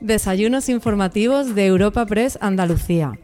Desayunos 0.00 0.68
informativos 0.68 1.56
de 1.56 1.66
Europa 1.66 2.06
Press 2.06 2.38
Andalucía. 2.40 3.18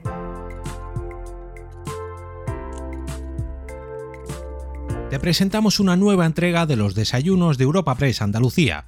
Te 5.08 5.20
presentamos 5.20 5.78
una 5.78 5.94
nueva 5.94 6.26
entrega 6.26 6.66
de 6.66 6.74
los 6.74 6.96
desayunos 6.96 7.58
de 7.58 7.64
Europa 7.64 7.94
Press 7.94 8.20
Andalucía. 8.20 8.86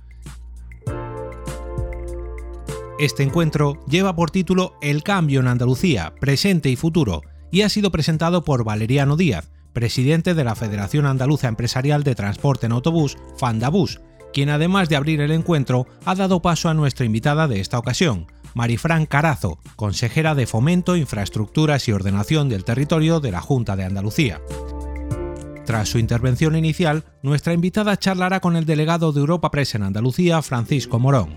Este 2.99 3.23
encuentro 3.23 3.85
lleva 3.87 4.17
por 4.17 4.33
título 4.33 4.77
El 4.83 5.05
cambio 5.05 5.39
en 5.39 5.47
Andalucía, 5.47 6.13
presente 6.19 6.69
y 6.71 6.75
futuro, 6.75 7.23
y 7.53 7.63
ha 7.63 7.69
sido 7.69 7.93
presentado 7.93 8.43
por 8.43 8.65
Valeriano 8.65 9.17
Díaz, 9.17 9.53
presidente 9.73 10.35
de 10.35 10.43
la 10.43 10.57
Federación 10.57 11.07
Andaluza 11.07 11.47
Empresarial 11.47 12.03
de 12.03 12.17
Transporte 12.17 12.67
en 12.67 12.73
Autobús, 12.73 13.17
Fandabús, 13.39 14.01
quien 14.37 14.51
además 14.51 14.91
de 14.91 14.97
abrir 14.97 15.23
el 15.23 15.31
encuentro 15.31 15.87
ha 16.05 16.15
dado 16.15 16.43
paso 16.43 16.69
a 16.69 16.75
nuestra 16.75 17.07
invitada 17.07 17.49
de 17.49 17.59
esta 17.59 17.79
ocasión, 17.79 18.27
Marifran 18.55 19.07
Carazo, 19.07 19.59
consejera 19.77 20.35
de 20.35 20.47
Fomento, 20.47 20.95
Infraestructuras 20.95 21.89
y 21.89 21.93
Ordenación 21.93 22.51
del 22.51 22.63
Territorio 22.63 23.21
de 23.21 23.31
la 23.31 23.41
Junta 23.41 23.77
de 23.77 23.85
Andalucía. 23.85 24.43
Tras 25.65 25.89
su 25.89 25.99
intervención 25.99 26.55
inicial, 26.55 27.05
nuestra 27.23 27.55
invitada 27.55 27.97
charlará 27.97 28.41
con 28.41 28.57
el 28.57 28.67
delegado 28.67 29.11
de 29.11 29.21
Europa 29.21 29.51
Press 29.51 29.75
en 29.75 29.85
Andalucía, 29.85 30.43
Francisco 30.43 30.99
Morón. 30.99 31.31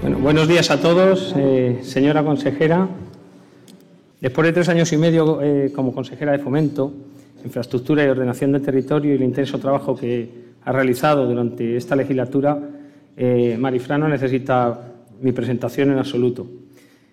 Bueno, 0.00 0.18
buenos 0.20 0.48
días 0.48 0.70
a 0.70 0.80
todos, 0.80 1.34
eh, 1.36 1.80
señora 1.82 2.24
consejera. 2.24 2.88
Después 4.22 4.46
de 4.46 4.54
tres 4.54 4.70
años 4.70 4.90
y 4.94 4.96
medio 4.96 5.42
eh, 5.42 5.72
como 5.76 5.92
consejera 5.92 6.32
de 6.32 6.38
Fomento, 6.38 6.90
Infraestructura 7.44 8.02
y 8.02 8.08
Ordenación 8.08 8.52
del 8.52 8.62
Territorio 8.62 9.12
y 9.12 9.16
el 9.16 9.22
intenso 9.22 9.58
trabajo 9.58 9.94
que 9.94 10.49
ha 10.64 10.72
realizado 10.72 11.26
durante 11.26 11.76
esta 11.76 11.96
legislatura, 11.96 12.58
eh, 13.16 13.56
Marifrano 13.58 14.08
necesita 14.08 14.92
mi 15.20 15.32
presentación 15.32 15.90
en 15.90 15.98
absoluto. 15.98 16.46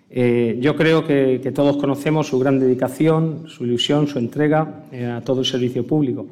Eh, 0.09 0.57
yo 0.61 0.75
creo 0.75 1.05
que, 1.05 1.51
todos 1.53 1.77
conocemos 1.77 2.27
su 2.27 2.39
gran 2.39 2.59
dedicación, 2.59 3.43
su 3.47 3.65
ilusión, 3.65 4.07
su 4.07 4.19
entrega 4.19 4.85
eh, 4.91 5.05
a 5.05 5.21
todo 5.21 5.41
el 5.41 5.45
servicio 5.45 5.85
público, 5.85 6.25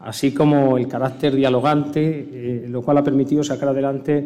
así 0.00 0.32
como 0.32 0.78
el 0.78 0.86
carácter 0.86 1.34
dialogante, 1.34 2.64
lo 2.68 2.82
cual 2.82 2.98
ha 2.98 3.04
permitido 3.04 3.42
sacar 3.42 3.70
adelante 3.70 4.24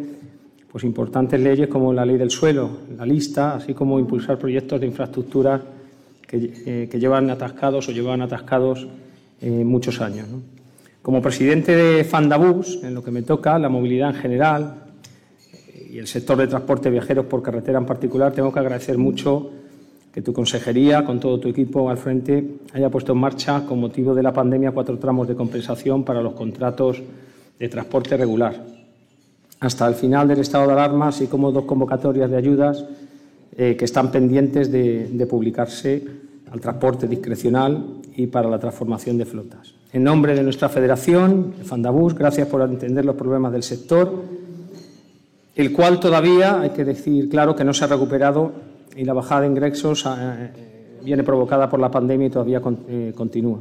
pues, 0.70 0.84
importantes 0.84 1.40
leyes 1.40 1.68
como 1.68 1.92
la 1.92 2.04
ley 2.04 2.18
del 2.18 2.30
suelo, 2.30 2.68
la 2.98 3.06
lista, 3.06 3.54
así 3.56 3.72
como 3.72 3.98
impulsar 3.98 4.38
proyectos 4.38 4.80
de 4.80 4.86
infraestructura 4.86 5.62
que, 6.26 6.88
llevan 6.98 7.30
atascados 7.30 7.88
o 7.88 7.92
llevan 7.92 8.20
atascados 8.20 8.86
muchos 9.40 10.00
años. 10.00 10.28
Como 11.02 11.20
presidente 11.20 11.74
de 11.74 12.04
Fandabus, 12.04 12.78
en 12.84 12.94
lo 12.94 13.02
que 13.02 13.10
me 13.10 13.22
toca, 13.22 13.58
la 13.58 13.68
movilidad 13.68 14.10
en 14.10 14.14
general 14.14 14.74
y 15.90 15.98
el 15.98 16.06
sector 16.06 16.38
de 16.38 16.46
transporte 16.46 16.84
de 16.84 16.92
viajeros 16.92 17.26
por 17.26 17.42
carretera 17.42 17.80
en 17.80 17.86
particular, 17.86 18.32
tengo 18.32 18.52
que 18.52 18.60
agradecer 18.60 18.96
mucho 18.98 19.50
que 20.12 20.22
tu 20.22 20.32
consejería, 20.32 21.04
con 21.04 21.18
todo 21.18 21.40
tu 21.40 21.48
equipo 21.48 21.90
al 21.90 21.98
frente, 21.98 22.58
haya 22.72 22.88
puesto 22.88 23.14
en 23.14 23.18
marcha, 23.18 23.66
con 23.66 23.80
motivo 23.80 24.14
de 24.14 24.22
la 24.22 24.32
pandemia, 24.32 24.70
cuatro 24.70 24.96
tramos 24.96 25.26
de 25.26 25.34
compensación 25.34 26.04
para 26.04 26.22
los 26.22 26.34
contratos 26.34 27.02
de 27.58 27.68
transporte 27.68 28.16
regular. 28.16 28.64
Hasta 29.58 29.88
el 29.88 29.96
final 29.96 30.28
del 30.28 30.38
estado 30.38 30.68
de 30.68 30.74
alarma, 30.74 31.08
así 31.08 31.26
como 31.26 31.50
dos 31.50 31.64
convocatorias 31.64 32.30
de 32.30 32.36
ayudas 32.36 32.84
eh, 33.56 33.74
que 33.76 33.86
están 33.86 34.12
pendientes 34.12 34.70
de 34.70 35.26
publicarse 35.28 36.22
al 36.52 36.60
transporte 36.60 37.08
discrecional 37.08 38.02
y 38.14 38.26
para 38.26 38.48
la 38.48 38.58
transformación 38.58 39.16
de 39.16 39.24
flotas. 39.24 39.74
En 39.92 40.04
nombre 40.04 40.34
de 40.34 40.42
nuestra 40.42 40.68
federación, 40.68 41.54
Fandabus, 41.64 42.14
gracias 42.14 42.46
por 42.48 42.60
entender 42.62 43.04
los 43.04 43.16
problemas 43.16 43.52
del 43.52 43.62
sector, 43.62 44.22
el 45.54 45.72
cual 45.72 45.98
todavía, 45.98 46.60
hay 46.60 46.70
que 46.70 46.84
decir 46.84 47.28
claro, 47.28 47.56
que 47.56 47.64
no 47.64 47.72
se 47.72 47.84
ha 47.84 47.88
recuperado 47.88 48.52
y 48.96 49.04
la 49.04 49.14
bajada 49.14 49.42
de 49.42 49.46
ingresos 49.48 50.04
eh, 50.06 50.50
viene 51.02 51.22
provocada 51.22 51.68
por 51.68 51.80
la 51.80 51.90
pandemia 51.90 52.26
y 52.26 52.30
todavía 52.30 52.60
eh, 52.88 53.12
continúa. 53.14 53.58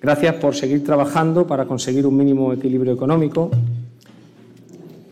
Gracias 0.00 0.34
por 0.34 0.54
seguir 0.54 0.84
trabajando 0.84 1.46
para 1.46 1.66
conseguir 1.66 2.06
un 2.06 2.16
mínimo 2.16 2.52
equilibrio 2.52 2.92
económico, 2.92 3.50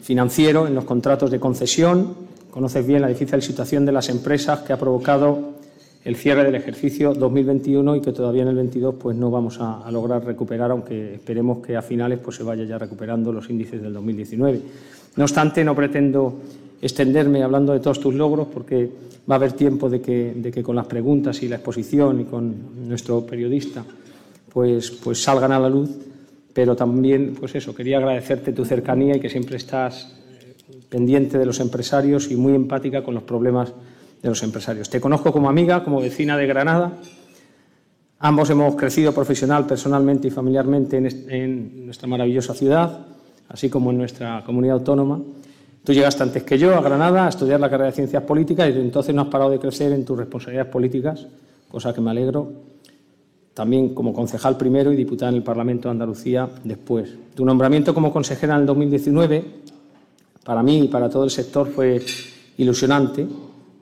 financiero 0.02 0.66
en 0.66 0.74
los 0.74 0.84
contratos 0.84 1.30
de 1.30 1.40
concesión. 1.40 2.14
Conoces 2.50 2.86
bien 2.86 3.00
la 3.00 3.08
difícil 3.08 3.42
situación 3.42 3.86
de 3.86 3.92
las 3.92 4.08
empresas 4.08 4.60
que 4.60 4.72
ha 4.72 4.78
provocado 4.78 5.53
el 6.04 6.16
cierre 6.16 6.44
del 6.44 6.54
ejercicio 6.54 7.14
2021 7.14 7.96
y 7.96 8.00
que 8.02 8.12
todavía 8.12 8.42
en 8.42 8.48
el 8.48 8.56
22 8.56 8.96
pues 8.96 9.16
no 9.16 9.30
vamos 9.30 9.58
a, 9.60 9.90
lograr 9.90 10.24
recuperar, 10.24 10.70
aunque 10.70 11.14
esperemos 11.14 11.64
que 11.64 11.76
a 11.76 11.82
finales 11.82 12.18
pues 12.22 12.36
se 12.36 12.42
vaya 12.42 12.64
ya 12.64 12.78
recuperando 12.78 13.32
los 13.32 13.48
índices 13.48 13.80
del 13.80 13.94
2019. 13.94 14.60
No 15.16 15.24
obstante, 15.24 15.64
no 15.64 15.74
pretendo 15.74 16.40
extenderme 16.82 17.42
hablando 17.42 17.72
de 17.72 17.80
todos 17.80 18.00
tus 18.00 18.14
logros 18.14 18.48
porque 18.52 18.90
va 19.30 19.36
a 19.36 19.38
haber 19.38 19.52
tiempo 19.52 19.88
de 19.88 20.02
que, 20.02 20.34
de 20.36 20.52
que 20.52 20.62
con 20.62 20.76
las 20.76 20.86
preguntas 20.86 21.42
y 21.42 21.48
la 21.48 21.56
exposición 21.56 22.20
y 22.20 22.24
con 22.24 22.86
nuestro 22.86 23.24
periodista 23.24 23.82
pues, 24.52 24.90
pues 24.90 25.22
salgan 25.22 25.52
a 25.52 25.58
la 25.58 25.70
luz, 25.70 25.90
pero 26.52 26.76
también 26.76 27.34
pues 27.40 27.54
eso, 27.54 27.74
quería 27.74 27.96
agradecerte 27.96 28.52
tu 28.52 28.66
cercanía 28.66 29.16
y 29.16 29.20
que 29.20 29.30
siempre 29.30 29.56
estás 29.56 30.14
pendiente 30.90 31.38
de 31.38 31.46
los 31.46 31.60
empresarios 31.60 32.30
y 32.30 32.36
muy 32.36 32.54
empática 32.54 33.02
con 33.02 33.14
los 33.14 33.22
problemas 33.22 33.72
de 34.24 34.30
los 34.30 34.42
empresarios. 34.42 34.88
Te 34.88 35.02
conozco 35.02 35.30
como 35.32 35.50
amiga, 35.50 35.84
como 35.84 36.00
vecina 36.00 36.34
de 36.38 36.46
Granada. 36.46 36.92
Ambos 38.20 38.48
hemos 38.48 38.74
crecido 38.74 39.12
profesional, 39.12 39.66
personalmente 39.66 40.28
y 40.28 40.30
familiarmente 40.30 40.96
en, 40.96 41.84
nuestra 41.84 42.08
maravillosa 42.08 42.54
ciudad, 42.54 43.06
así 43.50 43.68
como 43.68 43.90
en 43.90 43.98
nuestra 43.98 44.42
comunidad 44.46 44.78
autónoma. 44.78 45.20
Tú 45.84 45.92
llegaste 45.92 46.22
antes 46.22 46.42
que 46.42 46.56
yo 46.56 46.74
a 46.74 46.80
Granada 46.80 47.26
a 47.26 47.28
estudiar 47.28 47.60
la 47.60 47.68
carrera 47.68 47.90
de 47.90 47.96
Ciencias 47.96 48.22
Políticas 48.22 48.66
y 48.66 48.72
desde 48.72 48.86
entonces 48.86 49.14
no 49.14 49.20
has 49.20 49.28
parado 49.28 49.50
de 49.50 49.58
crecer 49.58 49.92
en 49.92 50.06
tus 50.06 50.16
responsabilidades 50.16 50.72
políticas, 50.72 51.26
cosa 51.70 51.92
que 51.92 52.00
me 52.00 52.10
alegro. 52.10 52.50
También 53.52 53.94
como 53.94 54.14
concejal 54.14 54.56
primero 54.56 54.90
y 54.90 54.96
diputada 54.96 55.32
en 55.32 55.36
el 55.36 55.42
Parlamento 55.42 55.88
de 55.88 55.92
Andalucía 55.92 56.48
después. 56.64 57.10
Tu 57.34 57.44
nombramiento 57.44 57.92
como 57.92 58.10
consejera 58.10 58.54
en 58.54 58.62
el 58.62 58.66
2019, 58.66 59.44
para 60.44 60.62
mí 60.62 60.84
y 60.84 60.88
para 60.88 61.10
todo 61.10 61.24
el 61.24 61.30
sector, 61.30 61.68
fue 61.68 62.00
ilusionante 62.56 63.26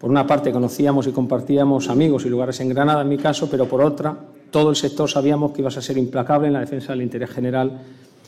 por 0.02 0.10
una 0.10 0.26
parte, 0.26 0.50
conocíamos 0.50 1.06
y 1.06 1.12
compartíamos 1.12 1.88
amigos 1.88 2.26
y 2.26 2.28
lugares 2.28 2.58
en 2.58 2.70
Granada, 2.70 3.02
en 3.02 3.08
mi 3.08 3.18
caso, 3.18 3.48
pero 3.48 3.68
por 3.68 3.80
otra, 3.80 4.18
todo 4.50 4.70
el 4.70 4.74
sector 4.74 5.08
sabíamos 5.08 5.52
que 5.52 5.60
ibas 5.60 5.76
a 5.76 5.80
ser 5.80 5.96
implacable 5.96 6.48
en 6.48 6.54
la 6.54 6.58
defensa 6.58 6.90
del 6.90 7.02
interés 7.02 7.30
general 7.30 7.82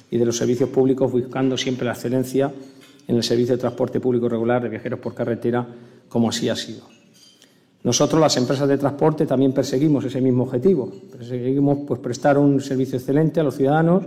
y 0.08 0.16
de 0.16 0.24
los 0.24 0.36
servicios 0.36 0.68
públicos, 0.68 1.10
buscando 1.10 1.56
siempre 1.56 1.84
la 1.84 1.94
excelencia 1.94 2.52
en 3.08 3.16
el 3.16 3.24
servicio 3.24 3.56
de 3.56 3.60
transporte 3.60 3.98
público 3.98 4.28
regular 4.28 4.62
de 4.62 4.68
viajeros 4.68 5.00
por 5.00 5.16
carretera, 5.16 5.66
como 6.08 6.28
así 6.28 6.48
ha 6.48 6.54
sido. 6.54 6.82
Nosotros, 7.82 8.20
las 8.20 8.36
empresas 8.36 8.68
de 8.68 8.78
transporte, 8.78 9.26
también 9.26 9.50
perseguimos 9.50 10.04
ese 10.04 10.20
mismo 10.20 10.44
objetivo. 10.44 10.92
Perseguimos 11.10 11.78
pues, 11.88 11.98
prestar 11.98 12.38
un 12.38 12.60
servicio 12.60 12.98
excelente 12.98 13.40
a 13.40 13.42
los 13.42 13.56
ciudadanos 13.56 14.04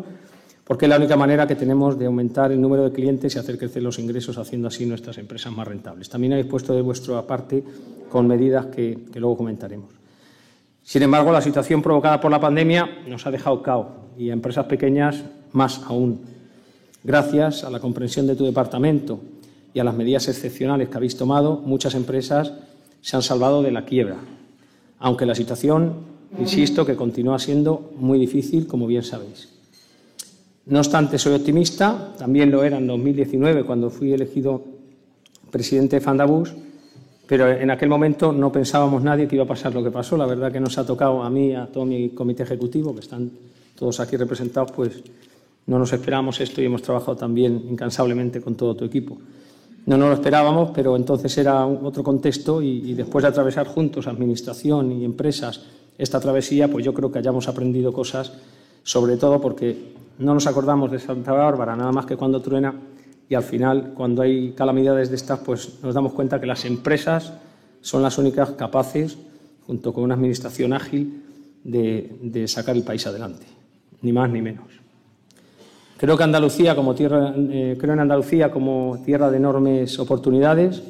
porque 0.67 0.83
es 0.83 0.89
la 0.89 0.97
única 0.97 1.15
manera 1.15 1.47
que 1.47 1.55
tenemos 1.55 1.97
de 1.97 2.07
aumentar 2.07 2.51
el 2.51 2.59
número 2.59 2.83
de 2.83 2.91
clientes 2.91 3.33
y 3.33 3.39
hacer 3.39 3.57
crecer 3.57 3.81
los 3.81 3.99
ingresos, 3.99 4.37
haciendo 4.37 4.67
así 4.67 4.85
nuestras 4.85 5.17
empresas 5.17 5.53
más 5.53 5.65
rentables. 5.65 6.09
También 6.09 6.33
habéis 6.33 6.47
puesto 6.47 6.73
de 6.73 6.81
vuestra 6.81 7.25
parte 7.25 7.63
con 8.09 8.27
medidas 8.27 8.65
que, 8.65 8.99
luego 9.15 9.37
comentaremos. 9.37 9.91
Sin 10.83 11.03
embargo, 11.03 11.31
la 11.31 11.41
situación 11.41 11.81
provocada 11.81 12.19
por 12.19 12.31
la 12.31 12.41
pandemia 12.41 12.99
nos 13.07 13.25
ha 13.25 13.31
dejado 13.31 13.63
caos 13.63 13.87
y 14.17 14.29
a 14.29 14.33
empresas 14.33 14.65
pequeñas 14.65 15.23
más 15.53 15.83
aún. 15.85 16.19
Gracias 17.01 17.63
a 17.63 17.69
la 17.69 17.79
comprensión 17.79 18.27
de 18.27 18.35
tu 18.35 18.43
departamento 18.43 19.21
y 19.73 19.79
a 19.79 19.85
las 19.85 19.95
medidas 19.95 20.27
excepcionales 20.27 20.89
que 20.89 20.97
habéis 20.97 21.15
tomado, 21.15 21.61
muchas 21.63 21.95
empresas 21.95 22.51
se 22.99 23.15
han 23.15 23.21
salvado 23.21 23.63
de 23.63 23.71
la 23.71 23.85
quiebra, 23.85 24.17
aunque 24.99 25.25
la 25.25 25.35
situación, 25.35 25.93
insisto, 26.37 26.85
que 26.85 26.97
continúa 26.97 27.39
siendo 27.39 27.93
muy 27.95 28.19
difícil, 28.19 28.67
como 28.67 28.85
bien 28.85 29.03
sabéis. 29.03 29.56
No 30.69 30.79
obstante, 30.79 31.17
soy 31.17 31.33
optimista, 31.33 32.13
también 32.17 32.51
lo 32.51 32.61
era 32.61 32.77
en 32.77 32.87
2019 32.87 33.63
cuando 33.63 33.89
fui 33.89 34.11
elegido 34.11 34.61
presidente 35.49 35.95
de 35.95 36.01
Fandabus, 36.01 36.53
pero 37.25 37.49
en 37.49 37.71
aquel 37.71 37.87
momento 37.87 38.33
no 38.33 38.51
pensábamos 38.51 39.01
nadie 39.01 39.29
que 39.29 39.35
iba 39.35 39.45
a 39.45 39.47
pasar 39.47 39.73
lo 39.73 39.81
que 39.81 39.91
pasó. 39.91 40.17
La 40.17 40.25
verdad 40.25 40.51
que 40.51 40.59
nos 40.59 40.77
ha 40.77 40.85
tocado 40.85 41.23
a 41.23 41.29
mí, 41.29 41.55
a 41.55 41.67
todo 41.67 41.85
mi 41.85 42.09
comité 42.09 42.43
ejecutivo, 42.43 42.93
que 42.93 42.99
están 42.99 43.31
todos 43.75 44.01
aquí 44.01 44.17
representados, 44.17 44.73
pues 44.73 45.03
no 45.67 45.79
nos 45.79 45.93
esperábamos 45.93 46.41
esto 46.41 46.61
y 46.61 46.65
hemos 46.65 46.81
trabajado 46.81 47.15
también 47.15 47.63
incansablemente 47.69 48.41
con 48.41 48.55
todo 48.55 48.75
tu 48.75 48.83
equipo. 48.83 49.17
No 49.85 49.95
nos 49.95 50.09
lo 50.09 50.15
esperábamos, 50.15 50.71
pero 50.75 50.97
entonces 50.97 51.37
era 51.37 51.65
otro 51.65 52.03
contexto 52.03 52.61
y, 52.61 52.91
y 52.91 52.93
después 52.93 53.23
de 53.23 53.29
atravesar 53.29 53.67
juntos, 53.67 54.05
administración 54.05 54.91
y 54.91 55.05
empresas, 55.05 55.61
esta 55.97 56.19
travesía, 56.19 56.69
pues 56.69 56.83
yo 56.83 56.93
creo 56.93 57.09
que 57.09 57.19
hayamos 57.19 57.47
aprendido 57.47 57.93
cosas, 57.93 58.33
sobre 58.83 59.15
todo 59.15 59.39
porque 59.39 59.95
no 60.19 60.33
nos 60.33 60.47
acordamos 60.47 60.91
de 60.91 60.99
Santa 60.99 61.31
Bárbara 61.31 61.75
nada 61.75 61.91
más 61.91 62.05
que 62.05 62.17
cuando 62.17 62.41
truena 62.41 62.73
y 63.29 63.35
al 63.35 63.43
final, 63.43 63.91
cuando 63.93 64.21
hay 64.21 64.51
calamidades 64.53 65.09
de 65.09 65.17
estas, 65.17 65.39
pues 65.39 65.79
nos 65.83 65.93
damos 65.93 66.13
cuenta 66.13 66.39
que 66.39 66.45
las 66.45 66.63
empresas 66.65 67.33
son 67.81 68.01
las 68.01 68.17
únicas 68.17 68.51
capaces, 68.51 69.17
junto 69.65 69.93
con 69.93 70.03
una 70.05 70.15
administración 70.15 70.73
ágil, 70.73 71.23
de, 71.63 72.45
sacar 72.47 72.77
el 72.77 72.83
país 72.83 73.05
adelante, 73.05 73.45
ni 74.01 74.13
más 74.13 74.29
ni 74.29 74.41
menos. 74.41 74.65
Creo 75.97 76.15
que 76.15 76.23
Andalucía 76.23 76.75
como 76.75 76.95
tierra, 76.95 77.33
eh, 77.35 77.75
creo 77.77 77.93
en 77.93 77.99
Andalucía 77.99 78.49
como 78.49 79.01
tierra 79.03 79.29
de 79.29 79.37
enormes 79.37 79.99
oportunidades, 79.99 80.81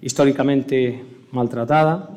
históricamente 0.00 1.04
maltratada, 1.32 2.10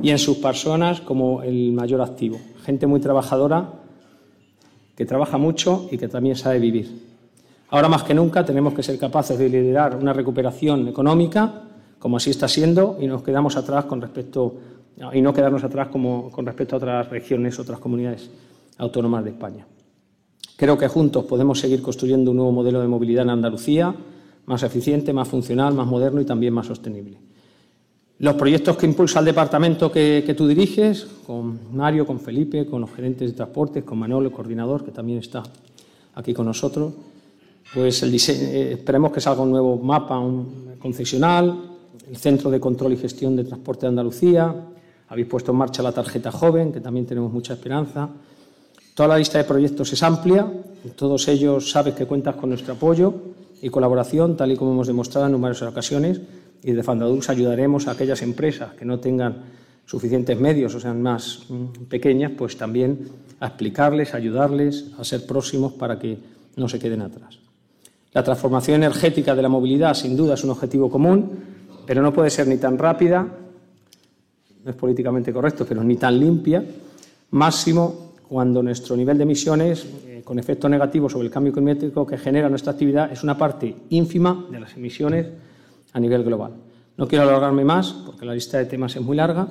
y 0.00 0.10
en 0.10 0.18
sus 0.18 0.36
personas 0.36 1.00
como 1.00 1.42
el 1.42 1.72
mayor 1.72 2.02
activo. 2.02 2.38
Gente 2.64 2.86
muy 2.86 3.00
trabajadora, 3.00 3.72
que 4.96 5.04
trabaja 5.04 5.38
mucho 5.38 5.88
y 5.90 5.98
que 5.98 6.08
también 6.08 6.36
sabe 6.36 6.58
vivir. 6.58 7.16
Ahora 7.68 7.88
más 7.88 8.02
que 8.02 8.14
nunca 8.14 8.44
tenemos 8.44 8.74
que 8.74 8.82
ser 8.82 8.98
capaces 8.98 9.38
de 9.38 9.48
liderar 9.48 9.96
una 9.96 10.12
recuperación 10.12 10.88
económica, 10.88 11.62
como 11.98 12.16
así 12.16 12.30
está 12.30 12.48
siendo, 12.48 12.96
y 13.00 13.06
nos 13.06 13.22
quedamos 13.22 13.56
atrás 13.56 13.84
con 13.84 14.00
respecto 14.00 14.54
y 15.12 15.20
no 15.20 15.34
quedarnos 15.34 15.62
atrás 15.62 15.88
como, 15.88 16.30
con 16.30 16.46
respecto 16.46 16.76
a 16.76 16.78
otras 16.78 17.10
regiones, 17.10 17.58
otras 17.58 17.78
comunidades 17.78 18.30
autónomas 18.78 19.24
de 19.24 19.30
España. 19.30 19.66
Creo 20.56 20.78
que 20.78 20.88
juntos 20.88 21.24
podemos 21.24 21.60
seguir 21.60 21.82
construyendo 21.82 22.30
un 22.30 22.38
nuevo 22.38 22.52
modelo 22.52 22.80
de 22.80 22.88
movilidad 22.88 23.24
en 23.24 23.30
Andalucía, 23.30 23.94
más 24.46 24.62
eficiente, 24.62 25.12
más 25.12 25.28
funcional, 25.28 25.74
más 25.74 25.86
moderno 25.86 26.20
y 26.20 26.24
también 26.24 26.54
más 26.54 26.66
sostenible. 26.66 27.18
Los 28.18 28.34
proyectos 28.34 28.76
que 28.76 28.86
impulsa 28.86 29.18
el 29.18 29.26
departamento 29.26 29.92
que, 29.92 30.34
tú 30.36 30.48
diriges, 30.48 31.06
con 31.26 31.76
Mario, 31.76 32.06
con 32.06 32.18
Felipe, 32.18 32.66
con 32.66 32.80
los 32.80 32.90
gerentes 32.90 33.30
de 33.30 33.36
transportes, 33.36 33.84
con 33.84 33.98
Manolo, 33.98 34.28
el 34.28 34.32
coordinador, 34.32 34.84
que 34.84 34.90
también 34.90 35.18
está 35.18 35.42
aquí 36.14 36.32
con 36.32 36.46
nosotros, 36.46 36.94
pues 37.74 38.02
eh, 38.02 38.72
esperemos 38.72 39.12
que 39.12 39.20
salga 39.20 39.42
un 39.42 39.50
nuevo 39.50 39.76
mapa 39.76 40.18
un 40.18 40.76
concesional, 40.80 41.60
el 42.08 42.16
Centro 42.16 42.50
de 42.50 42.58
Control 42.58 42.92
y 42.92 42.96
Gestión 42.96 43.36
de 43.36 43.44
Transporte 43.44 43.82
de 43.82 43.88
Andalucía, 43.88 44.54
habéis 45.08 45.26
puesto 45.26 45.52
en 45.52 45.58
marcha 45.58 45.82
la 45.82 45.92
tarjeta 45.92 46.32
joven, 46.32 46.72
que 46.72 46.80
también 46.80 47.04
tenemos 47.04 47.30
mucha 47.30 47.52
esperanza, 47.52 48.08
Toda 48.96 49.10
la 49.10 49.18
lista 49.18 49.36
de 49.36 49.44
proyectos 49.44 49.92
es 49.92 50.02
amplia, 50.02 50.50
en 50.82 50.90
todos 50.92 51.28
ellos 51.28 51.70
sabes 51.70 51.92
que 51.92 52.06
cuentas 52.06 52.34
con 52.36 52.48
nuestro 52.48 52.72
apoyo 52.72 53.12
y 53.60 53.68
colaboración, 53.68 54.38
tal 54.38 54.52
y 54.52 54.56
como 54.56 54.72
hemos 54.72 54.86
demostrado 54.86 55.26
en 55.26 55.32
numerosas 55.32 55.68
ocasiones, 55.68 56.18
y 56.62 56.72
de 56.72 56.82
Fandadux 56.82 57.28
ayudaremos 57.30 57.86
a 57.86 57.92
aquellas 57.92 58.22
empresas 58.22 58.74
que 58.74 58.84
no 58.84 58.98
tengan 58.98 59.44
suficientes 59.86 60.38
medios 60.38 60.74
o 60.74 60.80
sean 60.80 61.00
más 61.00 61.46
mm, 61.48 61.86
pequeñas, 61.88 62.32
pues 62.36 62.56
también 62.56 63.08
a 63.40 63.46
explicarles, 63.46 64.14
ayudarles 64.14 64.86
a 64.98 65.04
ser 65.04 65.26
próximos 65.26 65.72
para 65.74 65.98
que 65.98 66.18
no 66.56 66.68
se 66.68 66.78
queden 66.78 67.02
atrás. 67.02 67.38
La 68.12 68.22
transformación 68.22 68.82
energética 68.82 69.34
de 69.34 69.42
la 69.42 69.48
movilidad, 69.48 69.94
sin 69.94 70.16
duda, 70.16 70.34
es 70.34 70.44
un 70.44 70.50
objetivo 70.50 70.90
común, 70.90 71.30
pero 71.86 72.02
no 72.02 72.12
puede 72.12 72.30
ser 72.30 72.48
ni 72.48 72.56
tan 72.56 72.78
rápida, 72.78 73.26
no 74.64 74.70
es 74.70 74.76
políticamente 74.76 75.32
correcto, 75.32 75.64
pero 75.68 75.84
ni 75.84 75.96
tan 75.96 76.18
limpia, 76.18 76.64
máximo 77.30 78.12
cuando 78.28 78.62
nuestro 78.62 78.96
nivel 78.96 79.18
de 79.18 79.22
emisiones, 79.22 79.86
eh, 80.06 80.22
con 80.24 80.38
efecto 80.38 80.68
negativo 80.68 81.08
sobre 81.08 81.26
el 81.26 81.30
cambio 81.30 81.52
climático 81.52 82.04
que 82.04 82.18
genera 82.18 82.48
nuestra 82.48 82.72
actividad, 82.72 83.12
es 83.12 83.22
una 83.22 83.38
parte 83.38 83.76
ínfima 83.90 84.46
de 84.50 84.60
las 84.60 84.76
emisiones 84.76 85.26
a 85.96 85.98
nivel 85.98 86.22
global. 86.24 86.52
No 86.98 87.08
quiero 87.08 87.24
alargarme 87.24 87.64
más 87.64 87.94
porque 88.04 88.26
la 88.26 88.34
lista 88.34 88.58
de 88.58 88.66
temas 88.66 88.94
es 88.94 89.00
muy 89.00 89.16
larga 89.16 89.48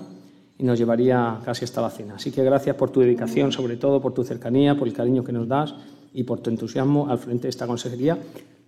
y 0.60 0.64
nos 0.64 0.78
llevaría 0.78 1.40
casi 1.44 1.66
hasta 1.66 1.82
la 1.82 1.90
cena. 1.90 2.16
Así 2.16 2.32
que 2.32 2.44
gracias 2.44 2.76
por 2.76 2.92
tu 2.92 3.00
dedicación, 3.02 3.52
sobre 3.52 3.78
todo 3.78 4.00
por 4.00 4.14
tu 4.14 4.24
cercanía, 4.24 4.78
por 4.78 4.88
el 4.88 4.94
cariño 4.94 5.24
que 5.24 5.32
nos 5.32 5.48
das 5.48 5.74
y 6.14 6.24
por 6.24 6.42
tu 6.42 6.52
entusiasmo 6.52 7.10
al 7.10 7.18
frente 7.18 7.44
de 7.44 7.50
esta 7.50 7.66
consejería 7.66 8.20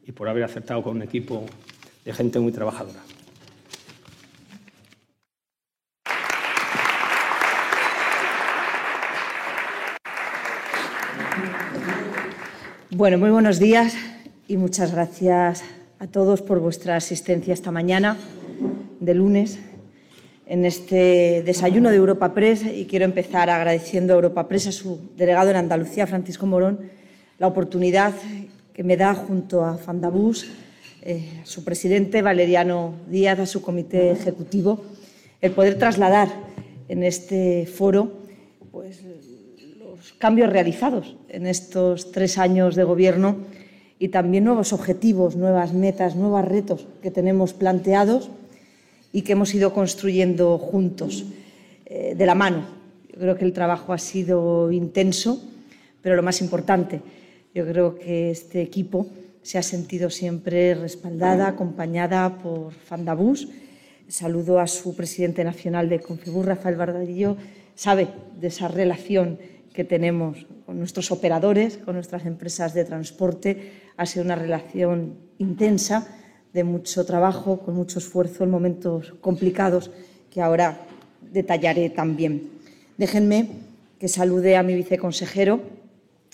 y 0.03 0.11
por 0.11 0.27
haber 0.27 0.43
aceptado 0.43 0.81
con 0.81 0.95
un 0.95 1.03
equipo 1.03 1.43
de 2.03 2.13
gente 2.13 2.39
muy 2.39 2.51
trabajadora. 2.51 2.99
Bueno, 12.89 13.19
muy 13.19 13.29
buenos 13.29 13.59
días 13.59 13.95
y 14.47 14.57
muchas 14.57 14.91
gracias 14.93 15.76
a 15.99 16.05
todos 16.05 16.43
por 16.43 16.59
vuestra 16.59 16.95
asistencia 16.95 17.53
esta 17.53 17.71
mañana 17.71 18.17
de 18.99 19.15
lunes 19.15 19.57
en 20.45 20.63
este 20.63 21.41
desayuno 21.43 21.89
de 21.89 21.95
Europa 21.95 22.33
Press. 22.35 22.63
Y 22.63 22.85
quiero 22.85 23.05
empezar 23.05 23.49
agradeciendo 23.49 24.13
a 24.13 24.15
Europa 24.15 24.47
Press, 24.47 24.67
a 24.67 24.71
su 24.71 24.99
delegado 25.17 25.49
en 25.49 25.55
Andalucía, 25.55 26.05
Francisco 26.05 26.45
Morón, 26.45 26.81
la 27.39 27.47
oportunidad 27.47 28.13
que 28.73 28.83
me 28.83 28.95
da 28.95 29.15
junto 29.15 29.65
a 29.65 29.77
Fandabús, 29.77 30.47
eh, 31.01 31.41
a 31.41 31.45
su 31.45 31.63
presidente 31.63 32.21
Valeriano 32.21 32.93
Díaz, 33.09 33.39
a 33.39 33.45
su 33.47 33.63
comité 33.63 34.11
ejecutivo, 34.11 34.83
el 35.41 35.51
poder 35.51 35.79
trasladar 35.79 36.29
en 36.89 37.03
este 37.03 37.65
foro 37.65 38.19
pues, 38.71 39.01
cambios 40.19 40.51
realizados 40.51 41.17
en 41.29 41.47
estos 41.47 42.11
tres 42.11 42.37
años 42.37 42.75
de 42.75 42.83
Gobierno 42.83 43.37
y 43.99 44.09
también 44.09 44.43
nuevos 44.43 44.73
objetivos, 44.73 45.35
nuevas 45.35 45.73
metas, 45.73 46.15
nuevos 46.15 46.45
retos 46.45 46.85
que 47.01 47.11
tenemos 47.11 47.53
planteados 47.53 48.29
y 49.11 49.23
que 49.23 49.33
hemos 49.33 49.53
ido 49.55 49.73
construyendo 49.73 50.57
juntos, 50.57 51.25
eh, 51.85 52.13
de 52.15 52.25
la 52.25 52.35
mano. 52.35 52.65
Yo 53.11 53.19
creo 53.19 53.37
que 53.37 53.45
el 53.45 53.53
trabajo 53.53 53.93
ha 53.93 53.97
sido 53.97 54.71
intenso, 54.71 55.41
pero 56.01 56.15
lo 56.15 56.23
más 56.23 56.41
importante, 56.41 57.01
yo 57.55 57.65
creo 57.65 57.97
que 57.97 58.29
este 58.29 58.61
equipo 58.61 59.07
se 59.41 59.57
ha 59.57 59.63
sentido 59.63 60.09
siempre 60.09 60.75
respaldada, 60.75 61.47
acompañada 61.47 62.37
por 62.37 62.73
Fandabús. 62.73 63.47
Saludo 64.09 64.59
a 64.59 64.67
su 64.67 64.95
presidente 64.95 65.43
nacional 65.43 65.89
de 65.89 66.01
Confibur, 66.01 66.45
Rafael 66.45 66.75
Bardadillo, 66.75 67.37
sabe 67.73 68.09
de 68.39 68.47
esa 68.47 68.67
relación 68.67 69.39
que 69.77 69.83
tenemos 69.83 70.47
con 70.65 70.79
nuestros 70.79 71.11
operadores, 71.11 71.77
con 71.77 71.93
nuestras 71.93 72.25
empresas 72.25 72.73
de 72.73 72.83
transporte. 72.83 73.73
Ha 73.95 74.07
sido 74.07 74.25
una 74.25 74.33
relación 74.33 75.19
intensa, 75.37 76.07
de 76.51 76.63
mucho 76.63 77.05
trabajo, 77.05 77.59
con 77.59 77.75
mucho 77.75 77.99
esfuerzo 77.99 78.43
en 78.43 78.49
momentos 78.49 79.13
complicados 79.21 79.91
que 80.31 80.41
ahora 80.41 80.79
detallaré 81.21 81.91
también. 81.91 82.49
Déjenme 82.97 83.49
que 83.99 84.07
salude 84.07 84.57
a 84.57 84.63
mi 84.63 84.73
viceconsejero 84.73 85.61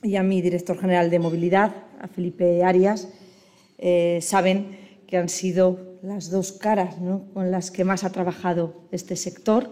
y 0.01 0.15
a 0.15 0.23
mi 0.23 0.41
director 0.41 0.79
general 0.79 1.09
de 1.09 1.19
movilidad, 1.19 1.75
a 1.99 2.07
Felipe 2.07 2.63
Arias. 2.63 3.09
Eh, 3.77 4.19
saben 4.21 4.77
que 5.05 5.17
han 5.17 5.27
sido 5.27 5.99
las 6.01 6.29
dos 6.29 6.53
caras 6.53 6.95
con 7.33 7.51
las 7.51 7.71
que 7.71 7.83
más 7.83 8.05
ha 8.05 8.11
trabajado 8.13 8.87
este 8.93 9.17
sector. 9.17 9.69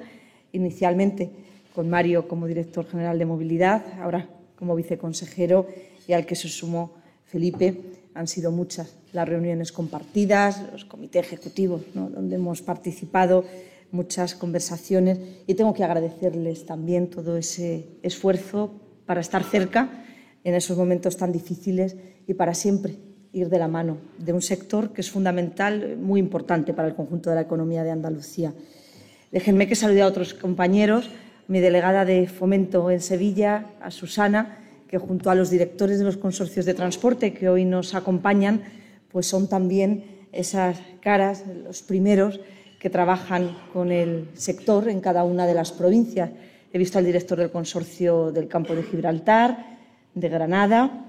Inicialmente 0.51 1.31
con 1.73 1.89
Mario 1.89 2.27
como 2.27 2.47
director 2.47 2.85
general 2.87 3.17
de 3.17 3.25
movilidad, 3.25 3.83
ahora 4.01 4.29
como 4.55 4.75
viceconsejero 4.75 5.67
y 6.07 6.13
al 6.13 6.25
que 6.25 6.35
se 6.35 6.47
sumó 6.47 6.93
Felipe. 7.25 7.77
Han 8.13 8.27
sido 8.27 8.51
muchas 8.51 8.97
las 9.13 9.27
reuniones 9.27 9.71
compartidas, 9.71 10.63
los 10.71 10.85
comités 10.85 11.25
ejecutivos 11.25 11.81
donde 11.93 12.35
hemos 12.35 12.61
participado, 12.61 13.45
muchas 13.91 14.35
conversaciones 14.35 15.19
y 15.47 15.53
tengo 15.53 15.73
que 15.73 15.83
agradecerles 15.83 16.65
también 16.65 17.09
todo 17.09 17.37
ese 17.37 17.87
esfuerzo 18.03 18.71
para 19.05 19.21
estar 19.21 19.43
cerca 19.43 20.03
en 20.43 20.55
esos 20.55 20.77
momentos 20.77 21.17
tan 21.17 21.31
difíciles 21.31 21.95
y 22.27 22.33
para 22.33 22.53
siempre 22.53 22.97
ir 23.33 23.49
de 23.49 23.59
la 23.59 23.67
mano 23.67 23.97
de 24.17 24.33
un 24.33 24.41
sector 24.41 24.91
que 24.91 25.01
es 25.01 25.09
fundamental, 25.09 25.97
muy 25.97 26.19
importante 26.19 26.73
para 26.73 26.87
el 26.87 26.95
conjunto 26.95 27.29
de 27.29 27.35
la 27.35 27.41
economía 27.41 27.83
de 27.83 27.91
Andalucía. 27.91 28.53
Déjenme 29.31 29.67
que 29.67 29.75
salude 29.75 30.01
a 30.01 30.07
otros 30.07 30.33
compañeros 30.33 31.09
mi 31.51 31.59
delegada 31.59 32.05
de 32.05 32.27
fomento 32.27 32.89
en 32.89 33.01
Sevilla, 33.01 33.65
a 33.81 33.91
Susana, 33.91 34.57
que 34.87 34.97
junto 34.97 35.29
a 35.29 35.35
los 35.35 35.49
directores 35.49 35.99
de 35.99 36.05
los 36.05 36.15
consorcios 36.15 36.65
de 36.65 36.73
transporte 36.73 37.33
que 37.33 37.49
hoy 37.49 37.65
nos 37.65 37.93
acompañan, 37.93 38.61
pues 39.11 39.27
son 39.27 39.49
también 39.49 40.05
esas 40.31 40.79
caras, 41.01 41.43
los 41.65 41.81
primeros 41.81 42.39
que 42.79 42.89
trabajan 42.89 43.57
con 43.73 43.91
el 43.91 44.29
sector 44.33 44.87
en 44.87 45.01
cada 45.01 45.25
una 45.25 45.45
de 45.45 45.53
las 45.53 45.73
provincias. 45.73 46.29
He 46.71 46.77
visto 46.77 46.99
al 46.99 47.05
director 47.05 47.37
del 47.37 47.51
consorcio 47.51 48.31
del 48.31 48.47
campo 48.47 48.73
de 48.73 48.83
Gibraltar, 48.83 49.77
de 50.15 50.29
Granada, 50.29 51.05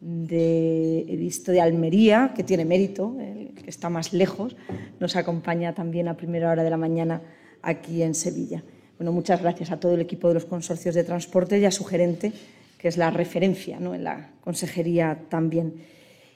he 0.00 1.16
visto 1.18 1.52
de 1.52 1.60
Almería, 1.60 2.32
que 2.34 2.42
tiene 2.42 2.64
mérito, 2.64 3.14
que 3.18 3.68
está 3.68 3.90
más 3.90 4.14
lejos, 4.14 4.56
nos 4.98 5.14
acompaña 5.14 5.74
también 5.74 6.08
a 6.08 6.16
primera 6.16 6.50
hora 6.50 6.64
de 6.64 6.70
la 6.70 6.78
mañana 6.78 7.20
aquí 7.60 8.02
en 8.02 8.14
Sevilla. 8.14 8.64
Bueno, 8.98 9.10
muchas 9.12 9.42
gracias 9.42 9.72
a 9.72 9.80
todo 9.80 9.94
el 9.94 10.00
equipo 10.00 10.28
de 10.28 10.34
los 10.34 10.44
consorcios 10.44 10.94
de 10.94 11.02
transporte 11.02 11.58
y 11.58 11.64
a 11.64 11.70
su 11.70 11.84
gerente, 11.84 12.32
que 12.78 12.88
es 12.88 12.96
la 12.96 13.10
referencia 13.10 13.80
¿no? 13.80 13.94
en 13.94 14.04
la 14.04 14.30
consejería 14.40 15.18
también. 15.28 15.74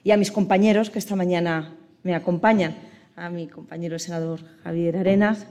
Y 0.03 0.11
a 0.11 0.17
mis 0.17 0.31
compañeros 0.31 0.89
que 0.89 0.99
esta 0.99 1.15
mañana 1.15 1.75
me 2.03 2.15
acompañan, 2.15 2.75
a 3.15 3.29
mi 3.29 3.47
compañero 3.47 3.99
senador 3.99 4.41
Javier 4.63 4.97
Arenas, 4.97 5.45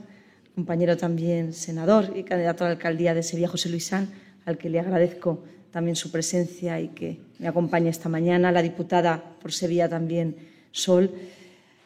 compañero 0.53 0.97
también 0.97 1.53
senador 1.53 2.13
y 2.15 2.23
candidato 2.23 2.63
a 2.63 2.67
la 2.67 2.73
alcaldía 2.73 3.13
de 3.13 3.23
Sevilla, 3.23 3.47
José 3.47 3.69
Luisán, 3.69 4.09
al 4.45 4.57
que 4.57 4.69
le 4.69 4.79
agradezco 4.79 5.43
también 5.71 5.95
su 5.95 6.11
presencia 6.11 6.79
y 6.79 6.89
que 6.89 7.19
me 7.39 7.47
acompaña 7.47 7.89
esta 7.89 8.09
mañana, 8.09 8.51
la 8.51 8.61
diputada 8.61 9.23
por 9.41 9.51
Sevilla 9.51 9.87
también, 9.87 10.35
Sol, 10.71 11.11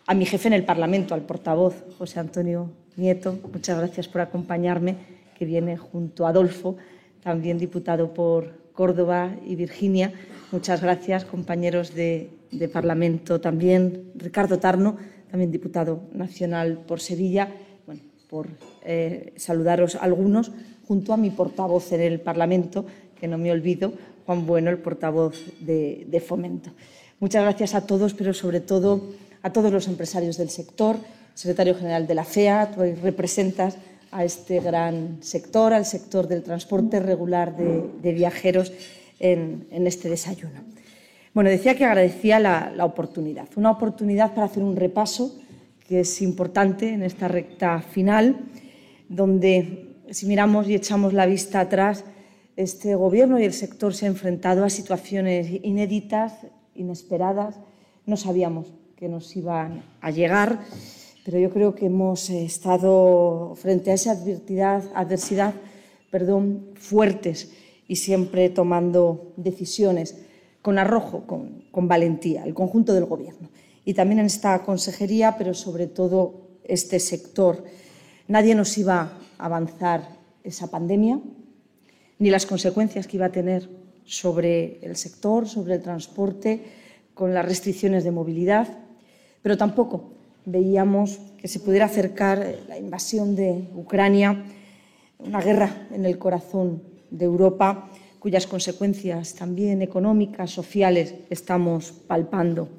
a 0.06 0.14
mi 0.14 0.26
jefe 0.26 0.48
en 0.48 0.54
el 0.54 0.66
Parlamento, 0.66 1.14
al 1.14 1.22
portavoz, 1.22 1.76
José 1.98 2.20
Antonio 2.20 2.72
Nieto, 2.96 3.40
muchas 3.52 3.78
gracias 3.78 4.08
por 4.08 4.22
acompañarme, 4.22 5.13
que 5.34 5.46
viene 5.46 5.78
junto 5.78 6.26
a 6.26 6.30
Adolfo, 6.30 6.78
también 7.22 7.58
diputado 7.58 8.14
por, 8.14 8.64
Córdoba 8.74 9.36
y 9.46 9.56
Virginia. 9.56 10.12
Muchas 10.52 10.82
gracias, 10.82 11.26
compañeros 11.26 11.96
de, 11.96 12.30
Parlamento 12.72 13.40
también. 13.40 14.12
Ricardo 14.16 14.60
Tarno, 14.60 14.98
también 15.30 15.52
diputado 15.52 16.04
nacional 16.12 16.80
por 16.88 17.00
Sevilla. 17.00 17.50
Bueno, 17.86 18.02
por 18.30 18.48
eh, 18.84 19.34
saludaros 19.38 19.96
algunos, 19.96 20.52
junto 20.88 21.14
a 21.14 21.18
mi 21.18 21.30
portavoz 21.30 21.92
en 21.94 22.02
el 22.02 22.20
Parlamento, 22.20 22.86
que 23.20 23.28
no 23.28 23.38
me 23.38 23.52
olvido, 23.52 23.94
Juan 24.26 24.46
Bueno, 24.46 24.70
el 24.70 24.78
portavoz 24.78 25.36
de, 25.62 26.06
de 26.08 26.20
Fomento. 26.20 26.72
Muchas 27.20 27.44
gracias 27.44 27.74
a 27.74 27.86
todos, 27.86 28.14
pero 28.14 28.34
sobre 28.34 28.60
todo 28.60 29.14
a 29.42 29.52
todos 29.52 29.72
los 29.72 29.88
empresarios 29.88 30.38
del 30.38 30.50
sector, 30.50 30.98
secretario 31.34 31.76
general 31.76 32.06
de 32.08 32.16
la 32.16 32.24
FEA, 32.24 32.72
tú 32.72 32.82
representas 33.02 33.78
a 34.14 34.24
este 34.24 34.60
gran 34.60 35.22
sector, 35.22 35.74
al 35.74 35.86
sector 35.86 36.28
del 36.28 36.44
transporte 36.44 37.00
regular 37.00 37.56
de, 37.58 38.14
viajeros 38.14 38.72
en, 39.20 39.68
en, 39.72 39.88
este 39.88 40.10
desayuno. 40.10 40.62
Bueno, 41.34 41.50
decía 41.50 41.76
que 41.76 41.86
agradecía 41.86 42.40
la, 42.40 42.72
la, 42.76 42.86
oportunidad, 42.86 43.48
una 43.56 43.72
oportunidad 43.72 44.34
para 44.34 44.46
hacer 44.46 44.64
un 44.64 44.76
repaso 44.76 45.36
que 45.88 46.02
es 46.02 46.22
importante 46.22 46.94
en 46.94 47.04
esta 47.04 47.28
recta 47.28 47.82
final, 47.82 48.40
donde 49.10 49.96
si 50.12 50.28
miramos 50.28 50.68
y 50.70 50.76
echamos 50.76 51.14
la 51.14 51.26
vista 51.26 51.60
atrás, 51.60 52.06
este 52.56 52.96
Gobierno 52.96 53.40
y 53.40 53.46
el 53.46 53.54
sector 53.54 53.96
se 53.96 54.06
han 54.06 54.12
enfrentado 54.14 54.64
a 54.64 54.70
situaciones 54.70 55.48
inéditas, 55.64 56.34
inesperadas. 56.76 57.60
No 58.06 58.16
sabíamos 58.16 58.68
que 58.96 59.10
nos 59.10 59.36
iban 59.36 59.84
a 60.02 60.12
llegar 60.12 60.60
pero 61.24 61.40
yo 61.40 61.50
creo 61.50 61.74
que 61.74 61.86
hemos 61.86 62.30
estado 62.30 63.54
frente 63.56 63.92
a 63.92 63.94
esa 63.94 64.12
adversidad, 64.12 64.84
adversidad 64.94 65.54
perdón, 66.12 66.72
fuertes 66.76 67.52
y 67.88 67.96
siempre 67.96 68.50
tomando 68.50 69.34
decisiones 69.38 70.18
con 70.62 70.78
arrojo, 70.78 71.26
con, 71.26 71.64
con 71.72 71.88
valentía, 71.88 72.44
el 72.44 72.54
conjunto 72.54 72.94
del 72.94 73.06
Gobierno. 73.06 73.50
Y 73.86 73.94
también 73.94 74.20
en 74.20 74.28
esta 74.28 74.64
consejería, 74.64 75.36
pero 75.38 75.54
sobre 75.54 75.88
todo 75.88 76.44
este 76.64 77.00
sector. 77.00 77.64
Nadie 78.28 78.56
nos 78.56 78.78
iba 78.78 79.18
a 79.38 79.46
avanzar 79.46 80.08
esa 80.44 80.70
pandemia, 80.70 81.20
ni 82.20 82.30
las 82.30 82.46
consecuencias 82.46 83.08
que 83.08 83.18
iba 83.18 83.26
a 83.26 83.32
tener 83.32 83.70
sobre 84.06 84.80
el 84.82 84.96
sector, 84.96 85.48
sobre 85.48 85.76
el 85.76 85.82
transporte, 85.82 86.64
con 87.14 87.34
las 87.34 87.46
restricciones 87.46 88.04
de 88.04 88.12
movilidad, 88.12 88.68
pero 89.42 89.58
tampoco 89.58 90.14
veíamos 90.46 91.20
que 91.38 91.48
se 91.48 91.60
pudiera 91.60 91.86
acercar 91.86 92.56
la 92.68 92.78
invasión 92.78 93.36
de 93.36 93.70
Ucrania, 93.76 94.44
una 95.20 95.42
guerra 95.42 95.88
en 95.92 96.06
el 96.06 96.18
corazón 96.18 96.84
de 97.10 97.26
Europa, 97.26 97.90
cuyas 98.20 98.48
consecuencias 98.48 99.36
también 99.36 99.82
económicas, 99.82 100.52
sociales, 100.52 101.16
estamos 101.30 101.92
palpando. 101.92 102.70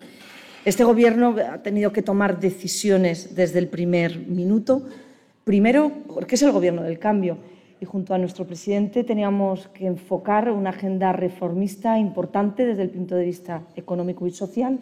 Este 0.65 0.85
Gobierno 0.85 1.37
ha 1.53 1.63
tenido 1.63 1.93
que 1.93 2.03
tomar 2.03 2.41
decisiones 2.41 3.35
desde 3.35 3.59
el 3.59 3.69
primer 3.69 4.19
minuto. 4.19 4.87
Primero, 5.45 5.93
porque 6.15 6.37
es 6.37 6.43
el 6.43 6.53
Gobierno 6.53 6.83
del 6.83 6.99
cambio 6.99 7.37
y 7.81 7.85
junto 7.85 8.15
a 8.15 8.19
nuestro 8.19 8.47
presidente 8.47 9.05
teníamos 9.05 9.69
que 9.69 9.87
enfocar 9.87 10.51
una 10.51 10.71
agenda 10.71 11.13
reformista 11.13 11.99
importante 11.99 12.65
desde 12.65 12.83
el 12.83 12.91
punto 12.91 13.15
de 13.15 13.27
vista 13.27 13.63
económico 13.77 14.27
y 14.27 14.31
social 14.31 14.79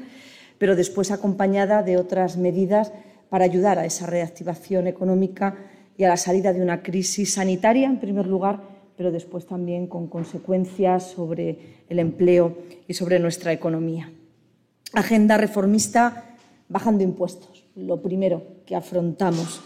pero 0.62 0.76
después 0.76 1.10
acompañada 1.10 1.82
de 1.82 1.96
otras 1.96 2.36
medidas 2.36 2.92
para 3.30 3.44
ayudar 3.44 3.80
a 3.80 3.84
esa 3.84 4.06
reactivación 4.06 4.86
económica 4.86 5.56
y 5.98 6.04
a 6.04 6.08
la 6.08 6.16
salida 6.16 6.52
de 6.52 6.62
una 6.62 6.84
crisis 6.84 7.34
sanitaria, 7.34 7.88
en 7.88 7.98
primer 7.98 8.28
lugar, 8.28 8.62
pero 8.96 9.10
después 9.10 9.44
también 9.44 9.88
con 9.88 10.06
consecuencias 10.06 11.10
sobre 11.10 11.82
el 11.88 11.98
empleo 11.98 12.58
y 12.86 12.94
sobre 12.94 13.18
nuestra 13.18 13.52
economía. 13.52 14.12
Agenda 14.92 15.36
reformista 15.36 16.36
bajando 16.68 17.02
impuestos, 17.02 17.66
lo 17.74 18.00
primero 18.00 18.62
que 18.64 18.76
afrontamos. 18.76 19.62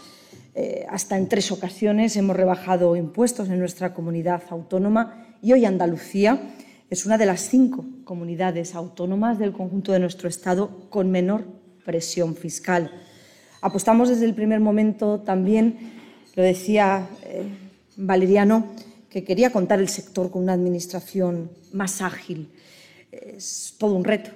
Eh, 0.55 0.83
hasta 0.89 1.15
en 1.15 1.29
tres 1.29 1.51
ocasiones 1.51 2.17
hemos 2.17 2.35
rebajado 2.35 2.95
impuestos 2.95 3.49
en 3.49 3.59
nuestra 3.59 3.93
comunidad 3.93 4.41
autónoma 4.49 5.27
y 5.43 5.53
hoy 5.53 5.63
Andalucía 5.63 6.41
es 6.89 7.05
una 7.05 7.17
de 7.17 7.25
las 7.25 7.41
cinco 7.41 7.85
comunidades 8.03 8.73
autónomas 8.73 9.39
del 9.39 9.51
conjunto 9.51 9.91
de 9.91 9.99
nuestro 9.99 10.29
Estado 10.29 10.89
con 10.89 11.11
menor 11.11 11.45
presión 11.85 12.35
fiscal. 12.35 12.91
Apostamos 13.61 14.09
desde 14.09 14.25
el 14.25 14.33
primer 14.33 14.59
momento 14.59 15.19
también, 15.19 15.77
lo 16.35 16.43
decía 16.43 17.07
eh, 17.23 17.43
Valeriano, 17.97 18.67
que 19.09 19.23
quería 19.23 19.51
contar 19.51 19.79
el 19.79 19.89
sector 19.89 20.31
con 20.31 20.43
una 20.43 20.53
administración 20.53 21.51
más 21.73 22.01
ágil. 22.01 22.51
Es 23.11 23.75
todo 23.77 23.93
un 23.93 24.03
reto, 24.03 24.31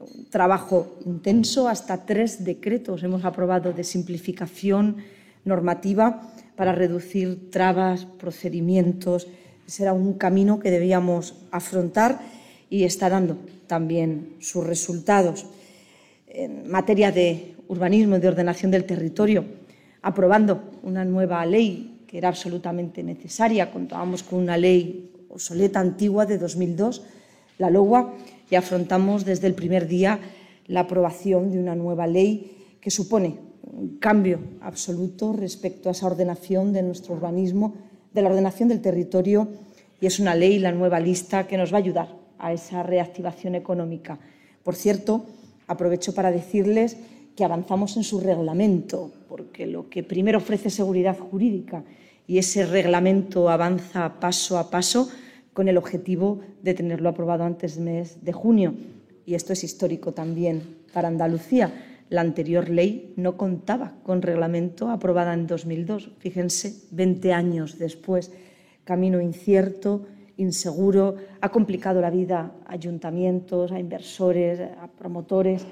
un 0.00 0.26
trabajo 0.28 0.98
intenso, 1.06 1.68
hasta 1.68 2.04
tres 2.04 2.44
decretos 2.44 3.02
hemos 3.02 3.24
aprobado 3.24 3.72
de 3.72 3.84
simplificación 3.84 4.96
normativa 5.44 6.32
para 6.56 6.72
reducir 6.72 7.50
trabas, 7.50 8.04
procedimientos, 8.04 9.28
será 9.68 9.92
un 9.92 10.14
camino 10.14 10.58
que 10.58 10.70
debíamos 10.70 11.34
afrontar 11.52 12.20
y 12.70 12.84
está 12.84 13.10
dando 13.10 13.36
también 13.66 14.36
sus 14.40 14.66
resultados. 14.66 15.46
En 16.26 16.70
materia 16.70 17.12
de 17.12 17.54
urbanismo 17.68 18.16
y 18.16 18.20
de 18.20 18.28
ordenación 18.28 18.70
del 18.70 18.84
territorio, 18.84 19.44
aprobando 20.00 20.70
una 20.82 21.04
nueva 21.04 21.44
ley 21.44 22.04
que 22.06 22.16
era 22.16 22.28
absolutamente 22.28 23.02
necesaria. 23.02 23.70
Contábamos 23.70 24.22
con 24.22 24.38
una 24.38 24.56
ley 24.56 25.12
obsoleta, 25.28 25.80
antigua, 25.80 26.24
de 26.24 26.38
2002, 26.38 27.02
la 27.58 27.68
LOGUA, 27.68 28.14
y 28.50 28.54
afrontamos 28.54 29.26
desde 29.26 29.46
el 29.46 29.54
primer 29.54 29.86
día 29.86 30.18
la 30.66 30.80
aprobación 30.80 31.52
de 31.52 31.58
una 31.58 31.74
nueva 31.74 32.06
ley 32.06 32.78
que 32.80 32.90
supone 32.90 33.36
un 33.62 33.98
cambio 33.98 34.38
absoluto 34.62 35.34
respecto 35.34 35.90
a 35.90 35.92
esa 35.92 36.06
ordenación 36.06 36.72
de 36.72 36.82
nuestro 36.82 37.14
urbanismo 37.14 37.74
de 38.12 38.22
la 38.22 38.28
ordenación 38.28 38.68
del 38.68 38.80
territorio 38.80 39.48
y 40.00 40.06
es 40.06 40.20
una 40.20 40.34
ley, 40.34 40.58
la 40.58 40.72
nueva 40.72 41.00
lista, 41.00 41.46
que 41.46 41.56
nos 41.56 41.72
va 41.72 41.78
a 41.78 41.80
ayudar 41.80 42.08
a 42.38 42.52
esa 42.52 42.82
reactivación 42.82 43.54
económica. 43.54 44.18
Por 44.62 44.74
cierto, 44.76 45.26
aprovecho 45.66 46.14
para 46.14 46.30
decirles 46.30 46.96
que 47.36 47.44
avanzamos 47.44 47.96
en 47.96 48.04
su 48.04 48.20
reglamento, 48.20 49.12
porque 49.28 49.66
lo 49.66 49.88
que 49.88 50.02
primero 50.02 50.38
ofrece 50.38 50.70
seguridad 50.70 51.18
jurídica 51.18 51.84
y 52.26 52.38
ese 52.38 52.66
reglamento 52.66 53.48
avanza 53.48 54.20
paso 54.20 54.58
a 54.58 54.70
paso 54.70 55.08
con 55.52 55.68
el 55.68 55.76
objetivo 55.76 56.40
de 56.62 56.74
tenerlo 56.74 57.08
aprobado 57.08 57.44
antes 57.44 57.76
del 57.76 57.84
mes 57.84 58.24
de 58.24 58.32
junio. 58.32 58.74
Y 59.26 59.34
esto 59.34 59.52
es 59.52 59.64
histórico 59.64 60.12
también 60.12 60.62
para 60.92 61.08
Andalucía. 61.08 61.72
La 62.10 62.22
anterior 62.22 62.70
ley 62.70 63.12
no 63.16 63.36
contaba 63.36 63.94
con 64.02 64.22
reglamento 64.22 64.90
aprobada 64.90 65.34
en 65.34 65.46
2002. 65.46 66.10
Fíjense, 66.18 66.86
20 66.90 67.32
años 67.32 67.78
después, 67.78 68.32
camino 68.84 69.20
incierto, 69.20 70.06
inseguro, 70.38 71.16
ha 71.40 71.50
complicado 71.50 72.00
la 72.00 72.10
vida 72.10 72.54
a 72.64 72.72
ayuntamientos, 72.72 73.72
a 73.72 73.78
inversores, 73.78 74.60
a 74.60 74.88
promotores. 74.88 75.66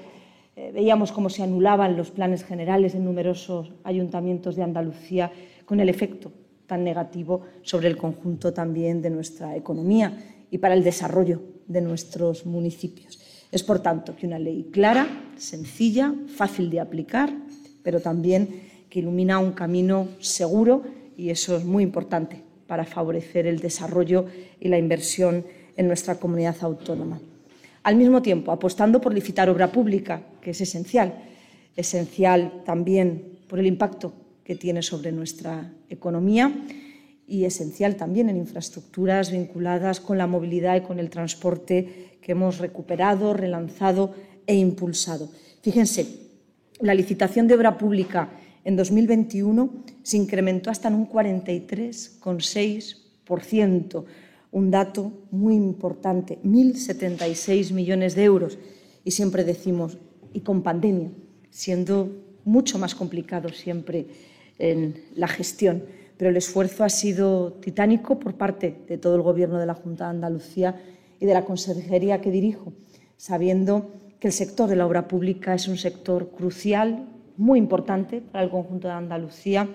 Eh, 0.55 0.71
veíamos 0.73 1.11
cómo 1.11 1.29
se 1.29 1.41
anulaban 1.41 1.97
los 1.97 2.11
planes 2.11 2.43
generales 2.43 2.93
en 2.93 3.05
numerosos 3.05 3.71
ayuntamientos 3.83 4.55
de 4.55 4.63
Andalucía 4.63 5.31
con 5.65 5.79
el 5.79 5.89
efecto 5.89 6.31
tan 6.67 6.83
negativo 6.83 7.41
sobre 7.63 7.87
el 7.87 7.97
conjunto 7.97 8.53
también 8.53 9.01
de 9.01 9.09
nuestra 9.09 9.55
economía 9.55 10.17
y 10.51 10.59
para 10.59 10.75
el 10.75 10.83
desarrollo 10.83 11.41
de 11.65 11.81
nuestros 11.81 12.45
municipios. 12.45 13.19
Es, 13.51 13.63
por 13.63 13.79
tanto, 13.79 14.15
que 14.15 14.27
una 14.27 14.39
ley 14.39 14.69
clara, 14.71 15.07
sencilla, 15.37 16.13
fácil 16.27 16.69
de 16.69 16.79
aplicar, 16.79 17.31
pero 17.83 18.01
también 18.01 18.61
que 18.89 18.99
ilumina 18.99 19.39
un 19.39 19.53
camino 19.53 20.09
seguro 20.19 20.83
y 21.15 21.29
eso 21.29 21.57
es 21.57 21.63
muy 21.63 21.83
importante 21.83 22.41
para 22.67 22.85
favorecer 22.85 23.47
el 23.47 23.59
desarrollo 23.59 24.25
y 24.59 24.67
la 24.67 24.77
inversión 24.77 25.45
en 25.75 25.87
nuestra 25.87 26.15
comunidad 26.15 26.57
autónoma. 26.61 27.19
Al 27.83 27.95
mismo 27.95 28.21
tiempo, 28.21 28.51
apostando 28.51 28.99
por 28.99 29.13
licitar 29.13 29.49
obra 29.49 29.71
pública, 29.71 30.21
que 30.41 30.51
es 30.51 30.59
esencial, 30.59 31.13
esencial 31.75 32.63
también 32.65 33.37
por 33.47 33.59
el 33.59 33.67
impacto 33.67 34.13
que 34.43 34.55
tiene 34.55 34.81
sobre 34.81 35.11
nuestra 35.11 35.71
economía 35.89 36.51
y 37.27 37.45
esencial 37.45 37.95
también 37.95 38.29
en 38.29 38.37
infraestructuras 38.37 39.31
vinculadas 39.31 39.99
con 39.99 40.17
la 40.17 40.27
movilidad 40.27 40.75
y 40.75 40.81
con 40.81 40.99
el 40.99 41.09
transporte 41.09 42.16
que 42.27 42.33
hemos 42.33 42.59
recuperado, 42.59 43.33
relanzado 43.33 44.13
e 44.45 44.53
impulsado. 44.53 45.31
Fíjense, 45.61 46.05
la 46.81 46.93
licitación 46.93 47.47
de 47.47 47.55
obra 47.55 47.77
pública 47.77 48.29
en 48.65 48.75
2021 48.75 49.69
se 50.03 50.17
incrementó 50.17 50.69
hasta 50.69 50.89
en 50.89 50.95
un 50.95 51.07
43,6%, 51.07 54.03
un 54.51 54.71
dato 54.71 55.13
muy 55.31 55.55
importante, 55.55 56.39
1.076 56.43 57.71
millones 57.71 58.13
de 58.13 58.25
euros. 58.25 58.59
Y 59.05 59.11
siempre 59.11 59.45
decimos, 59.45 59.97
y 60.33 60.41
con 60.41 60.63
pandemia, 60.63 61.11
siendo 61.49 62.11
mucho 62.43 62.77
más 62.77 62.93
complicado 62.93 63.47
siempre 63.49 64.07
en 64.59 65.01
la 65.15 65.29
gestión 65.29 65.83
pero 66.17 66.31
el 66.31 66.37
esfuerzo 66.37 66.83
ha 66.83 66.89
sido 66.89 67.53
titánico 67.53 68.19
por 68.19 68.33
parte 68.33 68.75
de 68.87 68.97
todo 68.97 69.15
el 69.15 69.21
Gobierno 69.21 69.59
de 69.59 69.67
la 69.67 69.75
Junta 69.75 70.05
de 70.05 70.09
Andalucía 70.09 70.75
y 71.19 71.25
de 71.25 71.33
la 71.33 71.45
consejería 71.45 72.21
que 72.21 72.31
dirijo, 72.31 72.73
sabiendo 73.17 73.89
que 74.19 74.27
el 74.27 74.33
sector 74.33 74.69
de 74.69 74.75
la 74.75 74.85
obra 74.85 75.07
pública 75.07 75.53
es 75.53 75.67
un 75.67 75.77
sector 75.77 76.31
crucial, 76.31 77.07
muy 77.37 77.59
importante 77.59 78.21
para 78.21 78.43
el 78.43 78.49
conjunto 78.49 78.87
de 78.87 78.93
Andalucía, 78.93 79.69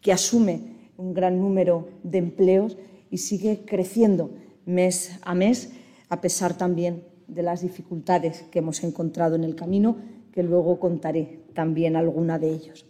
que 0.00 0.12
asume 0.12 0.60
un 0.96 1.14
gran 1.14 1.38
número 1.38 1.88
de 2.02 2.18
empleos 2.18 2.76
y 3.10 3.18
sigue 3.18 3.64
creciendo 3.66 4.30
mes 4.64 5.18
a 5.22 5.34
mes, 5.34 5.72
a 6.08 6.20
pesar 6.20 6.56
también 6.56 7.04
de 7.26 7.42
las 7.42 7.62
dificultades 7.62 8.42
que 8.50 8.60
hemos 8.60 8.82
encontrado 8.82 9.36
en 9.36 9.44
el 9.44 9.54
camino, 9.54 9.96
que 10.32 10.42
luego 10.42 10.80
contaré 10.80 11.40
también 11.54 11.96
alguna 11.96 12.38
de 12.38 12.50
ellos. 12.50 12.86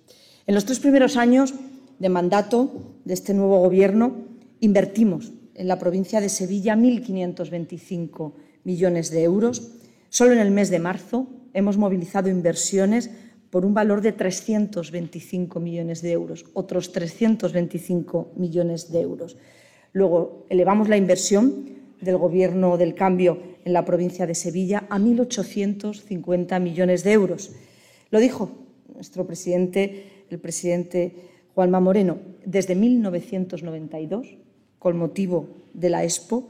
En 0.47 0.55
los 0.55 0.65
tres 0.65 0.81
primeros 0.81 1.17
años 1.17 1.55
de 1.99 2.09
mandato 2.09 2.71
de 3.05 3.15
este 3.15 3.35
nuevo 3.35 3.61
Gobierno 3.61 4.13
invertimos 4.61 5.33
en 5.55 5.69
la 5.69 5.79
provincia 5.79 6.21
de 6.21 6.29
Sevilla 6.29 6.77
1.525 6.77 8.33
millones 8.65 9.11
de 9.11 9.23
euros. 9.23 9.73
Solo 10.09 10.33
en 10.33 10.39
el 10.39 10.51
mes 10.51 10.71
de 10.71 10.79
marzo 10.79 11.29
hemos 11.53 11.77
movilizado 11.77 12.29
inversiones 12.29 13.11
por 13.51 13.65
un 13.67 13.75
valor 13.75 14.01
de 14.01 14.13
325 14.13 15.61
millones 15.61 16.01
de 16.01 16.13
euros, 16.13 16.47
otros 16.55 16.93
325 16.93 18.33
millones 18.37 18.91
de 18.91 19.01
euros. 19.01 19.37
Luego 19.93 20.47
elevamos 20.49 20.89
la 20.89 20.97
inversión 20.97 21.67
del 22.01 22.17
Gobierno 22.17 22.79
del 22.79 22.95
Cambio 22.95 23.39
en 23.65 23.73
la 23.75 23.85
provincia 23.85 24.27
de 24.27 24.35
Sevilla 24.35 24.87
a 24.89 24.99
1.850 24.99 26.61
millones 26.61 27.05
de 27.05 27.13
euros. 27.13 27.53
Lo 28.11 28.21
dijo 28.21 28.51
nuestro 28.95 29.27
presidente, 29.27 30.25
el 30.31 30.39
presidente 30.39 31.15
Juanma 31.55 31.81
Moreno, 31.81 32.19
desde 32.47 32.75
1992 32.75 34.42
con 34.83 34.97
motivo 34.97 35.47
de 35.75 35.91
la 35.91 36.03
Expo, 36.03 36.49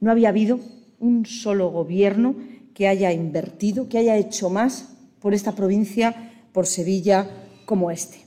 no 0.00 0.10
había 0.10 0.30
habido 0.30 0.58
un 0.98 1.24
solo 1.24 1.70
gobierno 1.70 2.34
que 2.74 2.88
haya 2.88 3.12
invertido, 3.12 3.88
que 3.88 3.98
haya 3.98 4.16
hecho 4.16 4.50
más 4.50 4.96
por 5.20 5.34
esta 5.34 5.54
provincia, 5.54 6.32
por 6.50 6.66
Sevilla, 6.66 7.30
como 7.66 7.92
este. 7.92 8.18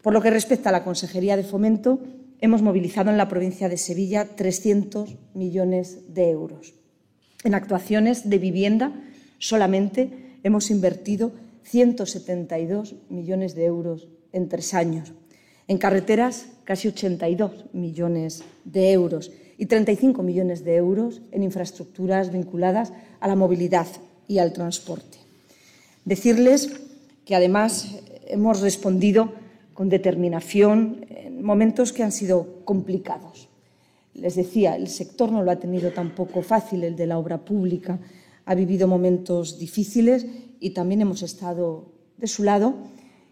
Por 0.00 0.14
lo 0.14 0.22
que 0.22 0.30
respecta 0.30 0.70
a 0.70 0.72
la 0.72 0.84
Consejería 0.84 1.36
de 1.36 1.44
Fomento, 1.44 2.00
hemos 2.40 2.62
movilizado 2.62 3.10
en 3.10 3.18
la 3.18 3.28
provincia 3.28 3.68
de 3.68 3.76
Sevilla 3.76 4.24
300 4.24 5.16
millones 5.34 6.14
de 6.14 6.30
euros. 6.30 6.72
En 7.44 7.54
actuaciones 7.54 8.30
de 8.30 8.38
vivienda 8.38 8.90
solamente 9.38 10.38
hemos 10.44 10.70
invertido 10.70 11.32
172 11.64 12.94
millones 13.10 13.54
de 13.54 13.66
euros 13.66 14.08
en 14.32 14.48
tres 14.48 14.72
años. 14.72 15.12
En 15.68 15.78
carreteras, 15.78 16.46
casi 16.64 16.88
82 16.88 17.66
millones 17.72 18.44
de 18.64 18.92
euros 18.92 19.32
y 19.58 19.66
35 19.66 20.22
millones 20.22 20.64
de 20.64 20.76
euros 20.76 21.22
en 21.32 21.42
infraestructuras 21.42 22.30
vinculadas 22.30 22.92
a 23.20 23.28
la 23.28 23.36
movilidad 23.36 23.86
y 24.28 24.38
al 24.38 24.52
transporte. 24.52 25.18
Decirles 26.04 26.80
que, 27.24 27.34
además, 27.34 27.98
hemos 28.26 28.60
respondido 28.60 29.32
con 29.74 29.88
determinación 29.88 31.04
en 31.08 31.42
momentos 31.42 31.92
que 31.92 32.02
han 32.02 32.12
sido 32.12 32.64
complicados. 32.64 33.48
Les 34.14 34.36
decía, 34.36 34.76
el 34.76 34.88
sector 34.88 35.30
no 35.30 35.42
lo 35.42 35.50
ha 35.50 35.56
tenido 35.56 35.92
tampoco 35.92 36.42
fácil, 36.42 36.84
el 36.84 36.96
de 36.96 37.06
la 37.06 37.18
obra 37.18 37.44
pública 37.44 37.98
ha 38.46 38.54
vivido 38.54 38.86
momentos 38.86 39.58
difíciles 39.58 40.24
y 40.60 40.70
también 40.70 41.02
hemos 41.02 41.22
estado 41.22 41.92
de 42.16 42.28
su 42.28 42.44
lado 42.44 42.74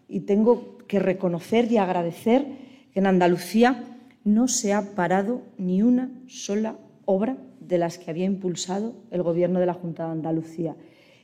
y 0.07 0.21
tengo 0.21 0.74
que 0.87 0.99
reconocer 0.99 1.71
y 1.71 1.77
agradecer 1.77 2.45
que 2.93 2.99
en 2.99 3.07
Andalucía 3.07 3.83
no 4.23 4.47
se 4.47 4.73
ha 4.73 4.95
parado 4.95 5.41
ni 5.57 5.81
una 5.81 6.09
sola 6.27 6.77
obra 7.05 7.37
de 7.59 7.77
las 7.77 7.97
que 7.97 8.11
había 8.11 8.25
impulsado 8.25 8.93
el 9.11 9.23
Gobierno 9.23 9.59
de 9.59 9.65
la 9.65 9.73
Junta 9.73 10.05
de 10.05 10.11
Andalucía. 10.11 10.75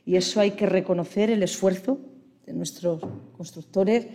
Y 0.04 0.16
eso 0.16 0.40
hay 0.40 0.52
que 0.52 0.66
reconocer 0.66 1.30
el 1.30 1.42
esfuerzo 1.42 1.98
de 2.46 2.52
nuestros 2.52 3.00
constructores, 3.36 4.06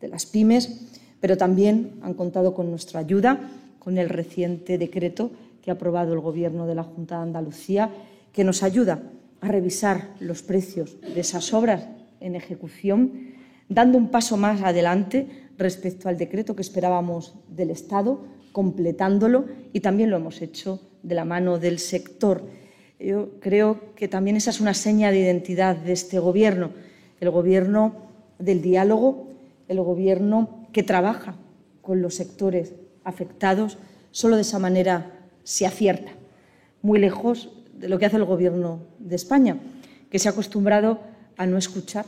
de 0.00 0.08
las 0.08 0.26
pymes, 0.26 0.88
pero 1.20 1.36
también 1.36 1.98
han 2.02 2.14
contado 2.14 2.54
con 2.54 2.70
nuestra 2.70 3.00
ayuda 3.00 3.50
con 3.78 3.98
el 3.98 4.08
reciente 4.08 4.78
decreto 4.78 5.30
que 5.62 5.70
ha 5.70 5.74
aprobado 5.74 6.12
el 6.12 6.20
Gobierno 6.20 6.66
de 6.66 6.74
la 6.74 6.82
Junta 6.82 7.16
de 7.16 7.22
Andalucía, 7.22 7.90
que 8.32 8.44
nos 8.44 8.62
ayuda 8.62 9.02
a 9.40 9.48
revisar 9.48 10.14
los 10.20 10.42
precios 10.42 11.00
de 11.00 11.20
esas 11.20 11.52
obras 11.54 11.88
en 12.20 12.34
ejecución 12.34 13.35
dando 13.68 13.98
un 13.98 14.10
paso 14.10 14.36
más 14.36 14.62
adelante 14.62 15.48
respecto 15.58 16.08
al 16.08 16.18
decreto 16.18 16.54
que 16.54 16.62
esperábamos 16.62 17.34
del 17.48 17.70
Estado, 17.70 18.24
completándolo 18.52 19.46
y 19.72 19.80
también 19.80 20.10
lo 20.10 20.16
hemos 20.16 20.40
hecho 20.40 20.80
de 21.02 21.14
la 21.14 21.24
mano 21.24 21.58
del 21.58 21.78
sector. 21.78 22.44
Yo 22.98 23.38
creo 23.40 23.94
que 23.94 24.08
también 24.08 24.36
esa 24.36 24.50
es 24.50 24.60
una 24.60 24.74
seña 24.74 25.10
de 25.10 25.20
identidad 25.20 25.76
de 25.76 25.92
este 25.92 26.18
Gobierno, 26.18 26.70
el 27.20 27.30
Gobierno 27.30 27.94
del 28.38 28.62
diálogo, 28.62 29.28
el 29.68 29.80
Gobierno 29.80 30.66
que 30.72 30.82
trabaja 30.82 31.36
con 31.82 32.00
los 32.00 32.14
sectores 32.14 32.74
afectados. 33.04 33.78
Solo 34.10 34.36
de 34.36 34.42
esa 34.42 34.58
manera 34.58 35.12
se 35.44 35.66
acierta, 35.66 36.12
muy 36.82 36.98
lejos 36.98 37.50
de 37.74 37.88
lo 37.88 37.98
que 37.98 38.06
hace 38.06 38.16
el 38.16 38.24
Gobierno 38.24 38.80
de 38.98 39.16
España, 39.16 39.58
que 40.10 40.18
se 40.18 40.28
ha 40.28 40.32
acostumbrado 40.32 41.00
a 41.36 41.46
no 41.46 41.58
escuchar 41.58 42.06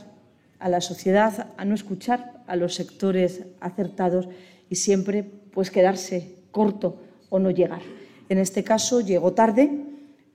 a 0.59 0.69
la 0.69 0.81
sociedad 0.81 1.53
a 1.57 1.65
no 1.65 1.73
escuchar 1.73 2.43
a 2.47 2.55
los 2.55 2.75
sectores 2.75 3.43
acertados 3.59 4.27
y 4.69 4.75
siempre 4.75 5.23
pues 5.23 5.71
quedarse 5.71 6.35
corto 6.51 6.97
o 7.29 7.39
no 7.39 7.51
llegar. 7.51 7.81
En 8.29 8.37
este 8.37 8.63
caso 8.63 9.01
llegó 9.01 9.33
tarde, 9.33 9.71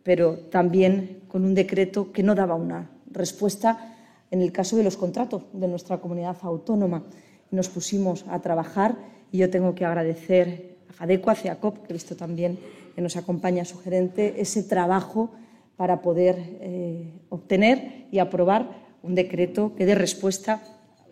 pero 0.02 0.36
también 0.50 1.22
con 1.28 1.44
un 1.44 1.54
decreto 1.54 2.12
que 2.12 2.22
no 2.22 2.34
daba 2.34 2.54
una 2.54 2.90
respuesta 3.10 3.96
en 4.30 4.42
el 4.42 4.52
caso 4.52 4.76
de 4.76 4.82
los 4.82 4.96
contratos 4.96 5.44
de 5.52 5.68
nuestra 5.68 5.98
comunidad 5.98 6.36
autónoma. 6.42 7.04
Nos 7.50 7.68
pusimos 7.68 8.24
a 8.28 8.40
trabajar 8.40 8.96
y 9.30 9.38
yo 9.38 9.50
tengo 9.50 9.74
que 9.74 9.84
agradecer 9.84 10.76
a 10.88 10.92
FADECO, 10.92 11.30
a 11.30 11.34
CEACOP, 11.34 11.86
que 11.86 11.92
he 11.92 11.92
visto 11.92 12.16
también 12.16 12.58
que 12.94 13.02
nos 13.02 13.16
acompaña 13.16 13.64
su 13.64 13.78
gerente, 13.78 14.40
ese 14.40 14.62
trabajo 14.62 15.32
para 15.76 16.02
poder 16.02 16.36
eh, 16.38 17.12
obtener 17.28 18.06
y 18.10 18.18
aprobar 18.18 18.83
un 19.04 19.14
decreto 19.14 19.74
que 19.76 19.86
dé 19.86 19.94
respuesta 19.94 20.62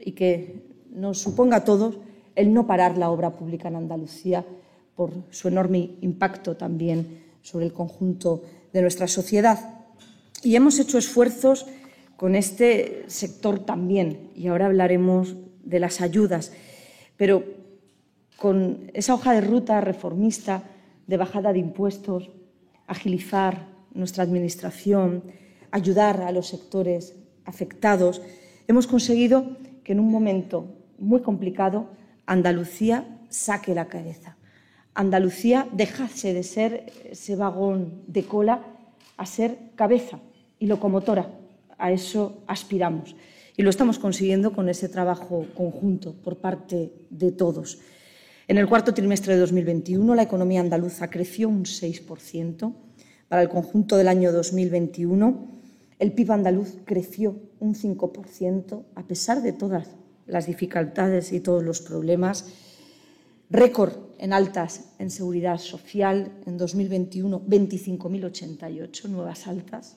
y 0.01 0.13
que 0.13 0.65
nos 0.91 1.19
suponga 1.19 1.59
a 1.59 1.65
todos 1.65 1.99
el 2.35 2.53
no 2.53 2.67
parar 2.67 2.97
la 2.97 3.11
obra 3.11 3.37
pública 3.37 3.69
en 3.69 3.77
Andalucía 3.77 4.45
por 4.97 5.13
su 5.31 5.49
enorme 5.49 5.97
impacto 6.01 6.57
también 6.57 7.23
sobre 7.43 7.67
el 7.67 7.73
conjunto 7.73 8.43
de 8.73 8.81
nuestra 8.81 9.07
sociedad. 9.07 9.85
Y 10.43 10.57
hemos 10.57 10.79
hecho 10.79 10.99
esfuerzos 10.99 11.67
con 12.17 12.35
este 12.35 13.05
sector 13.09 13.61
también, 13.61 14.31
y 14.35 14.47
ahora 14.47 14.67
hablaremos 14.67 15.37
de 15.65 15.81
las 15.81 16.01
ayudas, 16.01 16.53
pero 17.17 17.45
con 18.37 18.91
esa 18.95 19.15
hoja 19.15 19.35
de 19.35 19.41
ruta 19.41 19.81
reformista 19.81 20.65
de 21.07 21.17
bajada 21.17 21.53
de 21.53 21.59
impuestos, 21.59 22.31
agilizar 22.87 23.69
nuestra 23.93 24.25
administración, 24.25 25.25
ayudar 25.71 26.23
a 26.23 26.33
los 26.33 26.49
sectores 26.49 27.15
afectados, 27.45 28.23
hemos 28.69 28.87
conseguido 28.87 29.57
que 29.85 29.93
en 29.93 30.01
un 30.01 30.11
momento 30.11 30.77
muy 30.99 31.23
complicado 31.23 31.89
Andalucía 32.27 33.19
saque 33.29 33.75
la 33.75 33.89
cabeza. 33.89 34.37
Andalucía 34.95 35.67
dejase 35.73 36.35
de 36.35 36.43
ser 36.43 36.93
ese 37.11 37.35
vagón 37.37 38.03
de 38.07 38.25
cola 38.25 38.63
a 39.17 39.27
ser 39.27 39.59
cabeza 39.75 40.21
y 40.59 40.67
locomotora. 40.67 41.31
A 41.79 41.91
eso 41.91 42.43
aspiramos. 42.47 43.17
Y 43.57 43.63
lo 43.63 43.71
estamos 43.71 43.99
consiguiendo 43.99 44.53
con 44.53 44.69
ese 44.69 44.89
trabajo 44.89 45.47
conjunto 45.55 46.15
por 46.15 46.37
parte 46.37 46.93
de 47.11 47.33
todos. 47.33 47.81
En 48.49 48.59
el 48.59 48.69
cuarto 48.69 48.93
trimestre 48.93 49.35
de 49.35 49.41
2021 49.41 50.15
la 50.15 50.23
economía 50.23 50.61
andaluza 50.61 51.09
creció 51.11 51.49
un 51.49 51.65
6%. 51.65 52.75
Para 53.29 53.43
el 53.43 53.49
conjunto 53.49 53.97
del 53.97 54.09
año 54.09 54.31
2021 54.31 55.62
el 56.03 56.11
PIB 56.11 56.33
andaluz 56.33 56.79
creció 56.85 57.37
un 57.61 57.77
5%, 57.77 58.83
a 58.97 59.07
pesar 59.07 59.41
de 59.41 59.53
todas 59.53 59.87
las 60.27 60.47
dificultades 60.49 61.33
y 61.33 61.39
todos 61.39 61.63
los 61.63 61.81
problemas. 61.81 62.47
Récord 63.49 63.93
en 64.19 64.33
altas 64.33 64.87
en 64.99 65.11
seguridad 65.11 65.59
social 65.59 66.33
en 66.45 66.59
2021, 66.59 67.43
25.088 67.47 69.09
nuevas 69.11 69.47
altas. 69.47 69.97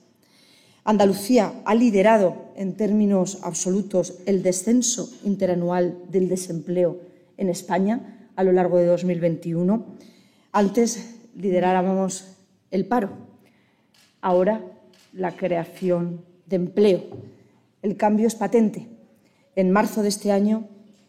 Andalucía 0.84 1.64
ha 1.66 1.74
liderado 1.74 2.52
en 2.56 2.78
términos 2.78 3.40
absolutos 3.42 4.20
el 4.28 4.44
descenso 4.44 5.10
interanual 5.24 6.04
del 6.12 6.30
desempleo 6.30 7.02
en 7.36 7.50
España 7.50 8.30
a 8.36 8.44
lo 8.44 8.52
largo 8.52 8.78
de 8.78 8.86
2021. 8.86 9.84
Antes 10.52 11.16
liderábamos 11.36 12.36
el 12.70 12.86
paro. 12.86 13.10
Ahora 14.22 14.75
la 15.16 15.36
creación 15.36 16.24
de 16.46 16.58
empleo. 16.58 17.02
El 17.82 17.98
cambio 17.98 18.28
es 18.28 18.36
patente. 18.36 18.88
En 19.56 19.72
marzo 19.72 20.04
de 20.04 20.10
este 20.10 20.32
año 20.32 20.68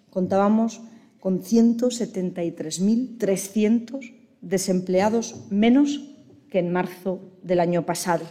contábamos 0.09 0.79
con 0.79 0.97
con 1.27 1.43
173.300 1.43 4.15
desempleados 4.41 5.35
menos 5.51 6.15
que 6.49 6.61
en 6.61 6.73
marzo 6.73 7.19
del 7.43 7.59
año 7.59 7.85
pasado. 7.85 8.25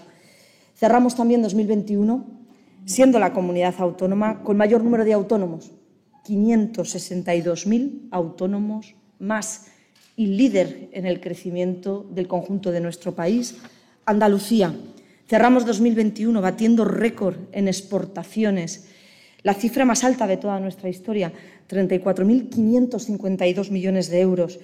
Cerramos 0.78 1.18
también 1.18 1.42
2021 1.42 2.26
siendo 2.86 3.20
la 3.20 3.34
comunidad 3.34 3.76
autónoma 3.80 4.42
con 4.44 4.56
mayor 4.56 4.82
número 4.82 5.04
de 5.04 5.12
autónomos, 5.12 5.74
562.000 6.26 8.08
autónomos 8.12 8.96
más 9.20 9.66
y 10.16 10.28
líder 10.28 10.88
en 10.94 11.06
el 11.06 11.20
crecimiento 11.20 12.06
del 12.12 12.30
conjunto 12.30 12.72
de 12.72 12.80
nuestro 12.80 13.14
país, 13.14 13.58
Andalucía. 14.06 14.74
Cerramos 15.28 15.66
2021 15.66 16.40
batiendo 16.40 16.86
récord 16.86 17.50
en 17.52 17.68
exportaciones, 17.68 18.86
la 19.42 19.56
cifra 19.56 19.84
más 19.84 20.04
alta 20.04 20.28
de 20.28 20.38
toda 20.38 20.60
nuestra 20.60 20.88
historia, 20.88 21.34
34.552 21.68 23.72
millones 23.72 24.10
de 24.10 24.22
euros. 24.22 24.60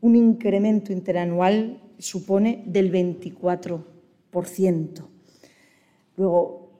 Un 0.00 0.16
incremento 0.16 0.94
interanual 0.94 1.78
supone 1.98 2.62
del 2.64 2.90
24%. 2.90 3.84
Luego, 6.16 6.70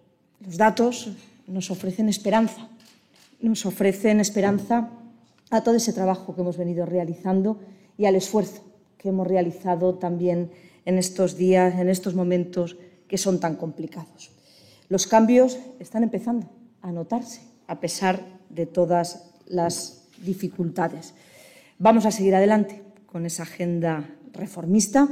los 0.41 0.57
datos 0.57 1.13
nos 1.47 1.71
ofrecen 1.71 2.09
esperanza, 2.09 2.71
nos 3.41 3.67
ofrecen 3.67 4.21
esperanza 4.21 4.89
a 5.51 5.63
todo 5.63 5.77
ese 5.77 5.93
trabajo 5.93 6.35
que 6.35 6.41
hemos 6.41 6.57
venido 6.57 6.87
realizando 6.87 7.61
y 7.99 8.07
al 8.07 8.17
esfuerzo 8.17 8.65
que 8.97 9.11
hemos 9.11 9.27
realizado 9.27 9.97
también 9.97 10.51
en 10.87 10.97
estos 10.97 11.37
días, 11.37 11.79
en 11.79 11.91
estos 11.91 12.15
momentos 12.15 12.79
que 13.13 13.19
son 13.19 13.41
tan 13.41 13.57
complicados. 13.57 14.33
Los 14.89 15.07
cambios 15.07 15.59
están 15.79 16.03
empezando 16.03 16.49
a 16.81 16.91
notarse 16.93 17.43
a 17.67 17.79
pesar 17.79 18.25
de 18.49 18.65
todas 18.65 19.35
las 19.45 20.09
dificultades. 20.25 21.13
Vamos 21.79 22.07
a 22.07 22.11
seguir 22.11 22.35
adelante 22.35 22.81
con 23.05 23.27
esa 23.27 23.43
agenda 23.43 24.09
reformista, 24.33 25.11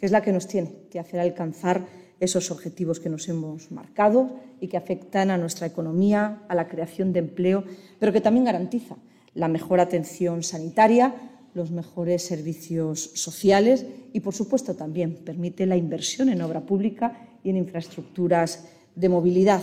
que 0.00 0.06
es 0.06 0.10
la 0.10 0.22
que 0.22 0.32
nos 0.32 0.48
tiene 0.48 0.88
que 0.90 0.98
hacer 0.98 1.20
alcanzar 1.20 1.86
esos 2.18 2.50
objetivos 2.50 2.98
que 2.98 3.10
nos 3.10 3.28
hemos 3.28 3.70
marcado 3.70 4.40
y 4.60 4.66
que 4.66 4.76
afectan 4.76 5.30
a 5.30 5.38
nuestra 5.38 5.68
economía, 5.68 6.42
a 6.48 6.56
la 6.56 6.66
creación 6.66 7.12
de 7.12 7.20
empleo, 7.20 7.62
pero 8.00 8.12
que 8.12 8.20
también 8.20 8.46
garantiza 8.46 8.96
la 9.34 9.46
mejor 9.46 9.78
atención 9.78 10.42
sanitaria, 10.42 11.14
los 11.54 11.70
mejores 11.70 12.22
servicios 12.22 13.12
sociales 13.14 13.86
y, 14.12 14.18
por 14.18 14.34
supuesto, 14.34 14.74
también 14.74 15.14
permite 15.24 15.64
la 15.64 15.76
inversión 15.76 16.28
en 16.28 16.42
obra 16.42 16.66
pública 16.66 17.35
y 17.46 17.50
en 17.50 17.56
infraestructuras 17.58 18.66
de 18.96 19.08
movilidad. 19.08 19.62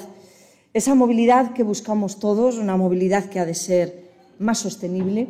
Esa 0.74 0.96
movilidad 0.96 1.52
que 1.52 1.64
buscamos 1.64 2.18
todos, 2.18 2.58
una 2.58 2.78
movilidad 2.78 3.26
que 3.26 3.40
ha 3.42 3.46
de 3.46 3.54
ser 3.54 4.06
más 4.40 4.60
sostenible 4.60 5.28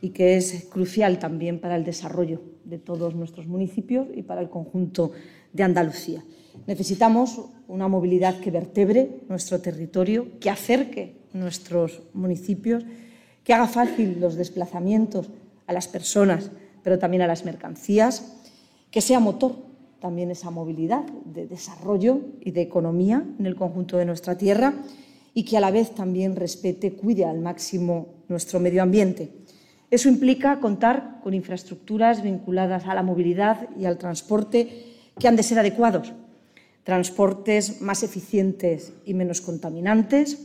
y 0.00 0.10
que 0.10 0.36
es 0.36 0.66
crucial 0.68 1.20
también 1.20 1.60
para 1.60 1.76
el 1.76 1.84
desarrollo 1.84 2.42
de 2.64 2.78
todos 2.78 3.14
nuestros 3.14 3.46
municipios 3.46 4.08
y 4.16 4.22
para 4.22 4.40
el 4.40 4.50
conjunto 4.50 5.12
de 5.52 5.62
Andalucía. 5.62 6.24
Necesitamos 6.66 7.40
una 7.68 7.86
movilidad 7.86 8.40
que 8.40 8.50
vertebre 8.50 9.20
nuestro 9.28 9.60
territorio, 9.60 10.40
que 10.40 10.50
acerque 10.50 11.22
nuestros 11.32 12.02
municipios, 12.14 12.84
que 13.44 13.54
haga 13.54 13.68
fácil 13.68 14.18
los 14.18 14.34
desplazamientos 14.34 15.30
a 15.68 15.72
las 15.72 15.86
personas, 15.86 16.50
pero 16.82 16.98
también 16.98 17.22
a 17.22 17.28
las 17.28 17.44
mercancías, 17.44 18.42
que 18.90 19.00
sea 19.00 19.20
motor 19.20 19.71
también 20.02 20.32
esa 20.32 20.50
movilidad 20.50 21.04
de 21.24 21.46
desarrollo 21.46 22.20
y 22.40 22.50
de 22.50 22.60
economía 22.60 23.24
en 23.38 23.46
el 23.46 23.54
conjunto 23.54 23.96
de 23.96 24.04
nuestra 24.04 24.36
tierra 24.36 24.74
y 25.32 25.44
que 25.44 25.56
a 25.56 25.60
la 25.60 25.70
vez 25.70 25.94
también 25.94 26.34
respete, 26.34 26.94
cuide 26.94 27.24
al 27.24 27.38
máximo 27.38 28.08
nuestro 28.28 28.58
medio 28.58 28.82
ambiente. 28.82 29.30
Eso 29.92 30.08
implica 30.08 30.58
contar 30.58 31.20
con 31.22 31.34
infraestructuras 31.34 32.20
vinculadas 32.20 32.86
a 32.86 32.94
la 32.94 33.04
movilidad 33.04 33.68
y 33.78 33.84
al 33.84 33.96
transporte 33.96 34.86
que 35.20 35.28
han 35.28 35.36
de 35.36 35.44
ser 35.44 35.60
adecuados, 35.60 36.12
transportes 36.82 37.80
más 37.80 38.02
eficientes 38.02 38.92
y 39.04 39.14
menos 39.14 39.40
contaminantes, 39.40 40.36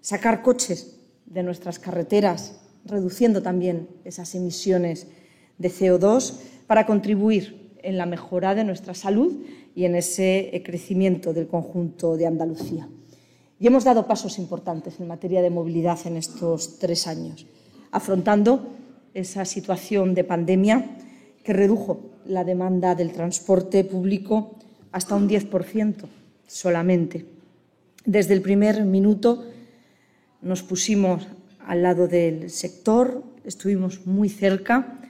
sacar 0.00 0.40
coches 0.40 0.96
de 1.26 1.42
nuestras 1.42 1.78
carreteras, 1.78 2.62
reduciendo 2.86 3.42
también 3.42 3.88
esas 4.04 4.34
emisiones 4.34 5.06
de 5.58 5.70
CO2 5.70 6.32
para 6.66 6.86
contribuir 6.86 7.65
en 7.86 7.96
la 7.96 8.04
mejora 8.04 8.54
de 8.54 8.64
nuestra 8.64 8.94
salud 8.94 9.32
y 9.74 9.84
en 9.84 9.94
ese 9.94 10.62
crecimiento 10.64 11.32
del 11.32 11.46
conjunto 11.46 12.16
de 12.16 12.26
Andalucía. 12.26 12.88
Y 13.60 13.66
hemos 13.68 13.84
dado 13.84 14.06
pasos 14.06 14.38
importantes 14.38 14.98
en 15.00 15.06
materia 15.06 15.40
de 15.40 15.50
movilidad 15.50 15.98
en 16.04 16.16
estos 16.16 16.78
tres 16.78 17.06
años, 17.06 17.46
afrontando 17.92 18.74
esa 19.14 19.44
situación 19.44 20.14
de 20.14 20.24
pandemia 20.24 20.98
que 21.44 21.52
redujo 21.52 22.00
la 22.26 22.44
demanda 22.44 22.94
del 22.94 23.12
transporte 23.12 23.84
público 23.84 24.56
hasta 24.90 25.14
un 25.14 25.28
10% 25.28 26.04
solamente. 26.46 27.24
Desde 28.04 28.34
el 28.34 28.42
primer 28.42 28.84
minuto 28.84 29.44
nos 30.42 30.62
pusimos 30.62 31.26
al 31.64 31.82
lado 31.82 32.08
del 32.08 32.50
sector, 32.50 33.22
estuvimos 33.44 34.06
muy 34.06 34.28
cerca, 34.28 35.00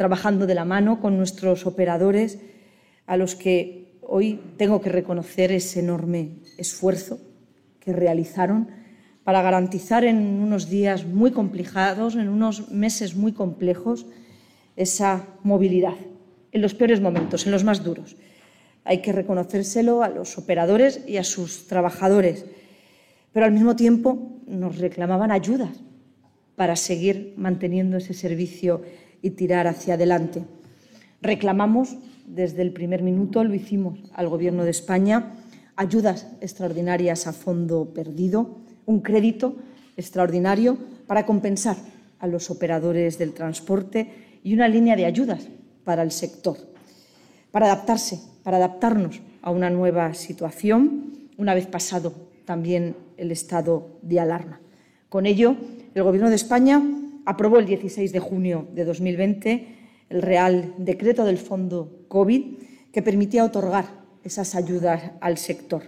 trabajando 0.00 0.46
de 0.46 0.54
la 0.54 0.64
mano 0.64 0.98
con 0.98 1.18
nuestros 1.18 1.66
operadores, 1.66 2.38
a 3.04 3.18
los 3.18 3.34
que 3.34 3.98
hoy 4.00 4.40
tengo 4.56 4.80
que 4.80 4.88
reconocer 4.88 5.52
ese 5.52 5.80
enorme 5.80 6.38
esfuerzo 6.56 7.20
que 7.80 7.92
realizaron 7.92 8.68
para 9.24 9.42
garantizar 9.42 10.04
en 10.04 10.16
unos 10.16 10.70
días 10.70 11.04
muy 11.04 11.32
complicados, 11.32 12.14
en 12.16 12.30
unos 12.30 12.70
meses 12.70 13.14
muy 13.14 13.32
complejos, 13.32 14.06
esa 14.74 15.26
movilidad, 15.42 15.96
en 16.50 16.62
los 16.62 16.72
peores 16.72 17.02
momentos, 17.02 17.44
en 17.44 17.52
los 17.52 17.64
más 17.64 17.84
duros. 17.84 18.16
Hay 18.84 19.02
que 19.02 19.12
reconocérselo 19.12 20.02
a 20.02 20.08
los 20.08 20.38
operadores 20.38 21.04
y 21.06 21.18
a 21.18 21.24
sus 21.24 21.66
trabajadores, 21.66 22.46
pero 23.34 23.44
al 23.44 23.52
mismo 23.52 23.76
tiempo 23.76 24.40
nos 24.46 24.78
reclamaban 24.78 25.30
ayudas 25.30 25.82
para 26.56 26.74
seguir 26.74 27.34
manteniendo 27.36 27.98
ese 27.98 28.14
servicio 28.14 28.80
y 29.22 29.30
tirar 29.30 29.66
hacia 29.66 29.94
adelante. 29.94 30.44
Reclamamos 31.22 31.96
desde 32.26 32.62
el 32.62 32.72
primer 32.72 33.02
minuto, 33.02 33.44
lo 33.44 33.54
hicimos 33.54 33.98
al 34.14 34.28
Gobierno 34.28 34.64
de 34.64 34.70
España, 34.70 35.34
ayudas 35.76 36.26
extraordinarias 36.40 37.26
a 37.26 37.32
fondo 37.32 37.92
perdido, 37.92 38.58
un 38.86 39.00
crédito 39.00 39.56
extraordinario 39.96 40.78
para 41.06 41.26
compensar 41.26 41.76
a 42.18 42.26
los 42.26 42.50
operadores 42.50 43.18
del 43.18 43.32
transporte 43.32 44.38
y 44.42 44.54
una 44.54 44.68
línea 44.68 44.96
de 44.96 45.06
ayudas 45.06 45.48
para 45.84 46.02
el 46.02 46.12
sector, 46.12 46.56
para 47.50 47.66
adaptarse, 47.66 48.20
para 48.42 48.58
adaptarnos 48.58 49.20
a 49.42 49.50
una 49.50 49.70
nueva 49.70 50.14
situación, 50.14 51.28
una 51.36 51.54
vez 51.54 51.66
pasado 51.66 52.14
también 52.44 52.96
el 53.16 53.30
estado 53.32 53.98
de 54.02 54.20
alarma. 54.20 54.60
Con 55.08 55.26
ello, 55.26 55.56
el 55.94 56.02
Gobierno 56.02 56.30
de 56.30 56.36
España 56.36 56.82
aprobó 57.26 57.58
el 57.58 57.66
16 57.66 58.12
de 58.12 58.18
junio 58.18 58.68
de 58.72 58.84
2020 58.84 59.66
el 60.10 60.22
Real 60.22 60.74
Decreto 60.76 61.24
del 61.24 61.38
Fondo 61.38 62.04
COVID 62.08 62.58
que 62.92 63.02
permitía 63.02 63.44
otorgar 63.44 63.86
esas 64.24 64.54
ayudas 64.54 65.12
al 65.20 65.38
sector. 65.38 65.82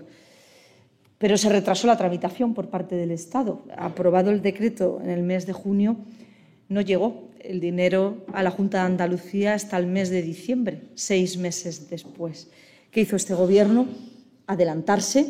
Pero 1.19 1.37
se 1.37 1.49
retrasó 1.49 1.87
la 1.87 1.97
tramitación 1.97 2.55
por 2.55 2.69
parte 2.69 2.97
del 2.97 3.11
Estado. 3.11 3.65
Aprobado 3.77 4.31
el 4.31 4.43
decreto 4.43 5.01
en 5.03 5.11
el 5.11 5.23
mes 5.23 5.47
de 5.47 5.53
junio, 5.53 5.97
no 6.69 6.81
llegó 6.81 7.29
el 7.41 7.61
dinero 7.61 8.25
a 8.33 8.43
la 8.43 8.51
Junta 8.51 8.79
de 8.79 8.87
Andalucía 8.87 9.55
hasta 9.55 9.77
el 9.77 9.87
mes 9.87 10.11
de 10.11 10.23
diciembre, 10.23 10.83
seis 10.95 11.37
meses 11.37 11.91
después. 11.91 12.49
¿Qué 12.91 13.03
hizo 13.03 13.17
este 13.17 13.35
Gobierno? 13.35 13.87
Adelantarse. 14.47 15.27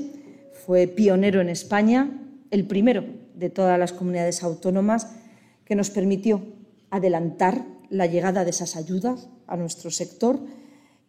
Fue 0.67 0.87
pionero 0.87 1.41
en 1.41 1.49
España, 1.49 2.11
el 2.51 2.67
primero 2.67 3.05
de 3.35 3.51
todas 3.51 3.79
las 3.79 3.93
comunidades 3.93 4.43
autónomas, 4.43 5.17
que 5.65 5.75
nos 5.75 5.91
permitió 5.91 6.43
adelantar 6.91 7.65
la 7.89 8.07
llegada 8.07 8.45
de 8.45 8.51
esas 8.51 8.77
ayudas 8.77 9.29
a 9.47 9.57
nuestro 9.57 9.91
sector 9.91 10.41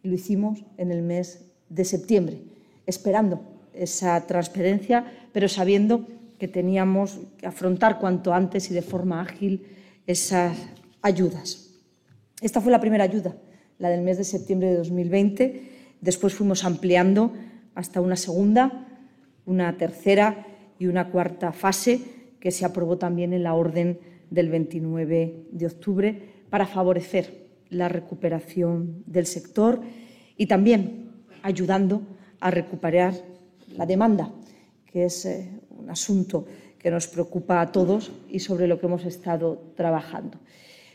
y 0.02 0.08
lo 0.08 0.14
hicimos 0.14 0.64
en 0.76 0.90
el 0.90 1.02
mes 1.02 1.46
de 1.68 1.84
septiembre, 1.84 2.42
esperando 2.86 3.40
esa 3.72 4.26
transferencia, 4.26 5.04
pero 5.32 5.48
sabiendo 5.48 6.06
que 6.38 6.48
teníamos 6.48 7.20
que 7.38 7.46
afrontar 7.46 7.98
cuanto 7.98 8.34
antes 8.34 8.70
y 8.70 8.74
de 8.74 8.82
forma 8.82 9.20
ágil 9.20 9.66
esas 10.06 10.56
ayudas. 11.02 11.70
Esta 12.40 12.60
fue 12.60 12.72
la 12.72 12.80
primera 12.80 13.04
ayuda, 13.04 13.34
la 13.78 13.88
del 13.88 14.02
mes 14.02 14.18
de 14.18 14.24
septiembre 14.24 14.70
de 14.70 14.76
2020. 14.76 15.70
Después 16.00 16.34
fuimos 16.34 16.64
ampliando 16.64 17.32
hasta 17.74 18.00
una 18.00 18.16
segunda, 18.16 18.86
una 19.46 19.76
tercera 19.76 20.46
y 20.78 20.86
una 20.86 21.10
cuarta 21.10 21.52
fase 21.52 22.00
que 22.40 22.50
se 22.50 22.64
aprobó 22.64 22.98
también 22.98 23.32
en 23.32 23.42
la 23.42 23.54
orden 23.54 23.98
del 24.30 24.48
29 24.48 25.46
de 25.50 25.66
octubre 25.66 26.22
para 26.50 26.66
favorecer 26.66 27.44
la 27.70 27.88
recuperación 27.88 29.02
del 29.06 29.26
sector 29.26 29.80
y 30.36 30.46
también 30.46 31.10
ayudando 31.42 32.02
a 32.40 32.50
recuperar 32.50 33.14
la 33.76 33.86
demanda, 33.86 34.32
que 34.86 35.06
es 35.06 35.24
eh, 35.26 35.50
un 35.70 35.90
asunto 35.90 36.46
que 36.78 36.90
nos 36.90 37.06
preocupa 37.08 37.60
a 37.60 37.72
todos 37.72 38.12
y 38.28 38.40
sobre 38.40 38.66
lo 38.66 38.78
que 38.78 38.86
hemos 38.86 39.04
estado 39.04 39.72
trabajando. 39.74 40.38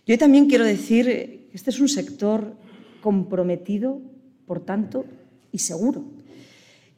Yo 0.05 0.17
también 0.17 0.47
quiero 0.47 0.63
decir 0.63 1.05
que 1.05 1.49
este 1.53 1.71
es 1.71 1.79
un 1.79 1.89
sector 1.89 2.53
comprometido, 3.01 4.01
por 4.45 4.59
tanto, 4.59 5.05
y 5.51 5.59
seguro. 5.59 6.03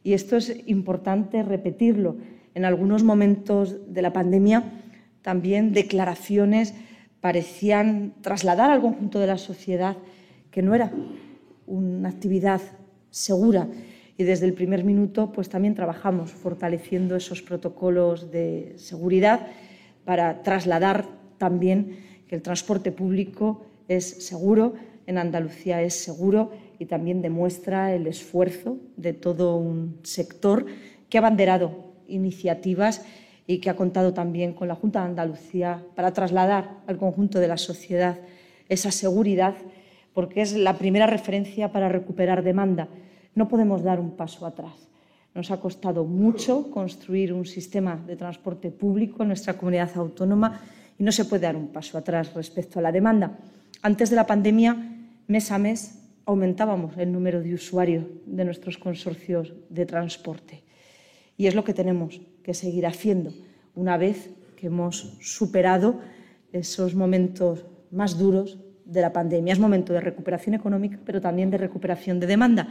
Y 0.04 0.12
esto 0.12 0.36
es 0.36 0.54
importante 0.66 1.42
repetirlo. 1.42 2.16
En 2.54 2.64
algunos 2.64 3.02
momentos 3.02 3.92
de 3.92 4.02
la 4.02 4.12
pandemia 4.12 4.64
también 5.22 5.72
declaraciones 5.72 6.74
parecían 7.20 8.14
trasladar 8.20 8.70
al 8.70 8.80
conjunto 8.80 9.20
de 9.20 9.28
la 9.28 9.38
sociedad 9.38 9.96
que 10.50 10.62
no 10.62 10.74
era 10.74 10.92
una 11.66 12.08
actividad 12.08 12.60
segura. 13.10 13.68
Y 14.18 14.24
desde 14.24 14.46
el 14.46 14.52
primer 14.52 14.84
minuto 14.84 15.32
pues 15.32 15.48
también 15.48 15.74
trabajamos 15.74 16.30
fortaleciendo 16.32 17.16
esos 17.16 17.40
protocolos 17.42 18.30
de 18.30 18.74
seguridad 18.76 19.46
para 20.04 20.42
trasladar 20.42 21.06
también 21.38 21.96
que 22.28 22.34
el 22.34 22.42
transporte 22.42 22.92
público 22.92 23.64
es 23.88 24.26
seguro, 24.26 24.74
en 25.06 25.18
Andalucía 25.18 25.82
es 25.82 25.94
seguro 25.94 26.52
y 26.78 26.86
también 26.86 27.22
demuestra 27.22 27.94
el 27.94 28.06
esfuerzo 28.06 28.78
de 28.96 29.12
todo 29.12 29.56
un 29.56 29.98
sector 30.02 30.66
que 31.08 31.18
ha 31.18 31.20
abanderado 31.20 31.92
iniciativas 32.08 33.04
y 33.46 33.58
que 33.58 33.70
ha 33.70 33.76
contado 33.76 34.14
también 34.14 34.52
con 34.52 34.68
la 34.68 34.74
Junta 34.74 35.00
de 35.00 35.06
Andalucía 35.06 35.82
para 35.94 36.12
trasladar 36.12 36.78
al 36.86 36.96
conjunto 36.96 37.40
de 37.40 37.48
la 37.48 37.56
sociedad 37.56 38.18
esa 38.68 38.90
seguridad, 38.90 39.54
porque 40.14 40.42
es 40.42 40.54
la 40.54 40.78
primera 40.78 41.06
referencia 41.06 41.72
para 41.72 41.88
recuperar 41.88 42.42
demanda. 42.42 42.88
No 43.34 43.48
podemos 43.48 43.82
dar 43.82 44.00
un 44.00 44.12
paso 44.16 44.46
atrás. 44.46 44.88
Nos 45.34 45.50
ha 45.50 45.60
costado 45.60 46.04
mucho 46.04 46.70
construir 46.70 47.32
un 47.32 47.46
sistema 47.46 47.96
de 47.96 48.16
transporte 48.16 48.70
público 48.70 49.22
en 49.22 49.28
nuestra 49.28 49.54
comunidad 49.54 49.90
autónoma 49.96 50.60
y 50.98 51.02
no 51.02 51.12
se 51.12 51.24
puede 51.24 51.42
dar 51.42 51.56
un 51.56 51.68
paso 51.68 51.96
atrás 51.96 52.34
respecto 52.34 52.78
a 52.78 52.82
la 52.82 52.92
demanda. 52.92 53.38
Antes 53.80 54.10
de 54.10 54.16
la 54.16 54.26
pandemia, 54.26 54.76
mes 55.26 55.50
a 55.50 55.58
mes, 55.58 55.98
aumentábamos 56.26 56.96
el 56.98 57.10
número 57.10 57.40
de 57.40 57.54
usuarios 57.54 58.04
de 58.26 58.44
nuestros 58.44 58.78
consorcios 58.78 59.54
de 59.70 59.86
transporte. 59.86 60.62
Y 61.36 61.46
es 61.46 61.54
lo 61.54 61.64
que 61.64 61.74
tenemos 61.74 62.20
que 62.42 62.54
seguir 62.54 62.86
haciendo 62.86 63.32
una 63.74 63.96
vez 63.96 64.30
que 64.56 64.66
hemos 64.66 65.16
superado 65.20 66.00
esos 66.52 66.94
momentos 66.94 67.64
más 67.90 68.18
duros 68.18 68.58
de 68.84 69.00
la 69.00 69.12
pandemia. 69.12 69.52
Es 69.52 69.58
momento 69.58 69.92
de 69.92 70.00
recuperación 70.00 70.54
económica, 70.54 70.98
pero 71.04 71.20
también 71.20 71.50
de 71.50 71.58
recuperación 71.58 72.20
de 72.20 72.26
demanda. 72.26 72.68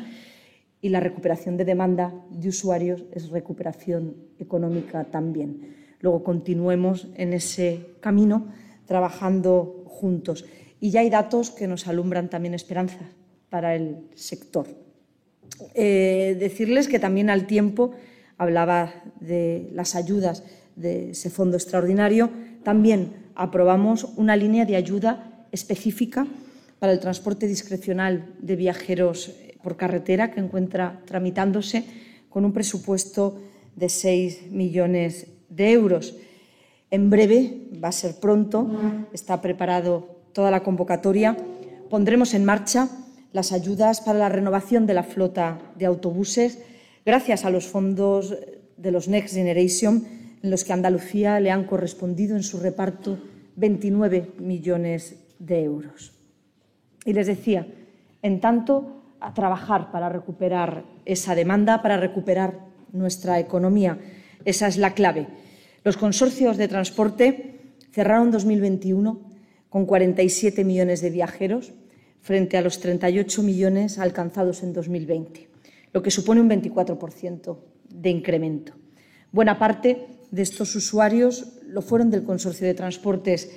Y 0.82 0.90
la 0.90 1.00
recuperación 1.00 1.58
de 1.58 1.66
demanda 1.66 2.14
de 2.30 2.50
usuarios 2.50 3.04
es 3.12 3.30
recuperación 3.30 4.16
económica 4.40 5.04
también. 5.06 5.76
Luego 6.00 6.24
continuemos 6.24 7.08
en 7.16 7.34
ese 7.34 7.96
camino 8.00 8.48
trabajando 8.86 9.84
juntos. 9.86 10.46
Y 10.80 10.90
ya 10.90 11.02
hay 11.02 11.10
datos 11.10 11.52
que 11.52 11.68
nos 11.68 11.88
alumbran 11.88 12.30
también 12.30 12.56
esperanzas 12.56 13.08
para 13.50 13.76
el 13.76 14.08
sector. 14.16 14.66
Eh, 15.76 16.36
decirles 16.40 16.88
que 16.88 16.98
también 16.98 17.30
al 17.30 17.46
tiempo 17.46 17.92
hablaba 18.42 18.92
de 19.20 19.70
las 19.72 19.94
ayudas 19.94 20.44
de 20.76 21.12
ese 21.12 21.30
fondo 21.30 21.58
extraordinario. 21.58 22.32
También 22.64 23.30
aprobamos 23.36 24.06
una 24.16 24.36
línea 24.36 24.66
de 24.66 24.76
ayuda 24.76 25.46
específica 25.52 26.26
para 26.80 26.92
el 26.92 27.00
transporte 27.00 27.46
discrecional 27.46 28.34
de 28.40 28.56
viajeros 28.56 29.30
eh, 29.30 29.58
por 29.62 29.78
carretera 29.78 30.32
que 30.32 30.40
encuentra 30.40 31.04
tramitándose 31.06 31.86
con 32.30 32.44
un 32.44 32.52
presupuesto 32.52 33.38
de 33.76 33.90
6 33.90 34.50
millones 34.50 35.28
de 35.50 35.74
euros. 35.74 36.16
En 36.90 37.12
breve, 37.12 37.70
va 37.82 37.90
a 37.90 37.92
ser 37.92 38.16
pronto, 38.20 38.68
está 39.14 39.40
preparado 39.40 40.18
toda 40.34 40.50
la 40.50 40.64
convocatoria, 40.64 41.38
pondremos 41.92 42.34
en 42.34 42.46
marcha 42.46 42.90
las 43.34 43.52
ayudas 43.52 44.02
para 44.02 44.18
la 44.18 44.30
renovación 44.30 44.88
de 44.88 44.96
la 44.96 45.04
flota 45.04 45.60
de 45.78 45.86
autobuses 45.86 46.58
gracias 47.06 47.46
a 47.46 47.50
los 47.50 47.68
fondos 47.68 48.36
de 48.78 48.92
los 48.92 49.08
Next 49.08 49.36
Generation, 49.36 50.06
en 50.42 50.50
los 50.50 50.64
que 50.64 50.72
a 50.72 50.76
Andalucía 50.76 51.40
le 51.40 51.52
han 51.52 51.66
correspondido 51.66 52.36
en 52.36 52.44
su 52.44 52.60
reparto 52.60 53.20
29 53.56 54.32
millones 54.40 55.16
de 55.40 55.64
euros. 55.64 56.14
Y 57.06 57.14
les 57.14 57.28
decía, 57.28 57.68
en 58.22 58.40
tanto, 58.40 59.04
a 59.20 59.34
trabajar 59.34 59.92
para 59.92 60.10
recuperar 60.10 60.84
esa 61.06 61.36
demanda, 61.36 61.82
para 61.82 61.98
recuperar 61.98 62.60
nuestra 62.92 63.40
economía. 63.40 64.00
Esa 64.46 64.68
es 64.68 64.78
la 64.78 64.94
clave. 64.94 65.28
Los 65.84 65.98
consorcios 65.98 66.58
de 66.58 66.68
transporte 66.68 67.60
cerraron 67.92 68.32
2021 68.32 69.22
con 69.70 69.86
47 69.86 70.64
millones 70.64 71.02
de 71.02 71.10
viajeros, 71.10 71.74
frente 72.20 72.58
a 72.58 72.62
los 72.62 72.80
38 72.80 73.42
millones 73.42 73.98
alcanzados 73.98 74.64
en 74.64 74.74
2020, 74.74 75.48
lo 75.94 76.02
que 76.02 76.12
supone 76.12 76.42
un 76.42 76.50
24% 76.50 77.58
de 77.90 78.10
incremento. 78.10 78.74
Buena 79.32 79.60
parte 79.60 80.08
de 80.32 80.42
estos 80.42 80.76
usuarios 80.76 81.60
lo 81.68 81.82
fueron 81.82 82.10
del 82.10 82.24
Consorcio 82.24 82.68
de 82.68 82.74
Transportes 82.74 83.52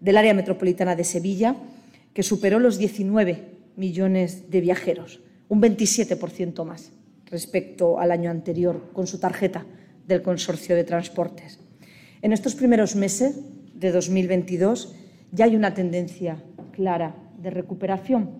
del 0.00 0.16
Área 0.16 0.34
Metropolitana 0.34 0.96
de 0.96 1.04
Sevilla, 1.04 1.56
que 2.12 2.22
superó 2.22 2.58
los 2.58 2.78
19 2.78 3.44
millones 3.76 4.50
de 4.50 4.60
viajeros, 4.60 5.20
un 5.48 5.62
27% 5.62 6.64
más 6.64 6.92
respecto 7.26 7.98
al 7.98 8.10
año 8.10 8.30
anterior 8.30 8.90
con 8.92 9.06
su 9.06 9.18
tarjeta 9.18 9.66
del 10.06 10.22
Consorcio 10.22 10.74
de 10.74 10.84
Transportes. 10.84 11.60
En 12.22 12.32
estos 12.32 12.54
primeros 12.54 12.96
meses 12.96 13.40
de 13.74 13.92
2022 13.92 14.94
ya 15.32 15.44
hay 15.44 15.56
una 15.56 15.74
tendencia 15.74 16.42
clara 16.72 17.14
de 17.38 17.50
recuperación 17.50 18.30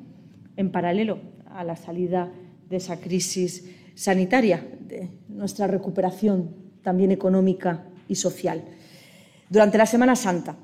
en 0.56 0.72
paralelo 0.72 1.20
a 1.46 1.64
la 1.64 1.76
salida 1.76 2.32
de 2.68 2.76
esa 2.76 3.00
crisis 3.00 3.64
sanitaria, 3.94 4.66
de 4.80 5.10
nuestra 5.28 5.66
recuperación 5.66 6.54
también 6.82 7.10
económica 7.10 7.84
y 8.08 8.14
social. 8.14 8.64
Durante 9.50 9.78
la 9.78 9.86
Semana 9.86 10.16
Santa, 10.16 10.56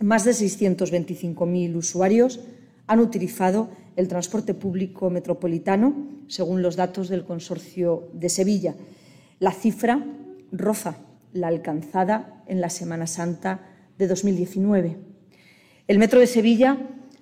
más 0.00 0.24
de 0.24 0.32
625.000 0.32 1.76
usuarios 1.76 2.40
han 2.86 3.00
utilizado 3.00 3.70
el 3.96 4.08
transporte 4.08 4.54
público 4.54 5.10
metropolitano, 5.10 6.08
según 6.28 6.62
los 6.62 6.76
datos 6.76 7.08
del 7.08 7.24
Consorcio 7.24 8.08
de 8.12 8.28
Sevilla. 8.28 8.74
La 9.40 9.52
cifra 9.52 10.04
roza 10.52 10.98
la 11.32 11.48
alcanzada 11.48 12.42
en 12.46 12.60
la 12.60 12.70
Semana 12.70 13.06
Santa 13.06 13.60
de 13.98 14.06
2019. 14.06 14.96
El 15.86 15.98
Metro 15.98 16.20
de 16.20 16.26
Sevilla 16.26 16.78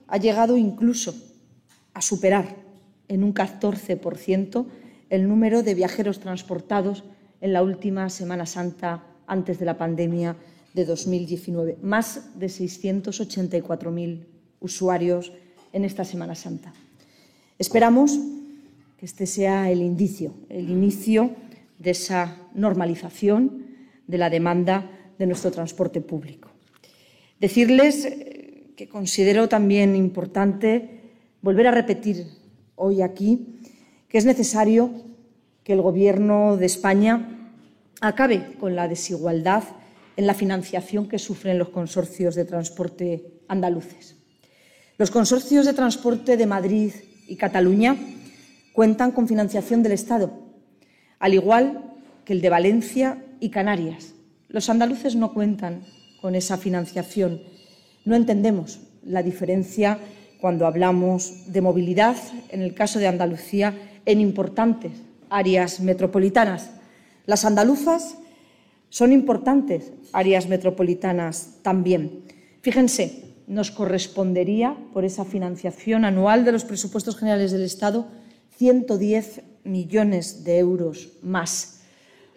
ha 0.07 0.19
llegado 0.19 0.57
incluso 0.57 1.15
a 1.95 2.03
superar 2.03 2.66
en 3.09 3.25
un 3.25 3.35
14% 3.35 4.67
el 5.11 5.29
número 5.29 5.63
de 5.63 5.75
viajeros 5.75 6.21
transportados 6.21 7.05
en 7.41 7.53
la 7.53 7.63
última 7.63 8.09
Semana 8.11 8.47
Santa 8.47 9.05
antes 9.27 9.59
de 9.59 9.67
la 9.67 9.79
pandemia 9.79 10.37
de 10.75 10.85
2019. 10.85 11.79
Más 11.83 12.39
de 12.39 12.47
684.000 12.47 14.25
usuarios 14.61 15.33
en 15.73 15.85
esta 15.85 16.05
Semana 16.05 16.35
Santa. 16.35 16.73
Esperamos 17.59 18.19
que 18.99 19.07
este 19.07 19.27
sea 19.27 19.71
el 19.71 19.83
inicio, 19.83 20.35
el 20.49 20.71
inicio 20.71 21.31
de 21.79 21.91
esa 21.91 22.37
normalización 22.55 23.67
de 24.07 24.19
la 24.19 24.31
demanda 24.31 24.91
de 25.19 25.27
nuestro 25.27 25.51
transporte 25.51 26.01
público. 26.01 26.51
Decirles 27.41 28.09
que 28.77 28.89
considero 28.89 29.49
también 29.49 29.97
importante 29.97 31.01
volver 31.43 31.67
a 31.67 31.71
repetir 31.71 32.27
hoy 32.77 33.03
aquí 33.03 33.61
que 34.09 34.19
es 34.19 34.25
necesario 34.25 34.91
que 35.65 35.73
el 35.73 35.83
Gobierno 35.83 36.57
de 36.57 36.67
España 36.67 37.53
acabe 38.01 38.55
con 38.61 38.77
la 38.77 38.87
desigualdad 38.87 39.65
en 40.17 40.27
la 40.27 40.35
financiación 40.35 41.09
que 41.09 41.19
sufren 41.19 41.59
los 41.59 41.71
consorcios 41.71 42.35
de 42.35 42.45
transporte 42.45 43.41
andaluces. 43.49 44.17
Los 44.97 45.11
consorcios 45.11 45.67
de 45.67 45.75
transporte 45.75 46.37
de 46.37 46.47
Madrid 46.47 46.93
y 47.27 47.37
Cataluña 47.37 47.97
cuentan 48.73 49.11
con 49.11 49.29
financiación 49.29 49.83
del 49.83 49.93
Estado, 49.93 50.33
al 51.19 51.35
igual 51.35 51.95
que 52.25 52.33
el 52.33 52.41
de 52.41 52.51
Valencia 52.51 53.25
y 53.41 53.51
Canarias. 53.51 54.15
Los 54.49 54.71
andaluces 54.71 55.17
no 55.17 55.35
cuentan 55.35 55.83
con 56.21 56.35
esa 56.35 56.57
financiación 56.57 57.41
no 58.07 58.15
entendemos 58.15 58.79
la 59.05 59.23
diferencia 59.23 59.99
cuando 60.47 60.69
hablamos 60.69 61.53
de 61.53 61.61
movilidad, 61.61 62.15
en 62.51 62.63
el 62.63 62.73
caso 62.73 63.01
de 63.01 63.09
Andalucía, 63.09 63.75
en 64.05 64.21
importantes 64.21 64.93
áreas 65.29 65.81
metropolitanas. 65.81 66.71
Las 67.27 67.45
andaluzas 67.45 68.17
son 68.89 69.11
importantes 69.11 69.91
áreas 70.13 70.47
metropolitanas 70.47 71.59
también. 71.63 72.23
Fíjense, 72.63 73.25
nos 73.49 73.73
correspondería, 73.73 74.77
por 74.93 75.05
esa 75.05 75.25
financiación 75.25 76.05
anual 76.05 76.45
de 76.45 76.53
los 76.53 76.65
presupuestos 76.65 77.17
generales 77.17 77.51
del 77.51 77.63
Estado, 77.63 78.07
110 78.57 79.43
millones 79.65 80.45
de 80.45 80.59
euros 80.61 81.09
más. 81.23 81.81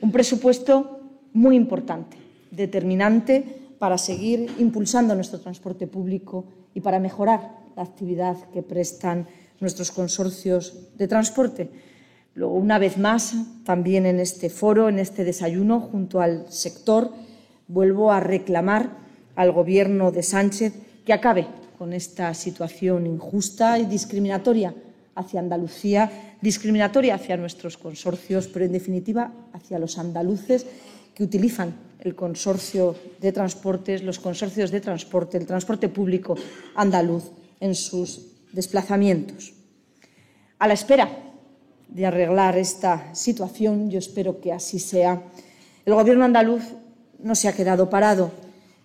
Un 0.01 0.11
presupuesto 0.11 1.01
muy 1.31 1.55
importante 1.55 2.17
determinante 2.49 3.45
para 3.77 3.99
seguir 3.99 4.49
impulsando 4.57 5.13
nuestro 5.13 5.39
transporte 5.39 5.85
público 5.85 6.45
y 6.73 6.81
para 6.81 6.99
mejorar 6.99 7.68
la 7.75 7.83
actividad 7.83 8.37
que 8.53 8.61
prestan 8.61 9.27
nuestros 9.59 9.91
consorcios 9.91 10.73
de 10.97 11.07
transporte. 11.07 11.69
Luego, 12.35 12.53
una 12.53 12.79
vez 12.79 12.97
más, 12.97 13.33
también 13.65 14.05
en 14.05 14.19
este 14.19 14.49
foro, 14.49 14.87
en 14.87 14.99
este 14.99 15.23
desayuno, 15.23 15.79
junto 15.79 16.21
al 16.21 16.51
sector, 16.51 17.11
vuelvo 17.67 18.11
a 18.11 18.19
reclamar 18.19 18.89
al 19.35 19.51
Gobierno 19.51 20.11
de 20.11 20.23
Sánchez 20.23 20.73
que 21.05 21.13
acabe 21.13 21.47
con 21.77 21.93
esta 21.93 22.33
situación 22.33 23.07
injusta 23.07 23.79
y 23.79 23.85
discriminatoria 23.85 24.73
hacia 25.15 25.39
Andalucía, 25.39 26.35
discriminatoria 26.41 27.15
hacia 27.15 27.37
nuestros 27.37 27.77
consorcios, 27.77 28.47
pero 28.47 28.65
en 28.65 28.71
definitiva 28.71 29.31
hacia 29.53 29.79
los 29.79 29.97
andaluces 29.97 30.65
que 31.13 31.23
utilizan 31.23 31.73
el 31.99 32.15
consorcio 32.15 32.95
de 33.19 33.31
transportes, 33.31 34.03
los 34.03 34.19
consorcios 34.19 34.71
de 34.71 34.79
transporte, 34.79 35.37
el 35.37 35.45
transporte 35.45 35.89
público 35.89 36.35
andaluz 36.75 37.31
en 37.59 37.75
sus 37.75 38.27
desplazamientos. 38.53 39.53
A 40.57 40.67
la 40.67 40.73
espera 40.73 41.09
de 41.87 42.05
arreglar 42.05 42.57
esta 42.57 43.13
situación, 43.15 43.89
yo 43.89 43.99
espero 43.99 44.39
que 44.39 44.53
así 44.53 44.79
sea, 44.79 45.23
el 45.85 45.93
Gobierno 45.93 46.25
andaluz 46.25 46.63
no 47.19 47.35
se 47.35 47.47
ha 47.47 47.55
quedado 47.55 47.89
parado. 47.89 48.31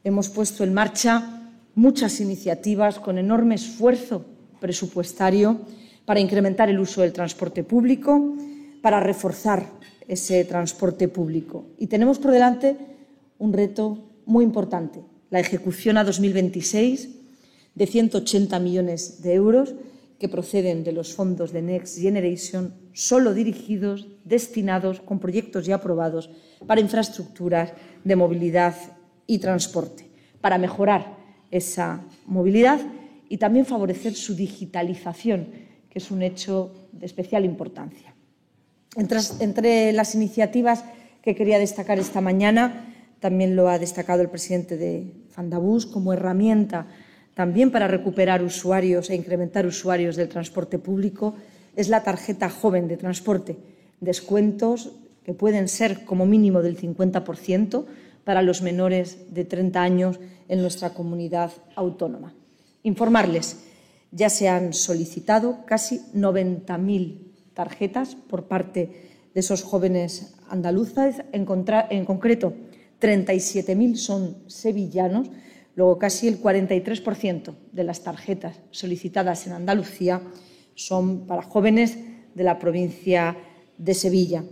Hemos 0.02 0.28
puesto 0.28 0.64
en 0.64 0.74
marcha 0.74 1.50
muchas 1.74 2.20
iniciativas 2.20 2.98
con 2.98 3.18
enorme 3.18 3.56
esfuerzo 3.56 4.24
presupuestario 4.60 5.60
para 6.04 6.20
incrementar 6.20 6.68
el 6.68 6.78
uso 6.78 7.02
del 7.02 7.12
transporte 7.12 7.64
público, 7.64 8.36
para 8.82 9.00
reforzar 9.00 9.66
ese 10.06 10.44
transporte 10.44 11.08
público. 11.08 11.66
Y 11.78 11.86
tenemos 11.86 12.18
por 12.18 12.30
delante 12.30 12.76
un 13.38 13.52
reto 13.52 14.10
muy 14.26 14.44
importante, 14.44 15.00
la 15.30 15.40
ejecución 15.40 15.96
a 15.96 16.04
2026 16.04 17.23
de 17.74 17.86
180 17.86 18.58
millones 18.60 19.22
de 19.22 19.34
euros 19.34 19.74
que 20.18 20.28
proceden 20.28 20.84
de 20.84 20.92
los 20.92 21.12
fondos 21.14 21.52
de 21.52 21.62
Next 21.62 21.98
Generation, 21.98 22.74
solo 22.92 23.34
dirigidos, 23.34 24.06
destinados 24.24 25.00
con 25.00 25.18
proyectos 25.18 25.66
ya 25.66 25.76
aprobados 25.76 26.30
para 26.66 26.80
infraestructuras 26.80 27.72
de 28.04 28.16
movilidad 28.16 28.74
y 29.26 29.38
transporte, 29.38 30.06
para 30.40 30.58
mejorar 30.58 31.16
esa 31.50 32.04
movilidad 32.26 32.80
y 33.28 33.38
también 33.38 33.66
favorecer 33.66 34.14
su 34.14 34.34
digitalización, 34.34 35.48
que 35.90 35.98
es 35.98 36.10
un 36.10 36.22
hecho 36.22 36.72
de 36.92 37.06
especial 37.06 37.44
importancia. 37.44 38.14
Entre, 38.96 39.92
las 39.92 40.14
iniciativas 40.14 40.84
que 41.22 41.34
quería 41.34 41.58
destacar 41.58 41.98
esta 41.98 42.20
mañana, 42.20 42.94
también 43.18 43.56
lo 43.56 43.68
ha 43.68 43.78
destacado 43.78 44.22
el 44.22 44.30
presidente 44.30 44.76
de 44.76 45.12
Fandabús 45.30 45.86
como 45.86 46.12
herramienta 46.12 46.86
también 47.34 47.70
para 47.70 47.88
recuperar 47.88 48.42
usuarios 48.42 49.10
e 49.10 49.14
incrementar 49.14 49.66
usuarios 49.66 50.16
del 50.16 50.28
transporte 50.28 50.78
público, 50.78 51.34
es 51.76 51.88
la 51.88 52.02
tarjeta 52.02 52.48
joven 52.48 52.88
de 52.88 52.96
transporte, 52.96 53.56
descuentos 54.00 54.92
que 55.24 55.34
pueden 55.34 55.68
ser 55.68 56.04
como 56.04 56.26
mínimo 56.26 56.62
del 56.62 56.78
50% 56.78 57.84
para 58.24 58.42
los 58.42 58.62
menores 58.62 59.34
de 59.34 59.44
30 59.44 59.82
años 59.82 60.20
en 60.48 60.60
nuestra 60.60 60.90
comunidad 60.90 61.52
autónoma. 61.74 62.34
Informarles, 62.82 63.64
ya 64.10 64.30
se 64.30 64.48
han 64.48 64.72
solicitado 64.72 65.64
casi 65.66 66.00
90.000 66.14 67.18
tarjetas 67.54 68.14
por 68.14 68.44
parte 68.44 69.10
de 69.34 69.40
esos 69.40 69.62
jóvenes 69.62 70.34
andaluces. 70.48 71.16
En, 71.32 71.46
en 71.90 72.04
concreto, 72.04 72.54
37.000 73.00 73.96
son 73.96 74.36
sevillanos. 74.46 75.30
Luego, 75.76 75.98
casi 75.98 76.28
el 76.28 76.40
43% 76.40 77.54
de 77.72 77.84
las 77.84 78.02
tarjetas 78.02 78.60
solicitadas 78.70 79.46
en 79.46 79.54
Andalucía 79.54 80.22
son 80.74 81.26
para 81.26 81.42
jóvenes 81.42 81.98
de 82.34 82.44
la 82.44 82.58
provincia 82.58 83.36
de 83.78 83.94
Sevilla. 83.94 84.44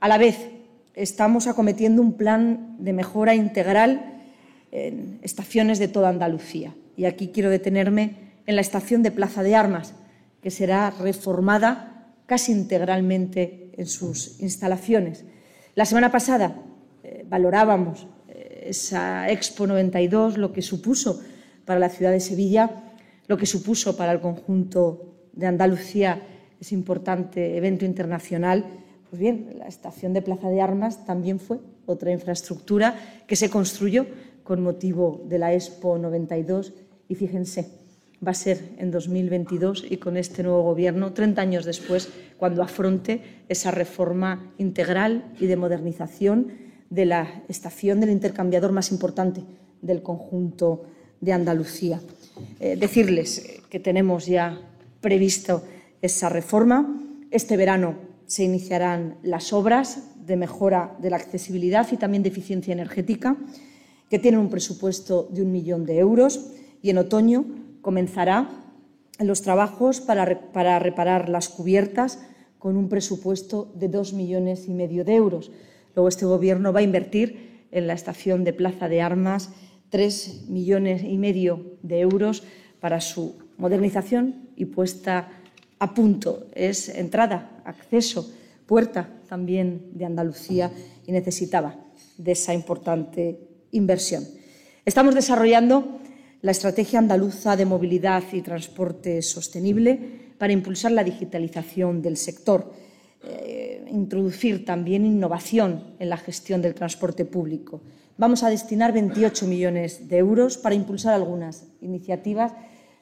A 0.00 0.08
la 0.08 0.18
vez, 0.18 0.50
estamos 0.94 1.46
acometiendo 1.46 2.00
un 2.00 2.14
plan 2.14 2.76
de 2.78 2.92
mejora 2.92 3.34
integral 3.34 4.22
en 4.70 5.18
estaciones 5.22 5.78
de 5.78 5.88
toda 5.88 6.08
Andalucía. 6.08 6.74
Y 6.96 7.04
aquí 7.04 7.28
quiero 7.28 7.50
detenerme 7.50 8.32
en 8.46 8.54
la 8.54 8.60
estación 8.60 9.02
de 9.02 9.10
Plaza 9.10 9.42
de 9.42 9.54
Armas, 9.54 9.94
que 10.42 10.50
será 10.50 10.90
reformada 10.90 12.14
casi 12.26 12.52
integralmente 12.52 13.70
en 13.76 13.86
sus 13.86 14.40
instalaciones. 14.40 15.24
La 15.74 15.84
semana 15.84 16.10
pasada 16.10 16.62
eh, 17.02 17.24
valorábamos 17.28 18.06
esa 18.68 19.30
Expo 19.30 19.66
92, 19.66 20.38
lo 20.38 20.52
que 20.52 20.62
supuso 20.62 21.22
para 21.64 21.80
la 21.80 21.88
ciudad 21.88 22.12
de 22.12 22.20
Sevilla, 22.20 22.70
lo 23.28 23.36
que 23.36 23.46
supuso 23.46 23.96
para 23.96 24.12
el 24.12 24.20
conjunto 24.20 25.28
de 25.32 25.46
Andalucía 25.46 26.22
ese 26.60 26.74
importante 26.74 27.56
evento 27.56 27.84
internacional. 27.84 28.64
Pues 29.10 29.20
bien, 29.20 29.54
la 29.58 29.66
estación 29.66 30.12
de 30.12 30.22
Plaza 30.22 30.48
de 30.48 30.60
Armas 30.60 31.04
también 31.04 31.38
fue 31.38 31.58
otra 31.86 32.12
infraestructura 32.12 32.96
que 33.26 33.36
se 33.36 33.50
construyó 33.50 34.06
con 34.42 34.62
motivo 34.62 35.24
de 35.28 35.38
la 35.38 35.52
Expo 35.52 35.98
92 35.98 36.72
y 37.08 37.14
fíjense, 37.14 37.68
va 38.26 38.30
a 38.30 38.34
ser 38.34 38.60
en 38.78 38.90
2022 38.90 39.84
y 39.88 39.98
con 39.98 40.16
este 40.16 40.42
nuevo 40.42 40.62
Gobierno, 40.62 41.12
30 41.12 41.42
años 41.42 41.64
después, 41.64 42.08
cuando 42.36 42.62
afronte 42.62 43.22
esa 43.48 43.70
reforma 43.70 44.52
integral 44.58 45.32
y 45.38 45.46
de 45.46 45.56
modernización 45.56 46.65
de 46.90 47.06
la 47.06 47.42
estación 47.48 48.00
del 48.00 48.10
intercambiador 48.10 48.72
más 48.72 48.90
importante 48.90 49.42
del 49.82 50.02
conjunto 50.02 50.84
de 51.20 51.32
Andalucía. 51.32 52.00
Eh, 52.60 52.76
decirles 52.76 53.60
que 53.70 53.80
tenemos 53.80 54.26
ya 54.26 54.60
previsto 55.00 55.62
esa 56.02 56.28
reforma. 56.28 57.02
Este 57.30 57.56
verano 57.56 57.94
se 58.26 58.44
iniciarán 58.44 59.16
las 59.22 59.52
obras 59.52 60.02
de 60.26 60.36
mejora 60.36 60.96
de 61.00 61.10
la 61.10 61.16
accesibilidad 61.16 61.86
y 61.92 61.96
también 61.96 62.22
de 62.22 62.28
eficiencia 62.30 62.72
energética 62.72 63.36
que 64.10 64.18
tiene 64.18 64.38
un 64.38 64.50
presupuesto 64.50 65.28
de 65.30 65.42
un 65.42 65.52
millón 65.52 65.84
de 65.84 65.98
euros 65.98 66.50
y 66.82 66.90
en 66.90 66.98
otoño 66.98 67.44
comenzará 67.82 68.48
los 69.18 69.42
trabajos 69.42 70.00
para 70.00 70.78
reparar 70.78 71.28
las 71.28 71.48
cubiertas 71.48 72.18
con 72.58 72.76
un 72.76 72.88
presupuesto 72.88 73.70
de 73.74 73.88
dos 73.88 74.12
millones 74.12 74.68
y 74.68 74.74
medio 74.74 75.04
de 75.04 75.14
euros. 75.14 75.50
Luego 75.96 76.08
este 76.08 76.26
Gobierno 76.26 76.74
va 76.74 76.80
a 76.80 76.82
invertir 76.82 77.66
en 77.72 77.86
la 77.86 77.94
estación 77.94 78.44
de 78.44 78.52
Plaza 78.52 78.88
de 78.88 79.00
Armas 79.00 79.50
tres 79.88 80.44
millones 80.46 81.02
y 81.02 81.16
medio 81.16 81.78
de 81.82 82.00
euros 82.00 82.42
para 82.80 83.00
su 83.00 83.38
modernización 83.56 84.50
y 84.56 84.66
puesta 84.66 85.30
a 85.78 85.94
punto. 85.94 86.48
Es 86.54 86.90
entrada, 86.90 87.62
acceso, 87.64 88.30
puerta 88.66 89.08
también 89.26 89.90
de 89.94 90.04
Andalucía 90.04 90.70
y 91.06 91.12
necesitaba 91.12 91.76
de 92.18 92.32
esa 92.32 92.52
importante 92.52 93.40
inversión. 93.70 94.24
Estamos 94.84 95.14
desarrollando 95.14 96.00
la 96.42 96.50
Estrategia 96.50 96.98
Andaluza 96.98 97.56
de 97.56 97.64
Movilidad 97.64 98.22
y 98.32 98.42
Transporte 98.42 99.22
Sostenible 99.22 99.98
para 100.36 100.52
impulsar 100.52 100.92
la 100.92 101.04
digitalización 101.04 102.02
del 102.02 102.18
sector, 102.18 102.70
eh, 103.24 103.75
introducir 103.90 104.64
también 104.64 105.04
innovación 105.04 105.94
en 105.98 106.08
la 106.08 106.16
gestión 106.16 106.62
del 106.62 106.74
transporte 106.74 107.24
público. 107.24 107.80
Vamos 108.18 108.42
a 108.42 108.50
destinar 108.50 108.92
28 108.92 109.46
millones 109.46 110.08
de 110.08 110.18
euros 110.18 110.56
para 110.56 110.74
impulsar 110.74 111.14
algunas 111.14 111.66
iniciativas. 111.80 112.52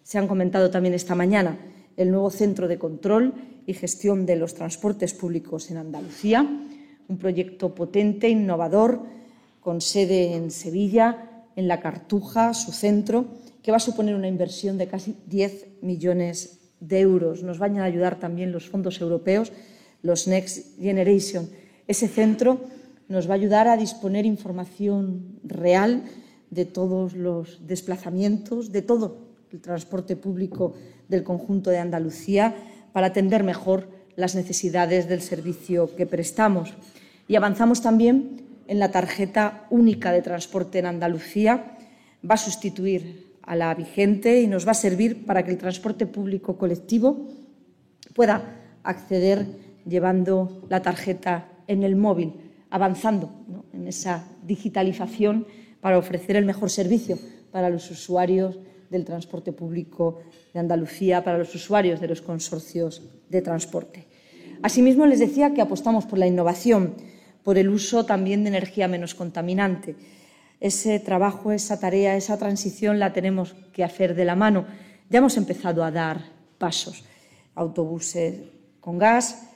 Se 0.03 0.19
han 0.19 0.27
comentado 0.27 0.71
también 0.71 0.95
esta 0.95 1.15
mañana 1.15 1.59
el 1.97 2.11
nuevo 2.11 2.31
Centro 2.31 2.69
de 2.69 2.79
Control 2.79 3.35
y 3.67 3.75
Gestión 3.75 4.27
de 4.27 4.37
los 4.37 4.55
Transportes 4.55 5.15
Públicos 5.15 5.71
en 5.71 5.77
Andalucía, 5.77 6.43
un 7.09 7.19
proyecto 7.19 7.75
potente, 7.75 8.29
innovador, 8.29 9.03
con 9.61 9.81
sede 9.81 10.35
en 10.35 10.51
Sevilla, 10.51 11.47
en 11.57 11.69
La 11.69 11.81
Cartuja, 11.81 12.53
su 12.55 12.73
centro, 12.73 13.27
que 13.63 13.71
va 13.71 13.79
a 13.79 13.81
suponer 13.81 14.15
una 14.15 14.29
inversión 14.29 14.77
de 14.77 14.89
casi 14.89 15.17
10 15.27 15.83
millones 15.83 16.61
de 16.81 17.01
euros. 17.01 17.43
Nos 17.43 17.59
van 17.59 17.79
a 17.79 17.85
ayudar 17.85 18.19
también 18.19 18.53
los 18.53 18.69
fondos 18.69 19.01
europeos, 19.01 19.53
los 20.05 20.29
Next 20.29 20.79
Generation. 20.79 21.49
Ese 21.89 22.07
centro 22.07 22.61
nos 23.09 23.27
va 23.27 23.33
a 23.33 23.41
ayudar 23.41 23.67
a 23.67 23.77
disponer 23.77 24.27
información 24.27 25.41
real 25.43 26.05
de 26.51 26.67
todos 26.67 27.15
los 27.15 27.67
desplazamientos, 27.67 28.71
de 28.71 28.83
todo 28.83 29.17
el 29.51 29.61
transporte 29.61 30.15
público 30.15 30.75
del 31.09 31.25
conjunto 31.25 31.71
de 31.71 31.79
Andalucía, 31.79 32.55
para 32.93 33.09
atender 33.09 33.43
mejor 33.43 33.89
las 34.15 34.35
necesidades 34.35 35.09
del 35.09 35.23
servicio 35.23 35.97
que 35.97 36.07
prestamos. 36.07 36.75
Y 37.27 37.37
avanzamos 37.37 37.81
también 37.81 38.43
en 38.69 38.79
la 38.79 38.91
tarjeta 38.91 39.67
única 39.71 40.13
de 40.13 40.23
transporte 40.23 40.79
en 40.79 40.87
Andalucía. 40.87 41.77
Va 42.29 42.35
a 42.35 42.39
sustituir 42.39 43.33
a 43.43 43.57
la 43.57 43.75
vigente 43.75 44.41
y 44.43 44.47
nos 44.47 44.67
va 44.67 44.73
a 44.73 44.75
servir 44.75 45.25
para 45.25 45.45
que 45.45 45.51
el 45.51 45.59
transporte 45.59 46.07
público 46.07 46.57
colectivo 46.57 47.29
pueda 48.15 48.61
acceder 48.83 49.64
llevando 49.87 50.67
la 50.69 50.83
tarjeta 50.83 51.49
en 51.67 51.83
el 51.83 51.97
móvil, 51.97 52.35
avanzando 52.71 53.31
en 53.73 53.89
esa 53.89 54.29
digitalización 54.43 55.47
para 55.81 55.99
ofrecer 55.99 56.37
el 56.37 56.45
mejor 56.45 56.71
servicio 56.71 57.19
para 57.53 57.71
los 57.71 57.91
usuarios 57.91 58.59
del 58.91 59.05
transporte 59.05 59.53
público 59.53 60.21
de 60.53 60.61
Andalucía, 60.61 61.23
para 61.23 61.39
los 61.39 61.55
usuarios 61.55 62.01
de 62.01 62.09
los 62.09 62.21
consorcios 62.21 63.03
de 63.29 63.43
transporte. 63.43 64.07
Asimismo, 64.63 65.07
les 65.07 65.21
decía 65.21 65.55
que 65.55 65.61
apostamos 65.61 66.07
por 66.07 66.19
la 66.19 66.27
innovación, 66.27 66.95
por 67.43 67.59
el 67.59 67.69
uso 67.69 68.07
también 68.07 68.43
de 68.43 68.49
energía 68.49 68.89
menos 68.89 69.15
contaminante. 69.15 69.95
Ese 70.59 70.99
trabajo, 70.99 71.53
esa 71.53 71.79
tarea, 71.79 72.17
esa 72.17 72.39
transición 72.39 72.99
la 72.99 73.13
tenemos 73.13 73.55
que 73.73 73.85
hacer 73.85 74.15
de 74.15 74.25
la 74.25 74.35
mano. 74.35 74.67
Ya 75.11 75.19
hemos 75.19 75.37
empezado 75.37 75.85
a 75.85 75.91
dar 75.91 76.25
pasos. 76.59 77.05
Autobuses 77.55 78.41
con 78.81 78.99
gas, 78.99 79.54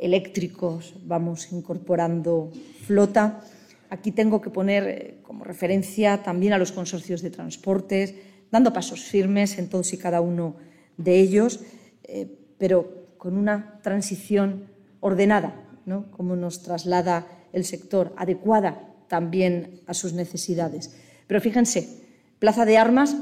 eléctricos, 0.00 0.94
vamos 1.04 1.52
incorporando 1.52 2.50
flota. 2.86 3.44
Aquí 3.90 4.12
tengo 4.12 4.40
que 4.40 4.50
poner 4.50 4.82
eh, 4.88 5.18
como 5.22 5.44
referencia 5.44 6.22
también 6.22 6.52
a 6.52 6.58
los 6.58 6.72
consorcios 6.72 7.22
de 7.22 7.30
transportes, 7.30 8.14
dando 8.50 8.72
pasos 8.72 9.04
firmes 9.04 9.58
en 9.58 9.68
todos 9.68 9.92
y 9.92 9.98
cada 9.98 10.20
uno 10.20 10.56
de 10.96 11.20
ellos, 11.20 11.60
eh, 12.04 12.26
pero 12.58 13.14
con 13.16 13.36
una 13.36 13.80
transición 13.82 14.66
ordenada, 15.00 15.54
¿no? 15.86 16.10
como 16.10 16.36
nos 16.36 16.62
traslada 16.62 17.26
el 17.52 17.64
sector, 17.64 18.14
adecuada 18.16 18.90
también 19.08 19.80
a 19.86 19.94
sus 19.94 20.12
necesidades. 20.14 20.96
Pero 21.26 21.40
fíjense, 21.40 22.00
Plaza 22.38 22.64
de 22.64 22.78
Armas 22.78 23.16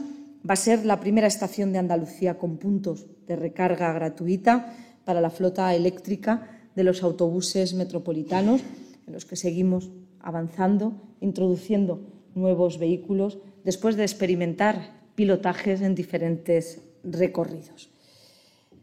va 0.49 0.55
a 0.55 0.57
ser 0.57 0.85
la 0.85 1.01
primera 1.01 1.27
estación 1.27 1.73
de 1.73 1.79
Andalucía 1.79 2.39
con 2.39 2.59
puntos 2.59 3.07
de 3.27 3.37
recarga 3.37 3.93
gratuita 3.93 4.75
para 5.05 5.21
la 5.21 5.31
flota 5.31 5.75
eléctrica 5.75 6.58
de 6.79 6.85
los 6.85 7.03
autobuses 7.03 7.75
metropolitanos, 7.75 8.61
en 9.05 9.13
los 9.13 9.25
que 9.25 9.35
seguimos 9.35 9.91
avanzando, 10.21 10.95
introduciendo 11.21 12.07
nuevos 12.37 12.79
vehículos, 12.79 13.39
después 13.65 13.97
de 13.97 14.05
experimentar 14.05 14.95
pilotajes 15.17 15.81
en 15.81 15.97
diferentes 15.97 16.81
recorridos. 17.03 17.91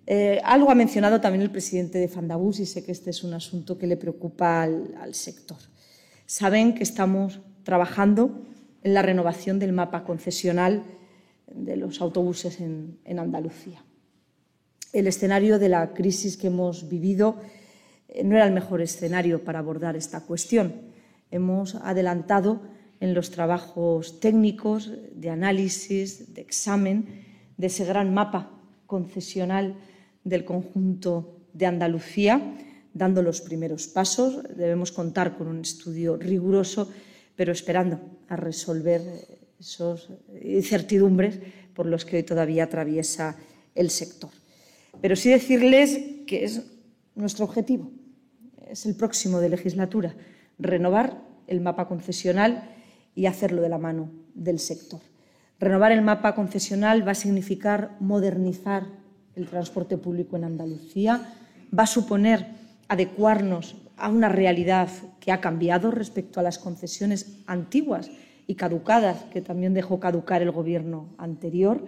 Eh, 0.07 0.41
algo 0.43 0.71
ha 0.71 0.75
mencionado 0.75 1.21
también 1.21 1.41
el 1.41 1.51
presidente 1.51 1.97
de 1.97 2.09
Fandabus 2.09 2.59
y 2.59 2.65
sé 2.65 2.83
que 2.83 2.91
este 2.91 3.11
es 3.11 3.23
un 3.23 3.33
asunto 3.33 3.77
que 3.77 3.87
le 3.87 3.95
preocupa 3.95 4.63
al, 4.63 5.15
sector. 5.15 5.57
Saben 6.25 6.75
que 6.75 6.83
estamos 6.83 7.39
trabajando 7.63 8.43
en 8.83 8.93
la 8.93 9.03
renovación 9.03 9.57
del 9.57 9.71
mapa 9.71 10.03
concesional 10.03 10.83
de 11.47 11.77
los 11.77 12.01
autobuses 12.01 12.59
en, 12.59 12.99
Andalucía. 13.17 13.85
El 14.91 15.07
escenario 15.07 15.59
de 15.59 15.69
la 15.69 15.93
crisis 15.93 16.35
que 16.35 16.47
hemos 16.47 16.89
vivido 16.89 17.39
no 18.23 18.35
era 18.35 18.47
el 18.47 18.53
mejor 18.53 18.81
escenario 18.81 19.43
para 19.43 19.59
abordar 19.59 19.95
esta 19.95 20.21
cuestión. 20.21 20.73
Hemos 21.31 21.75
adelantado 21.75 22.61
en 22.99 23.13
los 23.13 23.31
trabajos 23.31 24.19
técnicos 24.19 24.91
de 25.13 25.29
análisis, 25.29 26.33
de 26.33 26.41
examen 26.41 27.23
de 27.57 27.67
ese 27.67 27.85
gran 27.85 28.13
mapa 28.13 28.51
concesional 28.85 29.75
del 30.23 30.45
conjunto 30.45 31.47
de 31.53 31.65
Andalucía, 31.65 32.55
dando 32.93 33.21
los 33.21 33.41
primeros 33.41 33.87
pasos. 33.87 34.41
Debemos 34.55 34.91
contar 34.91 35.37
con 35.37 35.47
un 35.47 35.61
estudio 35.61 36.17
riguroso, 36.17 36.89
pero 37.35 37.51
esperando 37.51 37.99
a 38.29 38.35
resolver 38.35 39.01
esas 39.59 40.09
incertidumbres 40.41 41.39
por 41.73 41.85
los 41.85 42.05
que 42.05 42.17
hoy 42.17 42.23
todavía 42.23 42.65
atraviesa 42.65 43.35
el 43.73 43.89
sector. 43.89 44.31
Pero 45.01 45.15
sí 45.15 45.29
decirles 45.29 45.99
que 46.25 46.45
es 46.45 46.63
nuestro 47.15 47.45
objetivo, 47.45 47.91
es 48.69 48.85
el 48.85 48.95
próximo 48.95 49.39
de 49.39 49.49
legislatura, 49.49 50.15
renovar 50.59 51.21
el 51.47 51.61
mapa 51.61 51.87
concesional 51.87 52.69
y 53.13 53.27
hacerlo 53.27 53.61
de 53.61 53.69
la 53.69 53.77
mano 53.77 54.09
del 54.33 54.59
sector. 54.59 54.99
Renovar 55.59 55.91
el 55.91 56.01
mapa 56.01 56.35
concesional 56.35 57.07
va 57.07 57.11
a 57.11 57.15
significar 57.15 57.95
modernizar 57.99 58.85
el 59.35 59.47
transporte 59.47 59.97
público 59.97 60.35
en 60.35 60.43
Andalucía, 60.43 61.21
va 61.77 61.83
a 61.83 61.87
suponer 61.87 62.47
adecuarnos 62.87 63.75
a 63.97 64.09
una 64.09 64.29
realidad 64.29 64.89
que 65.19 65.31
ha 65.31 65.41
cambiado 65.41 65.91
respecto 65.91 66.39
a 66.39 66.43
las 66.43 66.59
concesiones 66.59 67.39
antiguas 67.47 68.11
y 68.47 68.55
caducadas 68.55 69.23
que 69.31 69.41
también 69.41 69.73
dejó 69.73 69.99
caducar 69.99 70.41
el 70.41 70.51
Gobierno 70.51 71.09
anterior. 71.17 71.85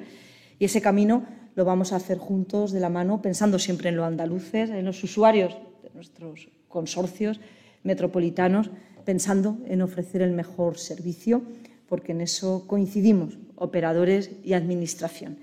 Y 0.59 0.65
ese 0.65 0.81
camino 0.81 1.25
lo 1.55 1.65
vamos 1.65 1.91
a 1.91 1.97
hacer 1.97 2.17
juntos 2.17 2.71
de 2.71 2.79
la 2.79 2.89
mano, 2.89 3.21
pensando 3.21 3.59
siempre 3.59 3.89
en 3.89 3.97
los 3.97 4.05
andaluces, 4.05 4.69
en 4.69 4.85
los 4.85 5.03
usuarios 5.03 5.57
de 5.83 5.89
nuestros 5.93 6.47
consorcios 6.67 7.39
metropolitanos, 7.83 8.69
pensando 9.05 9.57
en 9.67 9.81
ofrecer 9.81 10.21
el 10.21 10.31
mejor 10.31 10.77
servicio, 10.77 11.41
porque 11.87 12.11
en 12.11 12.21
eso 12.21 12.65
coincidimos 12.67 13.37
operadores 13.55 14.31
y 14.43 14.53
Administración. 14.53 15.37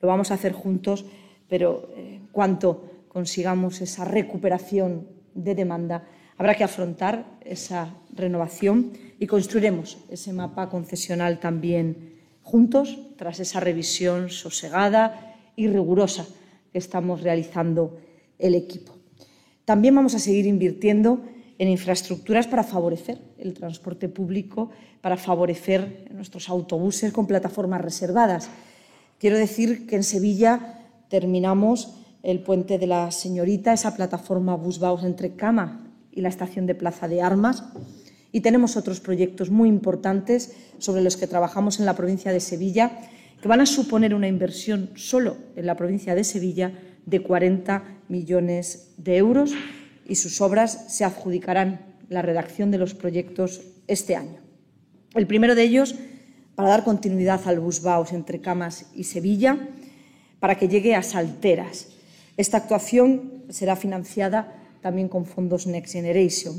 Lo 0.00 0.08
vamos 0.08 0.30
a 0.30 0.34
hacer 0.34 0.52
juntos, 0.52 1.04
pero 1.48 1.90
eh, 1.96 2.20
cuanto 2.30 3.04
consigamos 3.08 3.80
esa 3.80 4.04
recuperación 4.04 5.08
de 5.34 5.54
demanda, 5.54 6.06
habrá 6.36 6.54
que 6.54 6.64
afrontar 6.64 7.26
esa 7.44 7.94
renovación 8.14 8.92
y 9.18 9.26
construiremos 9.26 9.98
ese 10.08 10.32
mapa 10.32 10.68
concesional 10.68 11.40
también 11.40 12.14
juntos, 12.42 12.98
tras 13.16 13.40
esa 13.40 13.60
revisión 13.60 14.30
sosegada 14.30 15.36
y 15.56 15.66
rigurosa 15.66 16.26
que 16.72 16.78
estamos 16.78 17.22
realizando 17.22 17.98
el 18.38 18.54
equipo. 18.54 18.97
También 19.68 19.94
vamos 19.94 20.14
a 20.14 20.18
seguir 20.18 20.46
invirtiendo 20.46 21.20
en 21.58 21.68
infraestructuras 21.68 22.46
para 22.46 22.64
favorecer 22.64 23.20
el 23.36 23.52
transporte 23.52 24.08
público, 24.08 24.70
para 25.02 25.18
favorecer 25.18 26.08
nuestros 26.10 26.48
autobuses 26.48 27.12
con 27.12 27.26
plataformas 27.26 27.82
reservadas. 27.82 28.48
Quiero 29.18 29.36
decir 29.36 29.86
que 29.86 29.96
en 29.96 30.04
Sevilla 30.04 30.86
terminamos 31.10 31.98
el 32.22 32.40
puente 32.40 32.78
de 32.78 32.86
la 32.86 33.10
Señorita, 33.10 33.74
esa 33.74 33.94
plataforma 33.94 34.56
Busbaus 34.56 35.04
entre 35.04 35.34
Cama 35.34 35.86
y 36.12 36.22
la 36.22 36.30
estación 36.30 36.64
de 36.64 36.74
Plaza 36.74 37.06
de 37.06 37.20
Armas. 37.20 37.64
Y 38.32 38.40
tenemos 38.40 38.74
otros 38.78 39.00
proyectos 39.00 39.50
muy 39.50 39.68
importantes 39.68 40.56
sobre 40.78 41.02
los 41.02 41.18
que 41.18 41.26
trabajamos 41.26 41.78
en 41.78 41.84
la 41.84 41.94
provincia 41.94 42.32
de 42.32 42.40
Sevilla, 42.40 43.00
que 43.42 43.48
van 43.48 43.60
a 43.60 43.66
suponer 43.66 44.14
una 44.14 44.28
inversión 44.28 44.88
solo 44.94 45.36
en 45.56 45.66
la 45.66 45.76
provincia 45.76 46.14
de 46.14 46.24
Sevilla 46.24 46.72
de 47.08 47.20
40 47.20 47.82
millones 48.08 48.92
de 48.96 49.16
euros 49.16 49.52
y 50.06 50.16
sus 50.16 50.40
obras 50.40 50.86
se 50.88 51.04
adjudicarán 51.04 51.80
la 52.08 52.22
redacción 52.22 52.70
de 52.70 52.78
los 52.78 52.94
proyectos 52.94 53.62
este 53.86 54.16
año. 54.16 54.38
El 55.14 55.26
primero 55.26 55.54
de 55.54 55.62
ellos, 55.62 55.94
para 56.54 56.70
dar 56.70 56.84
continuidad 56.84 57.40
al 57.46 57.60
Busbaus 57.60 58.12
entre 58.12 58.40
Camas 58.40 58.86
y 58.94 59.04
Sevilla, 59.04 59.58
para 60.40 60.56
que 60.56 60.68
llegue 60.68 60.94
a 60.94 61.02
Salteras. 61.02 61.88
Esta 62.36 62.58
actuación 62.58 63.44
será 63.48 63.76
financiada 63.76 64.54
también 64.80 65.08
con 65.08 65.24
fondos 65.24 65.66
Next 65.66 65.92
Generation. 65.92 66.54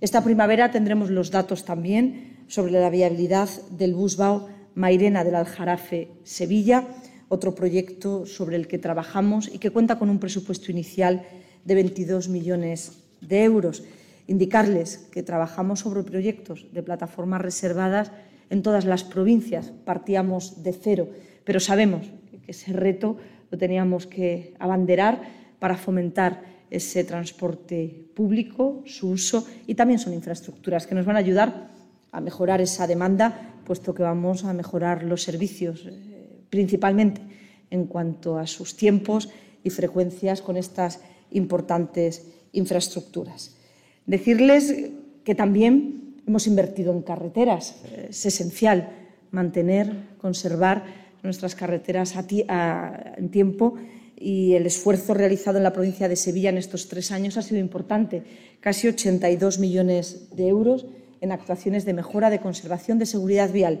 Esta 0.00 0.22
primavera 0.22 0.70
tendremos 0.70 1.10
los 1.10 1.30
datos 1.30 1.64
también 1.64 2.44
sobre 2.48 2.72
la 2.72 2.90
viabilidad 2.90 3.48
del 3.70 3.94
Busbau 3.94 4.48
Mairena 4.74 5.24
del 5.24 5.36
Aljarafe 5.36 6.08
Sevilla, 6.24 6.84
otro 7.34 7.54
proyecto 7.54 8.26
sobre 8.26 8.56
el 8.56 8.66
que 8.66 8.78
trabajamos 8.78 9.50
y 9.52 9.58
que 9.58 9.70
cuenta 9.70 9.98
con 9.98 10.10
un 10.10 10.18
presupuesto 10.18 10.70
inicial 10.70 11.26
de 11.64 11.74
22 11.74 12.28
millones 12.28 13.02
de 13.20 13.44
euros. 13.44 13.82
Indicarles 14.26 15.08
que 15.12 15.22
trabajamos 15.22 15.80
sobre 15.80 16.02
proyectos 16.02 16.66
de 16.72 16.82
plataformas 16.82 17.42
reservadas 17.42 18.10
en 18.50 18.62
todas 18.62 18.84
las 18.84 19.04
provincias. 19.04 19.72
Partíamos 19.84 20.62
de 20.62 20.72
cero, 20.72 21.08
pero 21.44 21.60
sabemos 21.60 22.06
que 22.44 22.52
ese 22.52 22.72
reto 22.72 23.16
lo 23.50 23.58
teníamos 23.58 24.06
que 24.06 24.54
abanderar 24.58 25.22
para 25.58 25.76
fomentar 25.76 26.42
ese 26.70 27.04
transporte 27.04 28.08
público, 28.14 28.82
su 28.86 29.10
uso 29.10 29.46
y 29.66 29.74
también 29.74 29.98
son 29.98 30.14
infraestructuras 30.14 30.86
que 30.86 30.94
nos 30.94 31.06
van 31.06 31.16
a 31.16 31.20
ayudar 31.20 31.70
a 32.10 32.20
mejorar 32.20 32.60
esa 32.60 32.86
demanda, 32.86 33.54
puesto 33.64 33.94
que 33.94 34.02
vamos 34.02 34.44
a 34.44 34.52
mejorar 34.52 35.02
los 35.02 35.22
servicios, 35.22 35.86
eh, 35.86 36.13
principalmente 36.54 37.20
en 37.70 37.86
cuanto 37.86 38.38
a 38.38 38.46
sus 38.46 38.76
tiempos 38.76 39.28
y 39.64 39.70
frecuencias 39.70 40.40
con 40.40 40.56
estas 40.56 41.00
importantes 41.32 42.30
infraestructuras. 42.52 43.56
Decirles 44.06 44.92
que 45.24 45.34
también 45.34 46.22
hemos 46.28 46.46
invertido 46.46 46.92
en 46.92 47.02
carreteras. 47.02 47.82
Es 48.08 48.24
esencial 48.24 48.90
mantener, 49.32 50.14
conservar 50.18 50.84
nuestras 51.24 51.56
carreteras 51.56 52.14
en 52.14 53.28
tiempo 53.30 53.74
y 54.16 54.54
el 54.54 54.66
esfuerzo 54.66 55.12
realizado 55.12 55.58
en 55.58 55.64
la 55.64 55.72
provincia 55.72 56.08
de 56.08 56.14
Sevilla 56.14 56.50
en 56.50 56.58
estos 56.58 56.86
tres 56.86 57.10
años 57.10 57.36
ha 57.36 57.42
sido 57.42 57.58
importante. 57.58 58.22
Casi 58.60 58.86
82 58.86 59.58
millones 59.58 60.28
de 60.36 60.46
euros 60.46 60.86
en 61.20 61.32
actuaciones 61.32 61.84
de 61.84 61.94
mejora 61.94 62.30
de 62.30 62.38
conservación 62.38 63.00
de 63.00 63.06
seguridad 63.06 63.50
vial. 63.50 63.80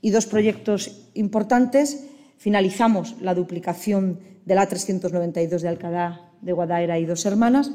Y 0.00 0.10
dos 0.10 0.26
proyectos 0.26 1.10
importantes. 1.14 2.06
Finalizamos 2.36 3.16
la 3.20 3.34
duplicación 3.34 4.20
de 4.44 4.54
la 4.54 4.66
392 4.66 5.62
de 5.62 5.68
Alcalá 5.68 6.30
de 6.40 6.52
Guadaira 6.52 6.98
y 6.98 7.04
Dos 7.04 7.26
Hermanas 7.26 7.70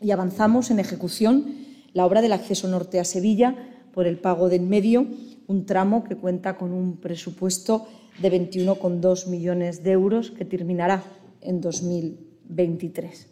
y 0.00 0.10
avanzamos 0.10 0.70
en 0.70 0.78
ejecución 0.78 1.54
la 1.92 2.04
obra 2.04 2.20
del 2.20 2.32
acceso 2.32 2.68
norte 2.68 3.00
a 3.00 3.04
Sevilla 3.04 3.56
por 3.92 4.06
el 4.06 4.18
pago 4.18 4.48
del 4.50 4.62
medio, 4.62 5.06
un 5.46 5.64
tramo 5.64 6.04
que 6.04 6.16
cuenta 6.16 6.58
con 6.58 6.72
un 6.72 6.98
presupuesto 6.98 7.86
de 8.20 8.30
21,2 8.30 9.28
millones 9.28 9.82
de 9.82 9.92
euros 9.92 10.30
que 10.30 10.44
terminará 10.44 11.02
en 11.40 11.60
2023. 11.60 13.28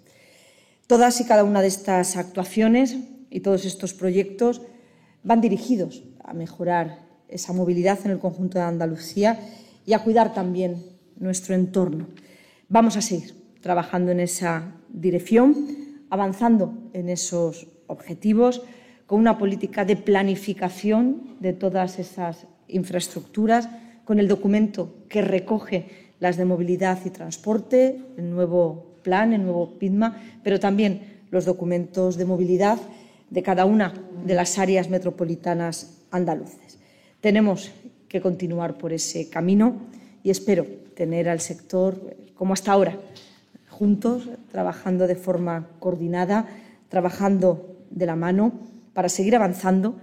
Todas 0.87 1.21
y 1.21 1.25
cada 1.25 1.45
una 1.45 1.61
de 1.61 1.69
estas 1.69 2.17
actuaciones 2.17 2.97
y 3.31 3.41
todos 3.41 3.65
estos 3.65 3.93
proyectos 3.93 4.63
van 5.23 5.41
dirigidos 5.41 6.05
a 6.23 6.33
mejorar 6.33 7.04
esa 7.35 7.53
movilidad 7.53 7.99
en 8.05 8.13
el 8.13 8.19
conjunto 8.19 8.59
de 8.59 8.65
Andalucía 8.65 9.41
y 9.85 9.93
a 9.93 9.99
cuidar 9.99 10.33
también 10.33 10.83
nuestro 11.19 11.55
entorno. 11.55 12.07
Vamos 12.69 12.97
a 12.97 13.03
seguir 13.03 13.35
trabajando 13.61 14.13
en 14.13 14.21
esa 14.21 14.73
dirección, 14.89 16.05
avanzando 16.11 16.73
en 16.93 17.09
esos 17.09 17.67
objetivos, 17.89 18.63
con 19.07 19.19
una 19.19 19.37
política 19.37 19.85
de 19.85 19.97
planificación 19.97 21.37
de 21.41 21.53
todas 21.53 21.99
esas 21.99 22.47
infraestructuras, 22.69 23.69
con 24.05 24.19
el 24.19 24.29
documento 24.29 24.95
que 25.09 25.21
recoge 25.21 25.89
las 26.21 26.37
de 26.37 26.45
movilidad 26.45 26.99
y 27.05 27.11
transporte, 27.11 28.01
el 28.17 28.31
nuevo 28.31 28.95
plan, 29.03 29.33
el 29.33 29.43
nuevo 29.43 29.77
PIDMA, 29.79 30.23
pero 30.43 30.61
también 30.61 31.21
los 31.31 31.45
documentos 31.45 32.17
de 32.17 32.25
movilidad 32.25 32.79
de 33.29 33.43
cada 33.43 33.65
una 33.65 33.93
de 34.25 34.35
las 34.35 34.59
áreas 34.59 34.89
metropolitanas 34.89 36.05
andaluces. 36.11 36.79
Tenemos 37.25 37.73
que 38.07 38.21
continuar 38.21 38.77
por 38.77 38.93
ese 38.93 39.31
camino 39.31 39.77
y 40.23 40.29
espero 40.29 40.67
tener 40.95 41.27
al 41.31 41.41
sector, 41.41 42.19
como 42.35 42.53
hasta 42.53 42.71
ahora, 42.71 42.99
juntos, 43.71 44.29
trabajando 44.53 45.07
de 45.07 45.17
forma 45.17 45.71
coordinada, 45.79 46.47
trabajando 46.91 47.79
de 47.89 48.05
la 48.05 48.15
mano 48.15 48.53
para 48.93 49.09
seguir 49.09 49.35
avanzando, 49.37 49.97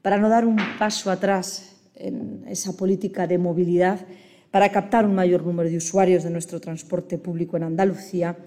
para 0.00 0.16
no 0.16 0.30
dar 0.30 0.46
un 0.46 0.56
paso 0.78 1.10
atrás 1.10 1.76
en 1.94 2.42
esa 2.48 2.72
política 2.72 3.26
de 3.26 3.36
movilidad, 3.36 4.06
para 4.50 4.72
captar 4.72 5.04
un 5.04 5.14
mayor 5.14 5.44
número 5.44 5.68
de 5.68 5.76
usuarios 5.76 6.24
de 6.24 6.30
nuestro 6.30 6.58
transporte 6.58 7.18
público 7.18 7.58
en 7.58 7.64
Andalucía 7.64 8.38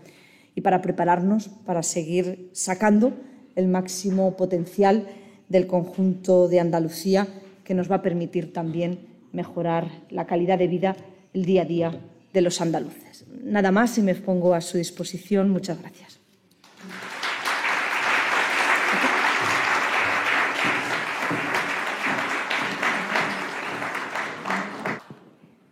y 0.56 0.62
para 0.62 0.82
prepararnos 0.82 1.50
para 1.64 1.84
seguir 1.84 2.50
sacando 2.54 3.14
el 3.56 3.68
máximo 3.68 4.36
potencial 4.36 5.06
del 5.48 5.68
conjunto 5.68 6.48
de 6.48 6.60
Andalucía 6.60 7.28
que 7.66 7.74
nos 7.74 7.92
va 7.92 7.96
a 7.98 8.02
permitir 8.02 8.54
también 8.54 9.00
mejorar 9.34 9.90
la 10.10 10.26
calidad 10.26 10.58
de 10.58 10.68
vida 10.68 10.96
el 11.34 11.44
día 11.44 11.64
a 11.64 11.66
día 11.66 12.00
de 12.32 12.42
los 12.42 12.62
andaluces. 12.62 13.26
Nada 13.44 13.72
más 13.72 13.98
y 13.98 14.02
me 14.02 14.16
pongo 14.16 14.54
a 14.54 14.62
su 14.62 14.78
disposición. 14.78 15.50
Muchas 15.50 15.82
gracias. 15.82 16.20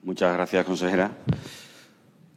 Muchas 0.02 0.34
gracias, 0.34 0.66
consejera. 0.66 1.12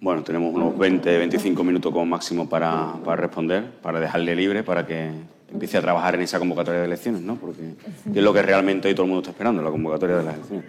Bueno, 0.00 0.22
tenemos 0.22 0.54
unos 0.54 0.78
20, 0.78 1.18
25 1.18 1.64
minutos 1.64 1.92
como 1.92 2.06
máximo 2.06 2.48
para, 2.48 2.94
para, 3.04 3.16
responder, 3.16 3.70
para 3.82 3.98
dejarle 3.98 4.36
libre, 4.36 4.62
para 4.62 4.86
que 4.86 5.10
empiece 5.50 5.78
a 5.78 5.80
trabajar 5.80 6.14
en 6.14 6.22
esa 6.22 6.38
convocatoria 6.38 6.80
de 6.80 6.86
elecciones, 6.86 7.22
¿no? 7.22 7.36
Porque 7.36 7.74
es 8.12 8.22
lo 8.22 8.32
que 8.32 8.42
realmente 8.42 8.88
hoy 8.88 8.94
todo 8.94 9.04
el 9.04 9.10
mundo 9.10 9.22
está 9.22 9.30
esperando, 9.30 9.62
la 9.62 9.70
convocatoria 9.70 10.16
de 10.16 10.24
las 10.24 10.34
elecciones. 10.34 10.64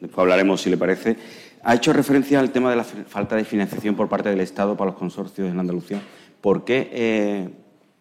Después 0.00 0.18
hablaremos, 0.18 0.60
si 0.60 0.70
le 0.70 0.76
parece. 0.76 1.16
Ha 1.62 1.74
hecho 1.74 1.92
referencia 1.92 2.40
al 2.40 2.50
tema 2.50 2.70
de 2.70 2.76
la 2.76 2.84
falta 2.84 3.36
de 3.36 3.44
financiación 3.44 3.94
por 3.94 4.08
parte 4.08 4.28
del 4.28 4.40
Estado 4.40 4.76
para 4.76 4.90
los 4.90 4.98
consorcios 4.98 5.50
en 5.50 5.58
Andalucía. 5.58 6.00
¿Por 6.40 6.64
qué? 6.64 6.90
Eh, 6.92 7.48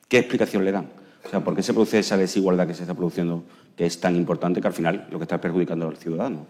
¿Qué 0.07 0.19
explicación 0.19 0.65
le 0.65 0.71
dan? 0.71 0.89
O 1.25 1.29
sea, 1.29 1.39
¿por 1.41 1.55
qué 1.55 1.63
se 1.63 1.73
produce 1.73 1.99
esa 1.99 2.17
desigualdad 2.17 2.67
que 2.67 2.73
se 2.73 2.83
está 2.83 2.93
produciendo, 2.93 3.43
que 3.77 3.85
es 3.85 3.99
tan 3.99 4.15
importante 4.15 4.59
que 4.59 4.67
al 4.67 4.73
final 4.73 5.07
lo 5.09 5.17
que 5.17 5.23
está 5.23 5.39
perjudicando 5.39 5.87
al 5.87 5.95
ciudadano? 5.95 6.45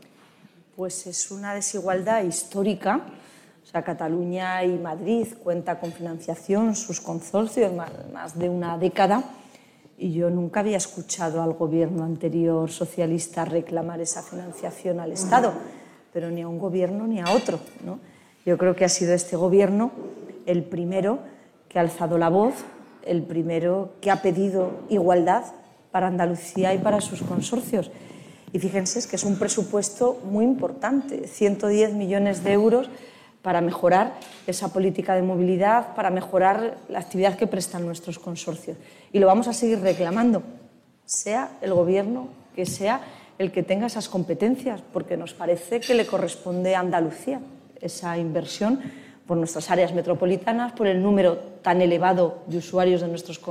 Pues 0.75 1.05
es 1.05 1.29
una 1.29 1.53
desigualdad 1.53 2.23
histórica. 2.23 3.01
O 3.63 3.65
sea, 3.65 3.83
Cataluña 3.83 4.63
y 4.63 4.79
Madrid 4.79 5.27
cuenta 5.43 5.79
con 5.79 5.91
financiación, 5.91 6.75
sus 6.75 6.99
consorcios, 6.99 7.71
más 8.11 8.37
de 8.37 8.49
una 8.49 8.77
década 8.77 9.23
y 9.97 10.13
yo 10.13 10.29
nunca 10.29 10.61
había 10.61 10.77
escuchado 10.77 11.41
al 11.41 11.53
gobierno 11.53 12.03
anterior 12.03 12.69
socialista 12.69 13.45
reclamar 13.45 14.01
esa 14.01 14.21
financiación 14.21 14.99
al 14.99 15.11
Estado, 15.11 15.53
pero 16.11 16.29
ni 16.29 16.41
a 16.41 16.47
un 16.47 16.59
gobierno 16.59 17.07
ni 17.07 17.19
a 17.19 17.31
otro. 17.31 17.59
¿no? 17.85 17.99
Yo 18.45 18.57
creo 18.57 18.75
que 18.75 18.85
ha 18.85 18.89
sido 18.89 19.13
este 19.13 19.35
gobierno 19.35 19.91
el 20.45 20.63
primero 20.63 21.19
que 21.69 21.79
ha 21.79 21.81
alzado 21.81 22.17
la 22.17 22.29
voz, 22.29 22.53
el 23.03 23.23
primero 23.23 23.93
que 24.01 24.11
ha 24.11 24.21
pedido 24.21 24.71
igualdad 24.89 25.43
para 25.91 26.07
Andalucía 26.07 26.73
y 26.73 26.79
para 26.79 27.01
sus 27.01 27.21
consorcios. 27.21 27.91
Y 28.51 28.59
fíjense 28.59 29.07
que 29.07 29.15
es 29.15 29.23
un 29.23 29.37
presupuesto 29.37 30.19
muy 30.25 30.45
importante, 30.45 31.27
110 31.27 31.93
millones 31.93 32.43
de 32.43 32.53
euros 32.53 32.89
para 33.43 33.61
mejorar 33.61 34.13
esa 34.47 34.73
política 34.73 35.13
de 35.13 35.21
movilidad, 35.21 35.93
para 35.95 36.09
mejorar 36.09 36.77
la 36.89 36.99
actividad 36.99 37.37
que 37.37 37.45
prestan 37.45 37.85
nuestros 37.85 38.17
consorcios. 38.17 38.77
Y 39.11 39.19
lo 39.19 39.27
vamos 39.27 39.47
a 39.47 39.53
seguir 39.53 39.79
reclamando, 39.81 40.41
sea 41.05 41.51
el 41.61 41.73
Gobierno 41.73 42.29
que 42.55 42.65
sea 42.65 43.01
el 43.37 43.51
que 43.51 43.63
tenga 43.63 43.87
esas 43.87 44.07
competencias, 44.09 44.81
porque 44.93 45.17
nos 45.17 45.33
parece 45.33 45.79
que 45.81 45.93
le 45.93 46.05
corresponde 46.05 46.75
a 46.75 46.79
Andalucía 46.79 47.41
esa 47.81 48.17
inversión 48.17 48.79
por 49.27 49.37
nuestras 49.37 49.69
áreas 49.71 49.93
metropolitanas, 49.93 50.71
por 50.71 50.87
el 50.87 51.01
número 51.01 51.37
tan 51.61 51.81
elevado 51.81 52.43
de 52.47 52.57
usuarios 52.57 53.01
de 53.01 53.07
nuestros 53.07 53.41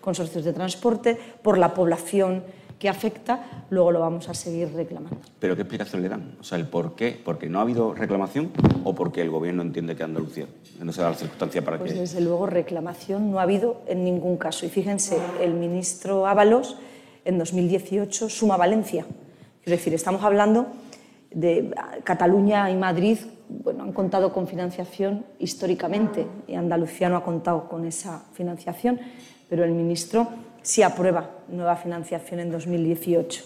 consorcios 0.00 0.44
de 0.44 0.52
transporte, 0.52 1.18
por 1.42 1.58
la 1.58 1.74
población 1.74 2.44
que 2.82 2.88
afecta, 2.88 3.64
luego 3.70 3.92
lo 3.92 4.00
vamos 4.00 4.28
a 4.28 4.34
seguir 4.34 4.72
reclamando. 4.74 5.16
¿Pero 5.38 5.54
qué 5.54 5.62
explicación 5.62 6.02
le 6.02 6.08
dan? 6.08 6.34
O 6.40 6.42
sea, 6.42 6.58
el 6.58 6.66
por 6.66 6.96
qué, 6.96 7.16
porque 7.24 7.48
no 7.48 7.60
ha 7.60 7.62
habido 7.62 7.94
reclamación 7.94 8.50
o 8.82 8.92
porque 8.92 9.20
el 9.22 9.30
Gobierno 9.30 9.62
entiende 9.62 9.94
que 9.94 10.02
Andalucía 10.02 10.46
no 10.80 10.92
se 10.92 11.00
da 11.00 11.10
la 11.10 11.14
circunstancia 11.14 11.64
para 11.64 11.78
pues 11.78 11.92
que... 11.92 12.00
Desde 12.00 12.20
luego, 12.20 12.46
reclamación 12.46 13.30
no 13.30 13.38
ha 13.38 13.42
habido 13.42 13.82
en 13.86 14.02
ningún 14.02 14.36
caso. 14.36 14.66
Y 14.66 14.68
fíjense, 14.68 15.16
el 15.40 15.54
ministro 15.54 16.26
Ábalos 16.26 16.76
en 17.24 17.38
2018 17.38 18.28
suma 18.28 18.56
Valencia. 18.56 19.06
Es 19.64 19.70
decir, 19.70 19.94
estamos 19.94 20.24
hablando 20.24 20.66
de 21.30 21.72
Cataluña 22.02 22.68
y 22.68 22.74
Madrid, 22.74 23.18
bueno, 23.48 23.84
han 23.84 23.92
contado 23.92 24.32
con 24.32 24.48
financiación 24.48 25.24
históricamente 25.38 26.26
y 26.48 26.56
Andalucía 26.56 27.08
no 27.08 27.16
ha 27.16 27.22
contado 27.22 27.68
con 27.68 27.86
esa 27.86 28.24
financiación, 28.32 28.98
pero 29.48 29.62
el 29.62 29.70
ministro 29.70 30.26
si 30.62 30.82
aprueba 30.82 31.30
nueva 31.48 31.76
financiación 31.76 32.40
en 32.40 32.50
2018. 32.50 33.44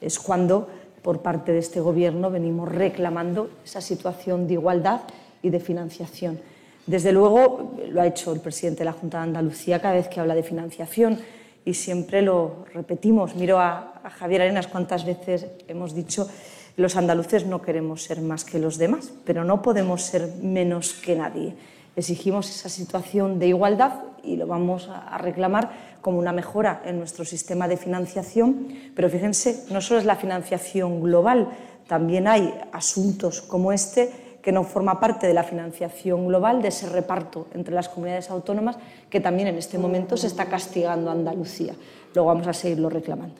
Es 0.00 0.18
cuando, 0.18 0.68
por 1.02 1.22
parte 1.22 1.52
de 1.52 1.58
este 1.58 1.80
Gobierno, 1.80 2.30
venimos 2.30 2.68
reclamando 2.70 3.50
esa 3.64 3.80
situación 3.80 4.46
de 4.46 4.54
igualdad 4.54 5.02
y 5.42 5.50
de 5.50 5.60
financiación. 5.60 6.40
Desde 6.86 7.12
luego, 7.12 7.76
lo 7.90 8.00
ha 8.00 8.06
hecho 8.06 8.32
el 8.32 8.40
presidente 8.40 8.80
de 8.80 8.86
la 8.86 8.92
Junta 8.92 9.18
de 9.18 9.24
Andalucía 9.24 9.80
cada 9.80 9.94
vez 9.94 10.08
que 10.08 10.20
habla 10.20 10.34
de 10.34 10.42
financiación 10.42 11.18
y 11.64 11.74
siempre 11.74 12.22
lo 12.22 12.64
repetimos. 12.72 13.34
Miro 13.36 13.58
a, 13.58 14.00
a 14.02 14.10
Javier 14.10 14.42
Arenas 14.42 14.66
cuántas 14.66 15.04
veces 15.04 15.46
hemos 15.68 15.94
dicho 15.94 16.28
los 16.76 16.96
andaluces 16.96 17.46
no 17.46 17.60
queremos 17.60 18.04
ser 18.04 18.22
más 18.22 18.44
que 18.44 18.58
los 18.58 18.78
demás, 18.78 19.12
pero 19.24 19.44
no 19.44 19.60
podemos 19.60 20.02
ser 20.02 20.28
menos 20.40 20.94
que 20.94 21.14
nadie. 21.14 21.54
Exigimos 21.96 22.48
esa 22.50 22.68
situación 22.68 23.38
de 23.38 23.48
igualdad 23.48 24.04
y 24.22 24.36
lo 24.36 24.46
vamos 24.46 24.88
a 24.88 25.18
reclamar 25.18 25.70
como 26.00 26.18
una 26.18 26.32
mejora 26.32 26.82
en 26.84 26.98
nuestro 26.98 27.24
sistema 27.24 27.68
de 27.68 27.76
financiación, 27.76 28.68
pero 28.94 29.08
fíjense, 29.08 29.64
no 29.70 29.80
solo 29.80 30.00
es 30.00 30.06
la 30.06 30.16
financiación 30.16 31.02
global, 31.02 31.48
también 31.86 32.28
hay 32.28 32.54
asuntos 32.72 33.42
como 33.42 33.72
este 33.72 34.30
que 34.42 34.52
no 34.52 34.64
forma 34.64 35.00
parte 35.00 35.26
de 35.26 35.34
la 35.34 35.44
financiación 35.44 36.26
global, 36.26 36.62
de 36.62 36.68
ese 36.68 36.88
reparto 36.88 37.48
entre 37.52 37.74
las 37.74 37.88
comunidades 37.88 38.30
autónomas, 38.30 38.76
que 39.10 39.20
también 39.20 39.48
en 39.48 39.56
este 39.56 39.76
momento 39.76 40.16
se 40.16 40.26
está 40.26 40.46
castigando 40.46 41.10
a 41.10 41.12
Andalucía. 41.12 41.74
Luego 42.14 42.28
vamos 42.28 42.46
a 42.46 42.52
seguirlo 42.52 42.88
reclamando. 42.88 43.36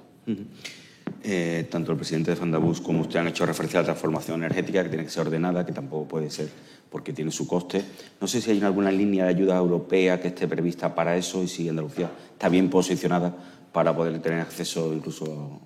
Eh, 1.22 1.68
tanto 1.70 1.92
el 1.92 1.96
presidente 1.96 2.30
de 2.30 2.36
Fandabus 2.36 2.80
como 2.80 3.00
usted 3.00 3.20
han 3.20 3.28
hecho 3.28 3.46
referencia 3.46 3.80
a 3.80 3.82
la 3.82 3.86
transformación 3.86 4.42
energética, 4.42 4.82
que 4.82 4.88
tiene 4.88 5.04
que 5.04 5.10
ser 5.10 5.26
ordenada, 5.26 5.64
que 5.64 5.72
tampoco 5.72 6.06
puede 6.06 6.30
ser 6.30 6.48
porque 6.90 7.12
tiene 7.12 7.30
su 7.30 7.46
coste. 7.46 7.84
No 8.20 8.26
sé 8.26 8.40
si 8.40 8.50
hay 8.50 8.60
alguna 8.62 8.90
línea 8.90 9.24
de 9.24 9.30
ayuda 9.30 9.56
europea 9.56 10.20
que 10.20 10.28
esté 10.28 10.48
prevista 10.48 10.94
para 10.94 11.16
eso 11.16 11.42
y 11.42 11.48
si 11.48 11.68
Andalucía 11.68 12.10
está 12.32 12.48
bien 12.48 12.68
posicionada 12.68 13.34
para 13.72 13.94
poder 13.94 14.20
tener 14.20 14.40
acceso 14.40 14.92
incluso 14.92 15.60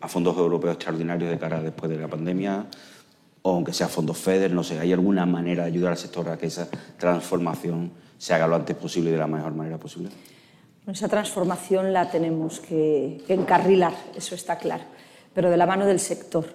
a 0.00 0.08
fondos 0.08 0.36
europeos 0.36 0.74
extraordinarios 0.74 1.30
de 1.30 1.38
cara 1.38 1.60
después 1.62 1.90
de 1.90 1.98
la 1.98 2.08
pandemia 2.08 2.66
o 3.42 3.54
aunque 3.54 3.72
sea 3.72 3.88
fondos 3.88 4.18
FEDER, 4.18 4.52
no 4.52 4.62
sé, 4.62 4.78
¿hay 4.78 4.92
alguna 4.92 5.26
manera 5.26 5.64
de 5.64 5.70
ayudar 5.70 5.92
al 5.92 5.98
sector 5.98 6.28
a 6.28 6.36
que 6.36 6.46
esa 6.46 6.68
transformación 6.98 7.92
se 8.16 8.34
haga 8.34 8.46
lo 8.46 8.56
antes 8.56 8.76
posible 8.76 9.10
y 9.10 9.12
de 9.12 9.18
la 9.18 9.26
mejor 9.26 9.54
manera 9.54 9.78
posible? 9.78 10.10
Esa 10.86 11.08
transformación 11.08 11.92
la 11.92 12.10
tenemos 12.10 12.60
que, 12.60 13.22
encarrilar, 13.28 13.92
eso 14.16 14.34
está 14.34 14.56
claro, 14.56 14.84
pero 15.34 15.50
de 15.50 15.56
la 15.56 15.66
mano 15.66 15.86
del 15.86 16.00
sector. 16.00 16.46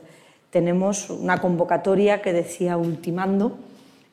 Tenemos 0.50 1.10
una 1.10 1.40
convocatoria 1.40 2.22
que 2.22 2.34
decía 2.34 2.78
ultimando, 2.78 3.58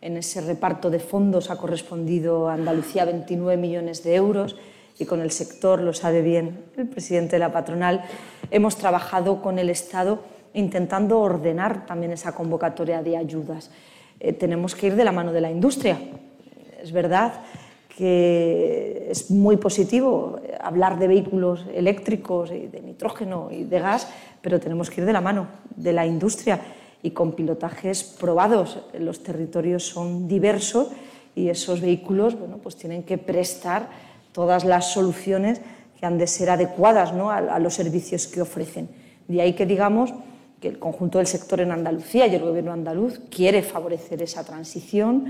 en 0.00 0.16
ese 0.16 0.40
reparto 0.40 0.90
de 0.90 0.98
fondos 0.98 1.50
ha 1.50 1.56
correspondido 1.56 2.48
a 2.48 2.54
Andalucía 2.54 3.04
29 3.04 3.60
millones 3.60 4.02
de 4.02 4.14
euros 4.14 4.56
y 4.98 5.04
con 5.04 5.20
el 5.20 5.30
sector, 5.30 5.80
lo 5.80 5.92
sabe 5.92 6.22
bien 6.22 6.64
el 6.76 6.88
presidente 6.88 7.36
de 7.36 7.40
la 7.40 7.52
patronal, 7.52 8.04
hemos 8.50 8.76
trabajado 8.76 9.40
con 9.42 9.58
el 9.58 9.70
Estado 9.70 10.20
intentando 10.52 11.20
ordenar 11.20 11.86
también 11.86 12.12
esa 12.12 12.34
convocatoria 12.34 13.02
de 13.02 13.16
ayudas. 13.16 13.70
Eh, 14.18 14.32
tenemos 14.32 14.74
que 14.74 14.88
ir 14.88 14.96
de 14.96 15.04
la 15.04 15.12
mano 15.12 15.32
de 15.32 15.40
la 15.40 15.50
industria. 15.50 15.98
Es 16.82 16.92
verdad 16.92 17.32
que 17.96 19.08
es 19.10 19.30
muy 19.30 19.58
positivo 19.58 20.40
hablar 20.60 20.98
de 20.98 21.08
vehículos 21.08 21.66
eléctricos 21.74 22.50
y 22.50 22.66
de 22.66 22.80
nitrógeno 22.80 23.48
y 23.50 23.64
de 23.64 23.78
gas, 23.78 24.08
pero 24.40 24.58
tenemos 24.58 24.90
que 24.90 25.02
ir 25.02 25.06
de 25.06 25.12
la 25.12 25.20
mano 25.20 25.48
de 25.76 25.92
la 25.92 26.06
industria 26.06 26.60
y 27.02 27.10
con 27.12 27.32
pilotajes 27.32 28.04
probados. 28.04 28.78
Los 28.98 29.22
territorios 29.22 29.86
son 29.86 30.28
diversos 30.28 30.88
y 31.34 31.48
esos 31.48 31.80
vehículos 31.80 32.38
bueno, 32.38 32.58
pues 32.58 32.76
tienen 32.76 33.02
que 33.02 33.18
prestar 33.18 33.88
todas 34.32 34.64
las 34.64 34.92
soluciones 34.92 35.60
que 35.98 36.06
han 36.06 36.18
de 36.18 36.26
ser 36.26 36.50
adecuadas 36.50 37.12
¿no? 37.12 37.30
a, 37.30 37.58
los 37.58 37.74
servicios 37.74 38.26
que 38.26 38.40
ofrecen. 38.40 38.88
De 39.28 39.40
ahí 39.40 39.52
que 39.52 39.66
digamos 39.66 40.12
que 40.60 40.68
el 40.68 40.78
conjunto 40.78 41.18
del 41.18 41.26
sector 41.26 41.60
en 41.60 41.72
Andalucía 41.72 42.26
y 42.26 42.34
el 42.34 42.42
Gobierno 42.42 42.72
andaluz 42.72 43.20
quiere 43.30 43.62
favorecer 43.62 44.22
esa 44.22 44.44
transición, 44.44 45.24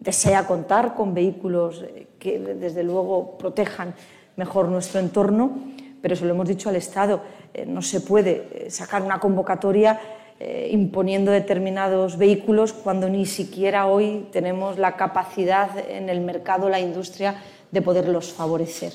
desea 0.00 0.46
contar 0.46 0.94
con 0.94 1.14
vehículos 1.14 1.84
que, 2.18 2.38
desde 2.38 2.84
luego, 2.84 3.36
protejan 3.38 3.94
mejor 4.36 4.68
nuestro 4.68 5.00
entorno, 5.00 5.58
pero 6.00 6.14
eso 6.14 6.24
lo 6.24 6.34
hemos 6.34 6.48
dicho 6.48 6.68
al 6.68 6.76
Estado, 6.76 7.22
eh, 7.54 7.66
no 7.66 7.82
se 7.82 8.00
puede 8.00 8.48
eh, 8.52 8.70
sacar 8.70 9.02
una 9.02 9.18
convocatoria 9.18 9.98
eh, 10.40 10.68
imponiendo 10.70 11.32
determinados 11.32 12.16
vehículos 12.16 12.72
cuando 12.72 13.08
ni 13.08 13.26
siquiera 13.26 13.86
hoy 13.86 14.28
tenemos 14.30 14.78
la 14.78 14.96
capacidad 14.96 15.70
en 15.90 16.08
el 16.08 16.20
mercado, 16.20 16.68
la 16.68 16.78
industria, 16.78 17.42
de 17.72 17.82
poderlos 17.82 18.32
favorecer. 18.32 18.92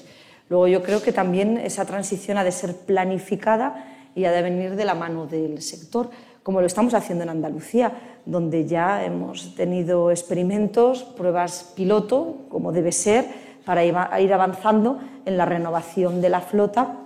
Luego 0.49 0.67
yo 0.67 0.83
creo 0.83 1.01
que 1.01 1.11
también 1.11 1.57
esa 1.57 1.85
transición 1.85 2.37
ha 2.37 2.43
de 2.43 2.51
ser 2.51 2.75
planificada 2.75 4.09
y 4.15 4.25
ha 4.25 4.31
de 4.31 4.41
venir 4.41 4.75
de 4.75 4.85
la 4.85 4.93
mano 4.93 5.25
del 5.25 5.61
sector, 5.61 6.09
como 6.43 6.61
lo 6.61 6.67
estamos 6.67 6.93
haciendo 6.93 7.23
en 7.23 7.29
Andalucía, 7.29 7.91
donde 8.25 8.65
ya 8.65 9.03
hemos 9.03 9.55
tenido 9.55 10.11
experimentos, 10.11 11.03
pruebas 11.03 11.73
piloto, 11.75 12.45
como 12.49 12.71
debe 12.71 12.91
ser, 12.91 13.25
para 13.65 13.83
ir 13.83 14.33
avanzando 14.33 14.99
en 15.25 15.37
la 15.37 15.45
renovación 15.45 16.21
de 16.21 16.29
la 16.29 16.41
flota. 16.41 16.99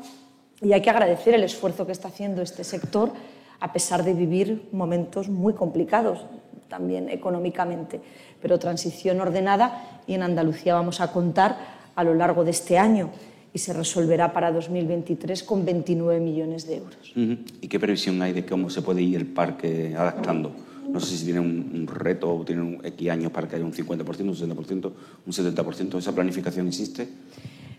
Y 0.62 0.74
hay 0.74 0.82
que 0.82 0.90
agradecer 0.90 1.36
el 1.36 1.44
esfuerzo 1.44 1.86
que 1.86 1.92
está 1.92 2.08
haciendo 2.08 2.42
este 2.42 2.64
sector, 2.64 3.12
a 3.60 3.74
pesar 3.74 4.04
de 4.04 4.14
vivir 4.14 4.70
momentos 4.72 5.30
muy 5.30 5.54
complicados, 5.54 6.26
también 6.68 7.10
económicamente. 7.10 8.02
Pero 8.42 8.60
transición 8.60 9.20
ordenada 9.22 10.02
y 10.06 10.14
en 10.14 10.24
Andalucía 10.24 10.76
vamos 10.76 11.02
a 11.02 11.12
contar 11.12 11.58
a 11.96 12.04
lo 12.04 12.14
largo 12.14 12.44
de 12.44 12.52
este 12.52 12.78
año 12.78 13.10
y 13.54 13.60
se 13.60 13.74
resolverá 13.74 14.34
para 14.34 14.52
2023 14.52 15.44
con 15.44 15.66
29 15.66 16.20
millones 16.20 16.68
de 16.68 16.78
euros. 16.78 17.14
¿Y 17.16 17.68
qué 17.68 17.80
previsión 17.80 18.22
hay 18.22 18.34
de 18.34 18.46
cómo 18.46 18.70
se 18.70 18.82
puede 18.82 19.02
ir 19.02 19.18
el 19.18 19.26
parque 19.26 19.96
adaptando? 19.98 20.54
No 20.88 21.00
sé 21.00 21.18
si 21.18 21.26
tiene 21.26 21.40
un, 21.40 21.88
reto 21.88 22.34
o 22.34 22.46
tiene 22.46 22.62
un 22.62 22.86
X 22.86 23.10
años 23.10 23.32
para 23.32 23.48
que 23.48 23.56
haya 23.56 23.66
un 23.66 23.74
50%, 23.74 24.22
un 24.22 24.34
60%, 24.34 24.92
un 25.26 25.34
70%. 25.34 25.98
¿Esa 25.98 26.14
planificación 26.14 26.68
existe? 26.68 27.08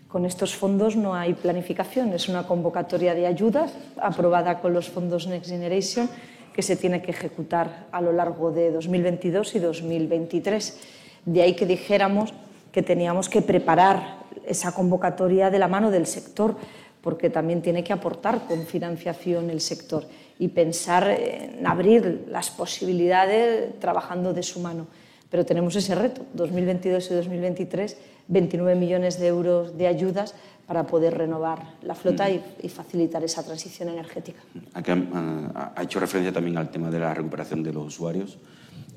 Con 0.09 0.25
estos 0.25 0.55
fondos 0.55 0.95
no 0.95 1.13
hay 1.13 1.35
planificación, 1.35 2.13
es 2.13 2.29
una 2.29 2.47
convocatoria 2.47 3.13
de 3.13 3.27
ayudas 3.27 3.73
aprobada 3.95 4.59
con 4.59 4.73
los 4.73 4.89
fondos 4.89 5.27
Next 5.27 5.51
Generation 5.51 6.09
que 6.51 6.63
se 6.63 6.75
tiene 6.75 7.03
que 7.03 7.11
ejecutar 7.11 7.85
a 7.91 8.01
lo 8.01 8.11
largo 8.11 8.51
de 8.51 8.71
2022 8.71 9.53
y 9.53 9.59
2023. 9.59 10.79
De 11.25 11.43
ahí 11.43 11.53
que 11.53 11.67
dijéramos 11.67 12.33
que 12.71 12.81
teníamos 12.81 13.29
que 13.29 13.43
preparar 13.43 14.17
esa 14.47 14.71
convocatoria 14.71 15.51
de 15.51 15.59
la 15.59 15.67
mano 15.67 15.91
del 15.91 16.07
sector, 16.07 16.55
porque 17.01 17.29
también 17.29 17.61
tiene 17.61 17.83
que 17.83 17.93
aportar 17.93 18.47
con 18.47 18.65
financiación 18.65 19.51
el 19.51 19.61
sector 19.61 20.05
y 20.39 20.47
pensar 20.47 21.07
en 21.07 21.67
abrir 21.67 22.25
las 22.27 22.49
posibilidades 22.49 23.79
trabajando 23.79 24.33
de 24.33 24.41
su 24.41 24.59
mano. 24.59 24.87
Pero 25.29 25.45
tenemos 25.45 25.75
ese 25.75 25.93
reto, 25.93 26.25
2022 26.33 27.11
y 27.11 27.13
2023, 27.13 27.97
29 28.29 28.79
millones 28.79 29.19
de 29.19 29.27
euros 29.27 29.77
de 29.77 29.87
ayudas 29.87 30.33
para 30.65 30.85
poder 30.85 31.17
renovar 31.17 31.73
la 31.81 31.95
flota 31.95 32.29
y, 32.29 32.43
y 32.61 32.69
facilitar 32.69 33.23
esa 33.23 33.43
transición 33.43 33.89
energética. 33.89 34.39
Aquí 34.73 34.91
ha, 34.91 35.73
ha 35.75 35.83
hecho 35.83 35.99
referencia 35.99 36.31
también 36.31 36.57
al 36.57 36.69
tema 36.69 36.89
de 36.89 36.99
la 36.99 37.13
recuperación 37.13 37.63
de 37.63 37.73
los 37.73 37.87
usuarios. 37.87 38.37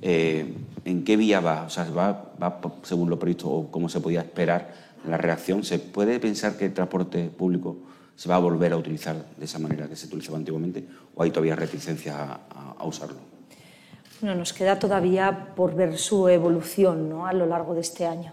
Eh, 0.03 0.55
¿En 0.85 1.05
qué 1.05 1.17
vía 1.17 1.41
va? 1.41 1.63
O 1.65 1.71
sea, 1.71 1.89
¿va, 1.91 2.33
¿va 2.41 2.61
según 2.83 3.09
lo 3.09 3.19
previsto 3.19 3.49
o 3.49 3.71
cómo 3.71 3.89
se 3.89 4.01
podía 4.01 4.21
esperar 4.21 4.75
la 5.09 5.17
reacción? 5.17 5.65
¿Se 5.65 5.79
puede 5.79 6.21
pensar 6.21 6.57
que 6.57 6.67
el 6.67 6.75
transporte 6.75 7.31
público 7.31 7.77
se 8.17 8.29
va 8.29 8.35
a 8.35 8.39
volver 8.39 8.73
a 8.73 8.77
utilizar 8.77 9.17
de 9.37 9.45
esa 9.45 9.59
manera 9.59 9.89
que 9.89 9.97
se 9.97 10.07
utilizaba 10.07 10.37
antiguamente 10.37 10.85
o 11.15 11.23
hay 11.23 11.31
todavía 11.31 11.57
reticencia 11.57 12.17
a, 12.51 12.75
a 12.79 12.85
usarlo? 12.85 13.17
Bueno, 14.21 14.37
nos 14.37 14.53
queda 14.53 14.79
todavía 14.79 15.55
por 15.55 15.75
ver 15.75 15.97
su 15.99 16.29
evolución 16.29 17.09
¿no? 17.09 17.27
a 17.27 17.33
lo 17.33 17.47
largo 17.47 17.75
de 17.75 17.81
este 17.81 18.05
año. 18.07 18.33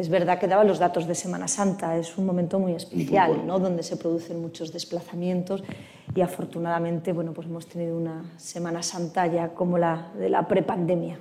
Es 0.00 0.08
verdad 0.08 0.38
que 0.38 0.48
daba 0.48 0.64
los 0.64 0.78
datos 0.78 1.06
de 1.06 1.14
Semana 1.14 1.46
Santa, 1.46 1.98
es 1.98 2.16
un 2.16 2.24
momento 2.24 2.58
muy 2.58 2.72
especial, 2.72 3.46
¿no? 3.46 3.58
donde 3.58 3.82
se 3.82 3.98
producen 3.98 4.40
muchos 4.40 4.72
desplazamientos 4.72 5.62
y 6.14 6.22
afortunadamente 6.22 7.12
bueno, 7.12 7.34
pues 7.34 7.48
hemos 7.48 7.66
tenido 7.66 7.98
una 7.98 8.24
Semana 8.38 8.82
Santa 8.82 9.26
ya 9.26 9.50
como 9.50 9.76
la 9.76 10.10
de 10.18 10.30
la 10.30 10.48
prepandemia. 10.48 11.18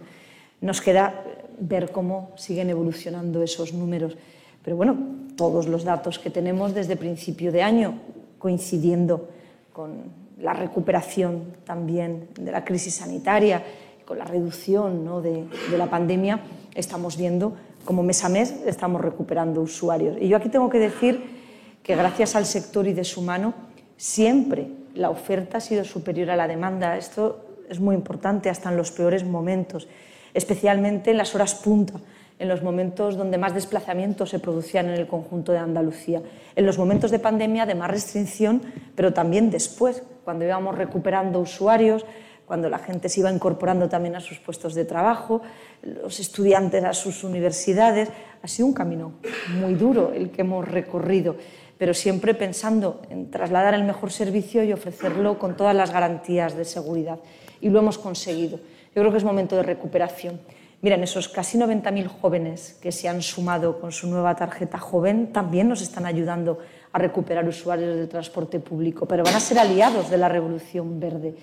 Nos 0.62 0.80
queda 0.80 1.26
ver 1.60 1.92
cómo 1.92 2.32
siguen 2.38 2.70
evolucionando 2.70 3.44
esos 3.44 3.74
números. 3.74 4.16
Pero 4.64 4.78
bueno, 4.78 4.96
todos 5.36 5.68
los 5.68 5.84
datos 5.84 6.18
que 6.18 6.30
tenemos 6.30 6.74
desde 6.74 6.96
principio 6.96 7.52
de 7.52 7.64
año, 7.64 8.00
coincidiendo 8.38 9.28
con 9.74 10.04
la 10.40 10.54
recuperación 10.54 11.58
también 11.66 12.30
de 12.40 12.54
la 12.54 12.64
crisis 12.64 12.94
sanitaria, 12.94 13.62
con 14.06 14.18
la 14.18 14.24
reducción 14.24 15.04
¿no? 15.04 15.22
de, 15.22 15.44
de 15.70 15.78
la 15.78 15.90
pandemia, 15.90 16.40
estamos 16.74 17.18
viendo 17.18 17.58
como 17.86 18.04
mes 18.04 18.24
a 18.24 18.30
mes 18.30 18.54
estamos 18.66 19.02
recuperando 19.02 19.62
usuarios. 19.62 20.18
Y 20.20 20.28
yo 20.28 20.38
aquí 20.38 20.50
tengo 20.50 20.70
que 20.70 20.80
decir 20.80 21.40
que 21.84 21.96
gracias 21.96 22.36
al 22.36 22.46
sector 22.46 22.88
y 22.88 22.94
de 22.94 23.04
su 23.04 23.22
mano, 23.22 23.54
siempre 23.98 24.68
la 24.96 25.10
oferta 25.10 25.58
ha 25.58 25.62
sido 25.62 25.84
superior 25.84 26.32
a 26.32 26.36
la 26.36 26.48
demanda. 26.48 26.98
Esto 26.98 27.46
es 27.70 27.80
muy 27.80 27.96
importante 27.96 28.50
hasta 28.50 28.70
en 28.70 28.78
los 28.78 28.92
peores 28.92 29.24
momentos, 29.24 29.88
especialmente 30.34 31.12
en 31.12 31.18
las 31.18 31.34
horas 31.36 31.56
punta 31.56 32.00
en 32.40 32.48
los 32.48 32.64
momentos 32.64 33.18
donde 33.18 33.38
más 33.38 33.54
desplazamientos 33.54 34.30
se 34.30 34.40
producían 34.40 34.88
en 34.88 34.96
el 34.96 35.08
conjunto 35.08 35.52
de 35.52 35.58
Andalucía, 35.58 36.22
en 36.56 36.66
los 36.66 36.78
momentos 36.78 37.12
de 37.12 37.20
pandemia 37.20 37.66
de 37.66 37.76
más 37.76 37.92
restricción, 37.92 38.62
pero 38.96 39.14
también 39.14 39.52
después, 39.52 40.04
cuando 40.24 40.46
íbamos 40.46 40.78
recuperando 40.78 41.42
usuarios, 41.42 42.06
cuando 42.50 42.68
la 42.68 42.80
gente 42.80 43.10
se 43.10 43.20
iba 43.20 43.32
incorporando 43.32 43.88
también 43.90 44.16
a 44.16 44.20
sus 44.20 44.40
puestos 44.40 44.74
de 44.74 44.84
trabajo, 44.84 45.44
los 45.84 46.20
estudiantes 46.20 46.84
a 46.84 46.96
sus 46.96 47.24
universidades. 47.24 48.10
Ha 48.42 48.48
sido 48.48 48.66
un 48.66 48.74
camino 48.74 49.12
muy 49.60 49.76
duro 49.76 50.14
el 50.16 50.32
que 50.32 50.42
hemos 50.42 50.68
recorrido, 50.68 51.36
pero 51.78 51.94
siempre 51.94 52.34
pensando 52.34 53.04
en 53.12 53.30
trasladar 53.30 53.76
el 53.76 53.84
mejor 53.84 54.12
servicio 54.12 54.64
y 54.64 54.74
ofrecerlo 54.74 55.38
con 55.38 55.56
todas 55.56 55.76
las 55.76 55.92
garantías 55.92 56.58
de 56.58 56.66
seguridad. 56.66 57.20
Y 57.62 57.70
lo 57.70 57.78
hemos 57.78 58.00
conseguido. 58.00 58.58
Yo 58.96 59.04
creo 59.04 59.12
que 59.12 59.20
es 59.20 59.24
momento 59.24 59.56
de 59.56 59.62
recuperación. 59.62 60.42
Miren, 60.82 61.04
esos 61.04 61.30
casi 61.30 61.60
90.000 61.60 62.08
jóvenes 62.08 62.80
que 62.82 62.92
se 62.92 63.08
han 63.08 63.22
sumado 63.22 63.80
con 63.80 63.92
su 63.92 64.08
nueva 64.08 64.36
tarjeta 64.36 64.80
joven 64.80 65.32
también 65.32 65.70
nos 65.70 65.84
están 65.84 66.08
ayudando 66.08 66.58
a 66.94 66.98
recuperar 66.98 67.48
usuarios 67.48 67.96
del 67.96 68.10
transporte 68.10 68.60
público, 68.60 69.06
pero 69.06 69.24
van 69.24 69.36
a 69.36 69.40
ser 69.40 69.60
aliados 69.60 70.10
de 70.10 70.18
la 70.18 70.30
revolución 70.30 71.00
verde. 71.00 71.36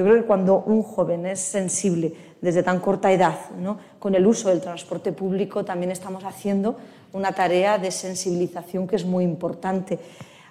Yo 0.00 0.06
creo 0.06 0.16
que 0.16 0.26
cuando 0.26 0.62
un 0.64 0.82
joven 0.82 1.26
es 1.26 1.40
sensible 1.40 2.14
desde 2.40 2.62
tan 2.62 2.80
corta 2.80 3.12
edad 3.12 3.50
¿no? 3.58 3.76
con 3.98 4.14
el 4.14 4.26
uso 4.26 4.48
del 4.48 4.62
transporte 4.62 5.12
público, 5.12 5.62
también 5.62 5.92
estamos 5.92 6.24
haciendo 6.24 6.76
una 7.12 7.32
tarea 7.32 7.76
de 7.76 7.90
sensibilización 7.90 8.88
que 8.88 8.96
es 8.96 9.04
muy 9.04 9.24
importante. 9.24 9.98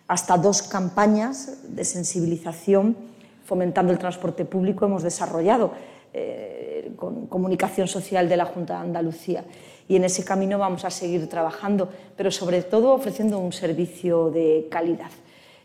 Hasta 0.08 0.38
dos 0.38 0.62
campañas 0.62 1.64
de 1.64 1.84
sensibilización 1.84 2.96
fomentando 3.44 3.92
el 3.92 3.98
transporte 3.98 4.46
público 4.46 4.86
hemos 4.86 5.02
desarrollado 5.02 5.72
eh, 6.14 6.92
con 6.96 7.26
comunicación 7.26 7.88
social 7.88 8.30
de 8.30 8.38
la 8.38 8.46
Junta 8.46 8.76
de 8.76 8.82
Andalucía. 8.82 9.46
Y 9.88 9.96
en 9.96 10.04
ese 10.04 10.24
camino 10.24 10.60
vamos 10.60 10.86
a 10.86 10.92
seguir 10.92 11.28
trabajando, 11.28 11.90
pero 12.16 12.30
sobre 12.30 12.62
todo 12.62 12.94
ofreciendo 12.94 13.40
un 13.40 13.52
servicio 13.52 14.30
de 14.30 14.68
calidad. 14.70 15.10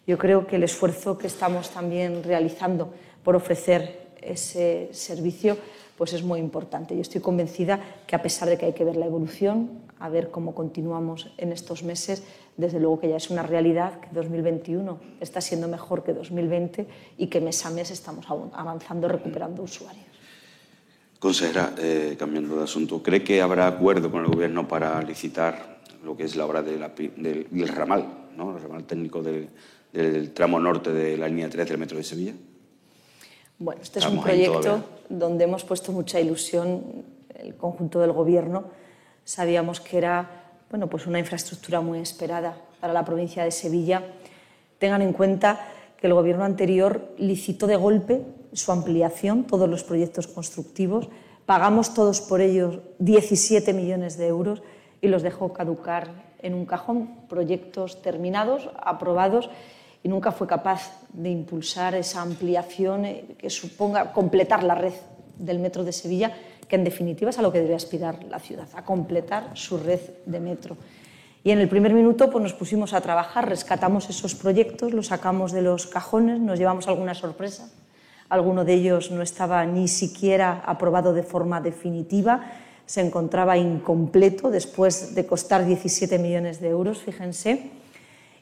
Yo 0.07 0.16
creo 0.16 0.47
que 0.47 0.57
el 0.57 0.62
esfuerzo 0.62 1.18
que 1.18 1.26
estamos 1.26 1.68
también 1.68 2.22
realizando 2.24 2.89
por 3.25 3.35
ofrecer 3.35 4.05
ese 4.22 4.89
servicio 4.93 5.57
pues 5.97 6.12
es 6.12 6.22
muy 6.22 6.41
importante. 6.41 6.95
Yo 6.95 7.03
estoy 7.03 7.20
convencida 7.20 7.81
que 8.07 8.16
a 8.16 8.22
pesar 8.22 8.49
de 8.49 8.59
que 8.59 8.66
hay 8.66 8.72
que 8.72 8.85
ver 8.85 8.97
la 8.97 9.07
evolución, 9.07 9.70
a 10.01 10.09
ver 10.09 10.31
cómo 10.31 10.55
continuamos 10.55 11.31
en 11.39 11.53
estos 11.53 11.83
meses, 11.83 12.25
desde 12.57 12.81
luego 12.81 13.01
que 13.01 13.09
ya 13.09 13.16
es 13.16 13.31
una 13.31 13.43
realidad 13.43 14.01
que 14.01 14.09
2021 14.12 14.99
está 15.20 15.41
siendo 15.41 15.68
mejor 15.68 16.05
que 16.05 16.12
2020 16.12 16.87
y 17.18 17.27
que 17.29 17.41
mes 17.41 17.64
a 17.64 17.70
mes 17.70 17.91
estamos 17.91 18.27
avanzando 18.29 19.09
recuperando 19.09 19.62
usuarios. 19.62 20.05
Consejera, 21.18 21.75
eh, 21.79 22.16
cambiando 22.18 22.57
de 22.57 22.64
asunto, 22.64 23.03
¿cree 23.03 23.25
que 23.25 23.41
habrá 23.41 23.66
acuerdo 23.66 24.11
con 24.11 24.25
el 24.25 24.31
Gobierno 24.31 24.68
para 24.68 25.01
licitar 25.03 25.81
lo 26.05 26.16
que 26.16 26.25
es 26.25 26.37
la 26.37 26.45
obra 26.45 26.62
del, 26.62 26.81
ramal, 27.68 28.29
¿no? 28.37 28.57
el 28.57 28.62
ramal 28.62 28.85
técnico 28.85 29.22
del, 29.22 29.49
tramo 30.33 30.61
norte 30.61 30.93
de 30.93 31.16
la 31.16 31.29
línea 31.29 31.49
3 31.49 31.66
del 31.66 31.79
metro 31.79 31.97
de 31.97 32.05
Sevilla. 32.05 32.35
Bueno, 33.59 33.80
este 33.82 34.00
es 34.00 34.07
un 34.07 34.20
proyecto 34.20 34.82
donde 35.09 35.44
hemos 35.44 35.64
puesto 35.64 35.92
mucha 35.92 36.20
ilusión 36.20 37.05
el 37.34 37.55
conjunto 37.57 38.00
del 38.00 38.12
Gobierno. 38.12 38.64
Sabíamos 39.24 39.80
que 39.80 39.98
era 39.98 40.44
bueno, 40.70 40.88
pues 40.88 41.07
una 41.07 41.20
infraestructura 41.20 41.80
muy 41.80 42.00
esperada 42.00 42.57
para 42.80 42.92
la 42.92 43.05
provincia 43.05 43.44
de 43.44 43.52
Sevilla. 43.52 44.02
Tengan 44.78 45.02
en 45.02 45.12
cuenta 45.12 45.68
que 45.96 46.09
el 46.09 46.14
Gobierno 46.14 46.44
anterior 46.44 47.14
licitó 47.16 47.68
de 47.68 47.76
golpe 47.76 48.22
su 48.52 48.72
ampliación, 48.72 49.44
todos 49.44 49.68
los 49.68 49.84
proyectos 49.84 50.26
constructivos, 50.26 51.09
pagamos 51.46 51.94
todos 51.94 52.20
por 52.20 52.40
ellos 52.40 52.80
17 52.98 53.72
millones 53.72 54.16
de 54.16 54.26
euros 54.26 54.62
y 55.00 55.09
los 55.09 55.22
dejó 55.22 55.52
caducar 55.52 56.09
en 56.40 56.55
un 56.55 56.66
cajón, 56.66 57.09
proyectos 57.28 58.02
terminados, 58.02 58.68
aprobados, 58.82 59.48
y 60.05 60.09
nunca 60.09 60.30
fue 60.30 60.46
capaz 60.46 60.92
de 61.12 61.30
impulsar 61.30 61.96
esa 61.96 62.22
ampliación 62.22 63.05
eh, 63.05 63.34
que 63.36 63.50
suponga 63.50 64.12
completar 64.12 64.62
la 64.62 64.76
red 64.76 64.92
del 65.36 65.59
metro 65.59 65.82
de 65.82 65.92
Sevilla, 65.92 66.32
que 66.68 66.76
en 66.76 66.84
definitiva 66.84 67.30
es 67.30 67.38
a 67.38 67.42
lo 67.42 67.50
que 67.50 67.61
debe 67.61 67.74
aspirar 67.74 68.22
la 68.24 68.38
ciudad, 68.38 68.68
a 68.76 68.84
completar 68.84 69.50
su 69.55 69.78
red 69.78 70.00
de 70.26 70.38
metro. 70.38 70.76
Y 71.42 71.50
en 71.50 71.59
el 71.59 71.68
primer 71.68 71.92
minuto 71.92 72.30
pues, 72.30 72.42
nos 72.42 72.55
pusimos 72.55 72.92
a 72.92 73.00
trabajar, 73.00 73.48
rescatamos 73.48 74.09
esos 74.09 74.36
proyectos, 74.36 74.92
los 74.92 75.09
sacamos 75.09 75.50
de 75.50 75.62
los 75.62 75.88
cajones, 75.88 76.38
nos 76.38 76.59
llevamos 76.59 76.86
alguna 76.86 77.14
sorpresa 77.14 77.68
Alguno 78.28 78.64
de 78.64 78.74
ellos 78.74 79.11
no 79.11 79.22
estaba 79.22 79.64
ni 79.66 79.86
siquiera 79.86 80.62
aprobado 80.64 81.12
de 81.12 81.22
forma 81.22 81.61
definitiva, 81.61 82.42
se 82.86 83.00
encontraba 83.00 83.57
incompleto 83.57 84.50
después 84.50 85.14
de 85.14 85.26
costar 85.26 85.64
17 85.64 86.18
millones 86.18 86.61
de 86.61 86.68
euros, 86.68 86.98
fíjense, 86.98 87.70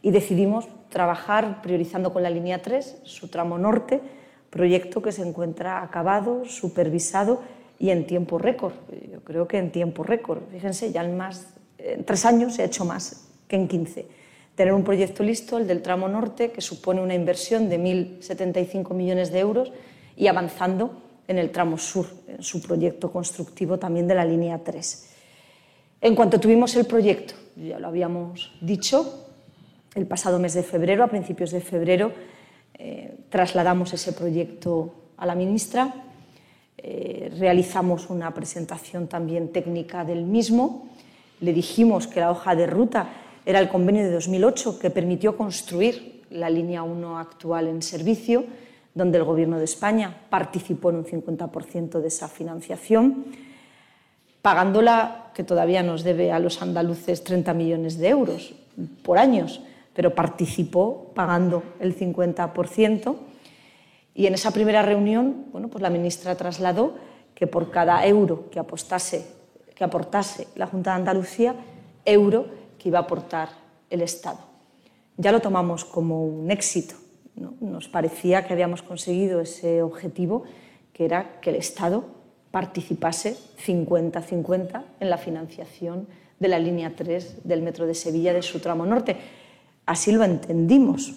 y 0.03 0.11
decidimos 0.11 0.67
trabajar 0.89 1.63
priorizando 1.63 2.13
con 2.13 2.23
la 2.23 2.31
línea 2.31 2.61
3, 2.61 2.99
su 3.05 3.29
tramo 3.29 3.57
norte, 3.57 4.01
proyecto 4.51 5.01
que 5.01 5.13
se 5.13 5.23
encuentra 5.23 5.83
acabado, 5.83 6.45
supervisado 6.45 7.41
y 7.79 7.91
en 7.91 8.07
tiempo 8.07 8.39
récord. 8.39 8.75
Yo 9.11 9.21
creo 9.23 9.49
que 9.49 9.59
en 9.59 9.71
tiempo 9.73 10.03
récord. 10.03 10.43
Fíjense, 10.51 10.93
ya 10.93 11.03
en 11.03 11.17
más 11.17 11.55
tres 12.05 12.25
años 12.25 12.55
se 12.55 12.63
ha 12.63 12.67
hecho 12.67 12.85
más 12.85 13.29
que 13.49 13.57
en 13.57 13.69
15 13.69 14.23
tener 14.55 14.75
un 14.75 14.85
proyecto 14.85 15.23
listo, 15.23 15.59
el 15.59 15.67
del 15.67 15.83
tramo 15.83 16.09
norte, 16.09 16.51
que 16.51 16.61
supone 16.61 17.01
una 17.01 17.15
inversión 17.15 17.69
de 17.69 17.81
1.075 17.81 18.95
millones 18.95 19.33
de 19.33 19.39
euros, 19.39 19.73
y 20.17 20.27
avanzando 20.27 21.03
en 21.27 21.39
el 21.39 21.51
tramo 21.51 21.79
sur, 21.79 22.07
en 22.29 22.43
su 22.43 22.61
proyecto 22.61 23.11
constructivo 23.11 23.79
también 23.79 24.07
de 24.07 24.15
la 24.15 24.25
línea 24.25 24.63
3. 24.63 25.11
En 26.03 26.15
cuanto 26.15 26.39
tuvimos 26.39 26.77
el 26.77 26.85
proyecto, 26.85 27.35
ya 27.57 27.79
lo 27.79 27.89
habíamos 27.89 28.53
dicho, 28.61 29.22
el 29.95 30.07
pasado 30.07 30.39
mes 30.39 30.55
de 30.55 30.63
febrero, 30.63 31.05
a 31.05 31.09
principios 31.09 31.51
de 31.51 31.61
febrero, 31.61 32.13
eh, 32.75 33.15
trasladamos 33.29 33.93
ese 33.93 34.13
proyecto 34.13 34.95
a 35.17 35.27
la 35.27 35.35
ministra, 35.35 35.95
eh, 36.79 37.31
realizamos 37.39 38.11
una 38.11 38.33
presentación 38.33 39.07
también 39.07 39.53
técnica 39.53 40.05
del 40.05 40.25
mismo, 40.25 40.89
le 41.41 41.53
dijimos 41.53 42.07
que 42.07 42.21
la 42.21 42.31
hoja 42.31 42.55
de 42.55 42.67
ruta 42.67 43.09
era 43.45 43.59
el 43.59 43.69
convenio 43.69 44.05
de 44.05 44.11
2008 44.11 44.79
que 44.79 44.91
permitió 44.91 45.37
construir 45.37 46.23
la 46.31 46.49
línea 46.49 46.83
1 46.83 47.19
actual 47.19 47.69
en 47.69 47.83
servicio, 47.83 48.45
donde 48.95 49.19
el 49.19 49.25
Gobierno 49.25 49.59
de 49.59 49.65
España 49.65 50.15
participó 50.31 50.91
en 50.91 50.97
un 50.97 51.05
50% 51.05 52.01
de 52.01 52.09
esa 52.09 52.29
financiación, 52.29 53.27
pagándola, 54.41 55.31
que 55.35 55.45
todavía 55.45 55.83
nos 55.83 56.05
debe 56.05 56.33
a 56.33 56.39
los 56.39 56.63
andaluces 56.63 57.25
30 57.25 57.55
millones 57.55 57.99
de 57.99 58.09
euros 58.09 58.55
por 59.03 59.19
años, 59.19 59.61
pero 59.95 60.15
participó 60.15 61.13
pagando 61.15 61.63
el 61.81 61.97
50%. 61.97 63.17
Y 64.15 64.27
en 64.27 64.35
esa 64.35 64.51
primera 64.51 64.83
reunión, 64.83 65.47
bueno, 65.53 65.69
pues 65.69 65.83
la 65.83 65.91
ministra 65.91 66.37
trasladó 66.37 66.95
que 67.35 67.47
por 67.47 67.71
cada 67.71 68.07
euro 68.07 68.51
que, 68.51 68.59
apostase, 68.59 69.27
que 69.75 69.85
aportase 69.85 70.49
la 70.55 70.67
Junta 70.67 70.91
de 70.91 70.97
Andalucía, 70.97 71.55
euro 72.05 72.47
que 72.79 72.89
iba 72.89 72.99
a 72.99 73.03
aportar 73.03 73.49
el 73.91 74.03
Estado. 74.03 74.39
Ya 75.17 75.33
lo 75.33 75.41
tomamos 75.41 75.85
como 75.85 76.25
un 76.25 76.51
éxito. 76.51 76.95
Nos 77.61 77.89
parecía 77.89 78.47
que 78.47 78.53
habíamos 78.53 78.83
conseguido 78.83 79.41
ese 79.41 79.83
objetivo, 79.83 80.45
que 80.93 81.05
era 81.05 81.41
que 81.41 81.51
el 81.51 81.57
Estado 81.57 82.05
participase 82.51 83.37
50-50 83.67 84.85
en 85.01 85.11
la 85.11 85.17
financiación 85.17 86.07
de 86.39 86.49
la 86.49 86.59
línea 86.59 86.93
3 86.95 87.45
del 87.45 87.63
Metro 87.63 87.87
de 87.87 87.95
Sevilla 87.95 88.33
de 88.35 88.43
su 88.43 88.61
tramo 88.61 88.85
norte. 88.85 89.17
Así 89.87 90.13
lo 90.13 90.25
entendimos. 90.25 91.15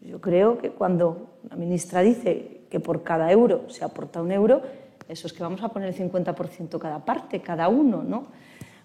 Yo 0.00 0.20
creo 0.20 0.58
que 0.58 0.70
cuando 0.70 1.38
la 1.48 1.56
ministra 1.56 2.00
dice 2.00 2.62
que 2.70 2.80
por 2.80 3.02
cada 3.02 3.30
euro 3.30 3.68
se 3.68 3.84
aporta 3.84 4.22
un 4.22 4.32
euro, 4.32 4.62
eso 5.08 5.26
es 5.26 5.32
que 5.32 5.42
vamos 5.42 5.62
a 5.62 5.68
poner 5.68 5.88
el 5.88 6.10
50% 6.10 6.78
cada 6.78 7.04
parte, 7.04 7.40
cada 7.40 7.68
uno, 7.68 8.02
¿no? 8.02 8.26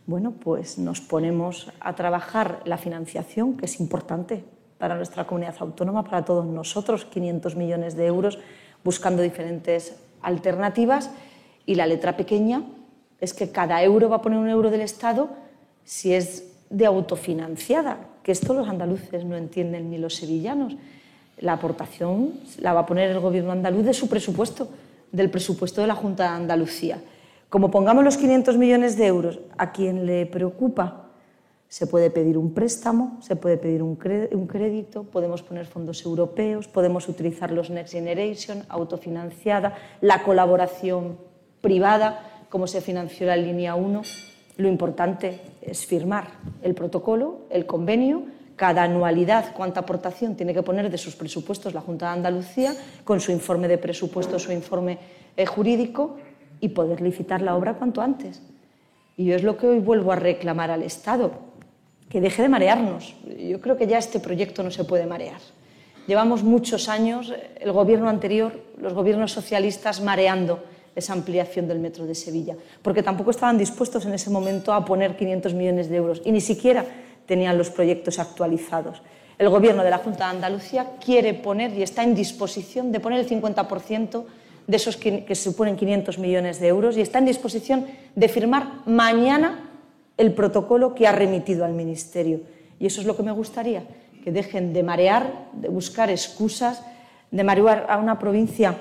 bueno, 0.08 0.32
pues 0.32 0.80
nos 0.80 1.02
ponemos 1.02 1.70
a 1.82 1.94
trabajar 1.94 2.62
la 2.64 2.78
financiación, 2.78 3.58
que 3.58 3.66
es 3.66 3.80
importante 3.82 4.44
para 4.78 4.96
nuestra 4.96 5.28
comunidad 5.28 5.56
autónoma, 5.60 6.06
para 6.06 6.24
todos 6.24 6.46
nosotros, 6.46 7.04
500 7.04 7.58
millones 7.58 7.96
de 7.96 8.06
euros, 8.06 8.40
buscando 8.86 9.22
diferentes 9.22 9.98
alternativas. 10.22 11.12
Y 11.66 11.76
la 11.76 11.86
letra 11.86 12.16
pequeña 12.16 12.64
es 13.20 13.34
que 13.34 13.52
cada 13.52 13.84
euro 13.84 14.08
va 14.08 14.18
a 14.18 14.22
poner 14.22 14.40
un 14.40 14.48
euro 14.48 14.72
del 14.72 14.82
Estado 14.82 15.30
si 15.84 16.14
es 16.14 16.54
de 16.70 16.86
autofinanciada, 16.86 17.98
que 18.28 18.34
esto 18.34 18.54
los 18.54 18.68
andaluces 18.68 19.24
no 19.24 19.38
entienden 19.38 19.90
ni 19.90 19.98
los 19.98 20.16
sevillanos. 20.16 20.76
La 21.40 21.54
aportación 21.54 22.34
la 22.60 22.74
va 22.74 22.82
a 22.82 22.86
poner 22.86 23.10
el 23.10 23.22
gobierno 23.22 23.54
andaluz 23.54 23.86
de 23.86 23.94
su 23.94 24.10
presupuesto, 24.10 24.68
del 25.14 25.30
presupuesto 25.30 25.80
de 25.80 25.88
la 25.88 25.96
Junta 25.96 26.24
de 26.24 26.36
Andalucía. 26.36 27.00
Como 27.48 27.72
pongamos 27.72 28.04
los 28.04 28.18
500 28.18 28.58
millones 28.58 28.98
de 28.98 29.06
euros 29.06 29.40
a 29.58 29.72
quien 29.72 30.06
le 30.06 30.26
preocupa, 30.26 31.06
se 31.70 31.88
puede 31.88 32.10
pedir 32.10 32.38
un 32.38 32.54
préstamo, 32.54 33.18
se 33.22 33.38
puede 33.38 33.56
pedir 33.56 33.82
un 33.82 33.96
crédito, 33.96 35.06
podemos 35.06 35.42
poner 35.42 35.66
fondos 35.66 36.04
europeos, 36.04 36.68
podemos 36.68 37.08
utilizar 37.08 37.54
los 37.54 37.70
Next 37.70 37.94
Generation, 37.94 38.64
autofinanciada, 38.68 39.74
la 40.02 40.24
colaboración 40.24 41.18
privada, 41.62 42.44
como 42.50 42.68
se 42.68 42.82
financió 42.82 43.26
la 43.26 43.38
línea 43.38 43.76
1. 43.76 44.02
Lo 44.58 44.68
importante 44.68 45.40
es 45.68 45.86
firmar 45.86 46.30
el 46.62 46.74
protocolo, 46.74 47.42
el 47.50 47.66
convenio, 47.66 48.24
cada 48.56 48.84
anualidad 48.84 49.54
cuánta 49.56 49.82
aportación 49.82 50.36
tiene 50.36 50.54
que 50.54 50.64
poner 50.64 50.90
de 50.90 50.98
sus 50.98 51.16
presupuestos 51.16 51.74
la 51.74 51.82
Junta 51.82 52.08
de 52.08 52.14
Andalucía, 52.14 52.74
con 53.04 53.20
su 53.20 53.32
informe 53.32 53.68
de 53.68 53.78
presupuesto, 53.78 54.40
su 54.40 54.52
informe 54.52 54.98
eh, 55.36 55.46
jurídico, 55.46 56.18
y 56.60 56.70
poder 56.70 57.02
licitar 57.02 57.42
la 57.42 57.56
obra 57.56 57.76
cuanto 57.76 58.02
antes. 58.02 58.42
Y 59.16 59.26
yo 59.26 59.36
es 59.36 59.44
lo 59.44 59.58
que 59.58 59.68
hoy 59.68 59.80
vuelvo 59.80 60.12
a 60.12 60.16
reclamar 60.16 60.72
al 60.72 60.82
Estado, 60.82 61.32
que 62.10 62.20
deje 62.20 62.42
de 62.42 62.50
marearnos. 62.50 63.16
Yo 63.38 63.62
creo 63.62 63.78
que 63.78 63.86
ya 63.86 64.00
este 64.00 64.20
proyecto 64.20 64.64
no 64.64 64.72
se 64.72 64.84
puede 64.84 65.06
marear. 65.06 65.40
Llevamos 66.08 66.44
muchos 66.44 66.90
años, 66.90 67.34
el 67.60 67.72
gobierno 67.72 68.10
anterior, 68.10 68.60
los 68.80 68.94
gobiernos 68.94 69.34
socialistas, 69.34 70.02
mareando 70.02 70.64
esa 70.98 71.14
ampliación 71.14 71.68
del 71.68 71.78
metro 71.78 72.06
de 72.06 72.16
Sevilla, 72.16 72.58
porque 72.82 73.04
tampoco 73.04 73.30
estaban 73.30 73.58
dispuestos 73.58 74.06
en 74.06 74.14
ese 74.14 74.32
momento 74.32 74.74
a 74.74 74.84
poner 74.84 75.16
500 75.16 75.54
millones 75.54 75.90
de 75.90 75.96
euros 75.96 76.22
y 76.26 76.32
ni 76.32 76.42
siquiera 76.42 76.84
tenían 77.28 77.58
los 77.58 77.70
proyectos 77.70 78.18
actualizados. 78.18 79.04
El 79.38 79.50
gobierno 79.50 79.84
de 79.84 79.92
la 79.92 80.00
Junta 80.00 80.26
de 80.26 80.38
Andalucía 80.38 80.98
quiere 81.04 81.36
poner 81.36 81.72
y 81.78 81.84
está 81.84 82.04
en 82.04 82.16
disposición 82.16 82.92
de 82.92 83.00
poner 83.00 83.20
el 83.20 83.30
50% 83.30 84.26
de 84.66 84.76
esos 84.76 84.98
que, 84.98 85.36
suponen 85.36 85.78
500 85.78 86.18
millones 86.18 86.60
de 86.60 86.68
euros 86.68 86.98
y 86.98 87.02
está 87.02 87.20
en 87.20 87.26
disposición 87.26 87.86
de 88.16 88.28
firmar 88.28 88.82
mañana 88.88 89.70
el 90.18 90.34
protocolo 90.34 90.96
que 90.96 91.06
ha 91.06 91.12
remitido 91.12 91.64
al 91.64 91.74
Ministerio. 91.74 92.42
Y 92.80 92.88
eso 92.88 93.02
es 93.02 93.08
lo 93.08 93.16
que 93.16 93.22
me 93.22 93.32
gustaría, 93.32 93.84
que 94.24 94.32
dejen 94.32 94.74
de 94.74 94.82
marear, 94.82 95.50
de 95.54 95.70
buscar 95.70 96.10
excusas, 96.10 96.82
de 97.30 97.44
marear 97.44 97.86
a 97.88 97.98
una 97.98 98.18
provincia 98.18 98.76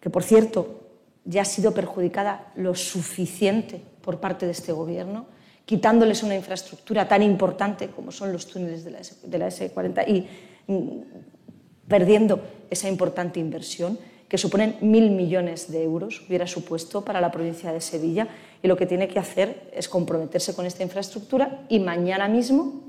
que, 0.00 0.10
por 0.10 0.24
cierto, 0.24 0.83
ya 1.24 1.42
ha 1.42 1.44
sido 1.44 1.72
perjudicada 1.72 2.52
lo 2.56 2.74
suficiente 2.74 3.82
por 4.02 4.20
parte 4.20 4.46
de 4.46 4.52
este 4.52 4.72
Gobierno, 4.72 5.26
quitándoles 5.64 6.22
una 6.22 6.34
infraestructura 6.34 7.08
tan 7.08 7.22
importante 7.22 7.88
como 7.88 8.12
son 8.12 8.32
los 8.32 8.46
túneles 8.46 8.84
de 8.84 8.90
la, 8.90 8.98
S, 8.98 9.16
de 9.26 9.38
la 9.38 9.48
S40 9.48 10.04
y 10.06 10.26
mm, 10.70 11.00
perdiendo 11.88 12.40
esa 12.70 12.88
importante 12.88 13.40
inversión 13.40 13.98
que 14.28 14.38
suponen 14.38 14.76
mil 14.80 15.10
millones 15.10 15.70
de 15.70 15.84
euros, 15.84 16.22
hubiera 16.26 16.46
supuesto 16.46 17.04
para 17.04 17.20
la 17.20 17.30
provincia 17.30 17.72
de 17.72 17.80
Sevilla, 17.80 18.26
y 18.62 18.68
lo 18.68 18.76
que 18.76 18.86
tiene 18.86 19.08
que 19.08 19.18
hacer 19.18 19.70
es 19.74 19.88
comprometerse 19.88 20.54
con 20.54 20.66
esta 20.66 20.82
infraestructura 20.82 21.66
y 21.68 21.78
mañana 21.78 22.28
mismo, 22.28 22.82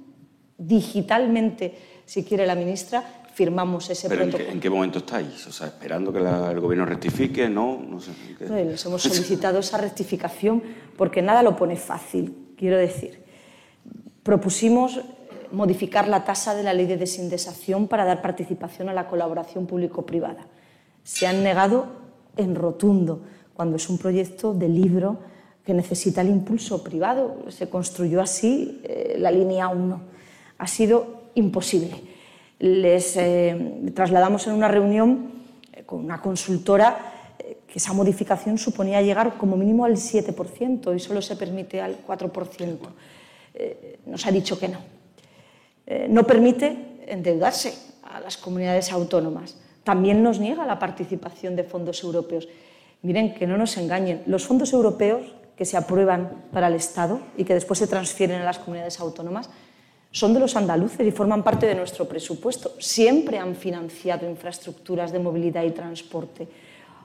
digitalmente, 0.58 1.76
si 2.06 2.24
quiere 2.24 2.48
la 2.48 2.56
ministra, 2.56 3.04
firmamos 3.36 3.90
ese 3.90 4.08
¿Pero 4.08 4.22
protocolo. 4.24 4.50
¿en 4.50 4.60
qué, 4.62 4.70
momento 4.70 5.00
estáis? 5.00 5.46
O 5.46 5.52
sea, 5.52 5.68
esperando 5.68 6.14
que 6.14 6.20
el 6.20 6.60
gobierno 6.62 6.86
rectifique, 6.86 7.50
¿no? 7.50 7.84
no, 7.86 8.00
sé, 8.00 8.12
les 8.40 8.86
hemos 8.86 9.02
solicitado 9.04 9.60
esa 9.60 9.78
rectificación 9.78 10.64
porque 10.96 11.22
nada 11.22 11.44
lo 11.44 11.58
pone 11.58 11.76
fácil, 11.76 12.54
quiero 12.58 12.78
decir. 12.78 13.22
Propusimos 14.24 15.02
modificar 15.52 16.08
la 16.08 16.24
tasa 16.24 16.56
de 16.56 16.64
la 16.64 16.74
ley 16.74 16.86
de 16.86 16.96
desindexación 16.96 17.90
para 17.90 18.06
dar 18.06 18.22
participación 18.22 18.88
a 18.88 18.94
la 18.94 19.10
colaboración 19.10 19.68
público-privada. 19.68 20.48
Se 21.04 21.28
han 21.28 21.44
negado 21.44 21.88
en 22.38 22.56
rotundo, 22.56 23.22
cuando 23.54 23.76
es 23.76 23.90
un 23.90 23.98
proyecto 23.98 24.54
de 24.54 24.70
libro 24.70 25.20
que 25.66 25.74
necesita 25.74 26.22
el 26.22 26.30
impulso 26.30 26.84
privado. 26.84 27.46
Se 27.50 27.68
construyó 27.68 28.22
así 28.22 28.80
eh, 28.84 29.18
la 29.20 29.30
línea 29.30 29.68
1. 29.68 30.02
Ha 30.58 30.68
sido 30.68 31.32
imposible. 31.36 32.15
Les 32.60 33.18
eh, 33.18 33.92
trasladamos 33.94 34.48
en 34.48 34.54
una 34.54 34.68
reunión 34.68 35.44
eh, 35.74 35.84
con 35.86 36.04
una 36.04 36.22
consultora 36.22 37.12
que 37.68 37.80
esa 37.80 37.94
modificación 37.94 38.58
suponía 38.58 39.02
llegar 39.02 39.38
como 39.38 39.58
mínimo 39.58 39.86
al 39.86 39.98
7% 39.98 40.96
y 40.96 41.00
solo 41.00 41.22
se 41.22 41.36
permite 41.36 41.82
al 41.82 41.98
4%. 42.06 42.78
nos 44.06 44.26
ha 44.26 44.32
dicho 44.32 44.58
que 44.58 44.70
no. 44.70 44.80
no 46.10 46.24
permite 46.24 46.78
endeudarse 47.08 47.74
a 48.04 48.20
las 48.20 48.38
comunidades 48.38 48.92
autónomas. 48.92 49.58
También 49.84 50.24
nos 50.24 50.40
niega 50.40 50.66
la 50.66 50.80
participación 50.80 51.56
de 51.56 51.64
fondos 51.64 52.04
europeos. 52.04 52.48
Miren, 53.02 53.36
que 53.36 53.46
no 53.46 53.58
nos 53.58 53.78
engañen, 53.78 54.24
los 54.26 54.46
fondos 54.46 54.74
europeos 54.74 55.36
que 55.56 55.66
se 55.66 55.78
aprueban 55.78 56.46
para 56.52 56.68
el 56.68 56.74
Estado 56.74 57.22
y 57.38 57.44
que 57.44 57.54
después 57.54 57.80
se 57.80 57.88
transfieren 57.88 58.42
a 58.42 58.46
las 58.46 58.60
comunidades 58.60 59.00
autónomas 59.00 59.50
son 60.16 60.34
de 60.34 60.40
los 60.40 60.56
andaluces 60.56 61.06
y 61.06 61.12
forman 61.12 61.44
parte 61.44 61.66
de 61.66 61.76
nuestro 61.76 62.08
presupuesto. 62.08 62.72
Siempre 62.80 63.38
han 63.38 63.54
financiado 63.54 64.30
infraestructuras 64.30 65.12
de 65.12 65.20
movilidad 65.20 65.64
y 65.64 65.72
transporte. 65.72 66.48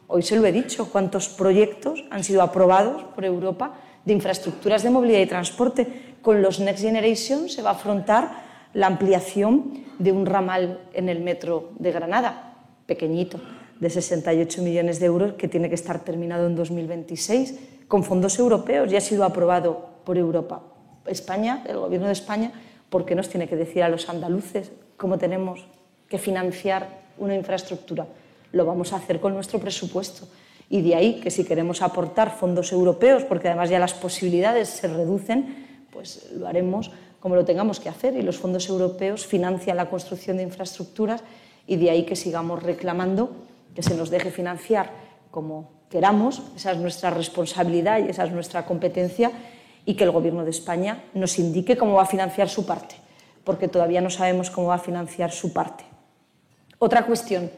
Hoy 0.06 0.22
se 0.22 0.36
lo 0.36 0.46
he 0.46 0.52
dicho, 0.52 0.92
cuántos 0.92 1.28
proyectos 1.28 2.04
han 2.12 2.22
sido 2.22 2.40
aprobados 2.40 3.02
por 3.02 3.24
Europa 3.24 3.74
de 4.04 4.12
infraestructuras 4.12 4.84
de 4.84 4.90
movilidad 4.90 5.18
y 5.18 5.26
transporte. 5.26 6.14
Con 6.22 6.40
los 6.40 6.60
Next 6.60 6.84
Generation 6.84 7.48
se 7.48 7.62
va 7.62 7.70
a 7.70 7.72
afrontar 7.72 8.30
la 8.74 8.86
ampliación 8.86 9.82
de 9.98 10.12
un 10.12 10.24
ramal 10.24 10.78
en 10.92 11.08
el 11.08 11.18
metro 11.18 11.72
de 11.80 11.90
Granada, 11.90 12.58
pequeñito, 12.86 13.40
de 13.80 13.90
68 13.90 14.62
millones 14.62 15.00
de 15.00 15.06
euros, 15.06 15.32
que 15.32 15.48
tiene 15.48 15.68
que 15.68 15.74
estar 15.74 16.04
terminado 16.04 16.46
en 16.46 16.54
2026 16.54 17.58
con 17.88 18.04
fondos 18.04 18.38
europeos, 18.38 18.88
ya 18.88 18.98
ha 18.98 19.00
sido 19.00 19.24
aprobado 19.24 19.98
por 20.04 20.16
Europa. 20.16 20.62
España, 21.06 21.64
el 21.66 21.78
Gobierno 21.78 22.06
de 22.06 22.12
España, 22.12 22.52
¿por 22.90 23.06
qué 23.06 23.14
nos 23.14 23.28
tiene 23.28 23.48
que 23.48 23.56
decir 23.56 23.82
a 23.82 23.88
los 23.88 24.08
andaluces 24.08 24.72
cómo 24.96 25.16
tenemos 25.16 25.64
que 26.08 26.18
financiar 26.18 26.88
una 27.18 27.34
infraestructura? 27.34 28.06
Lo 28.52 28.66
vamos 28.66 28.92
a 28.92 28.96
hacer 28.96 29.20
con 29.20 29.32
nuestro 29.32 29.58
presupuesto. 29.58 30.28
Y 30.68 30.82
de 30.82 30.94
ahí 30.94 31.20
que 31.20 31.30
si 31.30 31.44
queremos 31.44 31.82
aportar 31.82 32.36
fondos 32.36 32.72
europeos, 32.72 33.24
porque 33.24 33.48
además 33.48 33.70
ya 33.70 33.78
las 33.78 33.94
posibilidades 33.94 34.68
se 34.68 34.88
reducen, 34.88 35.86
pues 35.92 36.30
lo 36.32 36.46
haremos 36.46 36.90
como 37.20 37.34
lo 37.36 37.44
tengamos 37.44 37.80
que 37.80 37.88
hacer. 37.88 38.16
Y 38.16 38.22
los 38.22 38.38
fondos 38.38 38.68
europeos 38.68 39.26
financian 39.26 39.76
la 39.76 39.88
construcción 39.88 40.36
de 40.36 40.42
infraestructuras 40.42 41.22
y 41.66 41.76
de 41.76 41.90
ahí 41.90 42.04
que 42.04 42.16
sigamos 42.16 42.62
reclamando 42.62 43.30
que 43.74 43.82
se 43.82 43.94
nos 43.94 44.10
deje 44.10 44.30
financiar 44.30 44.90
como 45.30 45.70
queramos, 45.90 46.42
esa 46.56 46.72
es 46.72 46.78
nuestra 46.78 47.10
responsabilidad 47.10 47.98
y 47.98 48.10
esa 48.10 48.24
es 48.24 48.32
nuestra 48.32 48.64
competencia, 48.64 49.30
y 49.84 49.94
que 49.94 50.04
el 50.04 50.10
Gobierno 50.10 50.44
de 50.44 50.50
España 50.50 51.04
nos 51.14 51.38
indique 51.38 51.76
cómo 51.76 51.94
va 51.94 52.02
a 52.02 52.06
financiar 52.06 52.48
su 52.48 52.66
parte, 52.66 52.96
porque 53.44 53.68
todavía 53.68 54.00
no 54.00 54.10
sabemos 54.10 54.50
cómo 54.50 54.68
va 54.68 54.76
a 54.76 54.78
financiar 54.78 55.32
su 55.32 55.52
parte. 55.52 55.84
Otra 56.78 57.06
cuestión, 57.06 57.50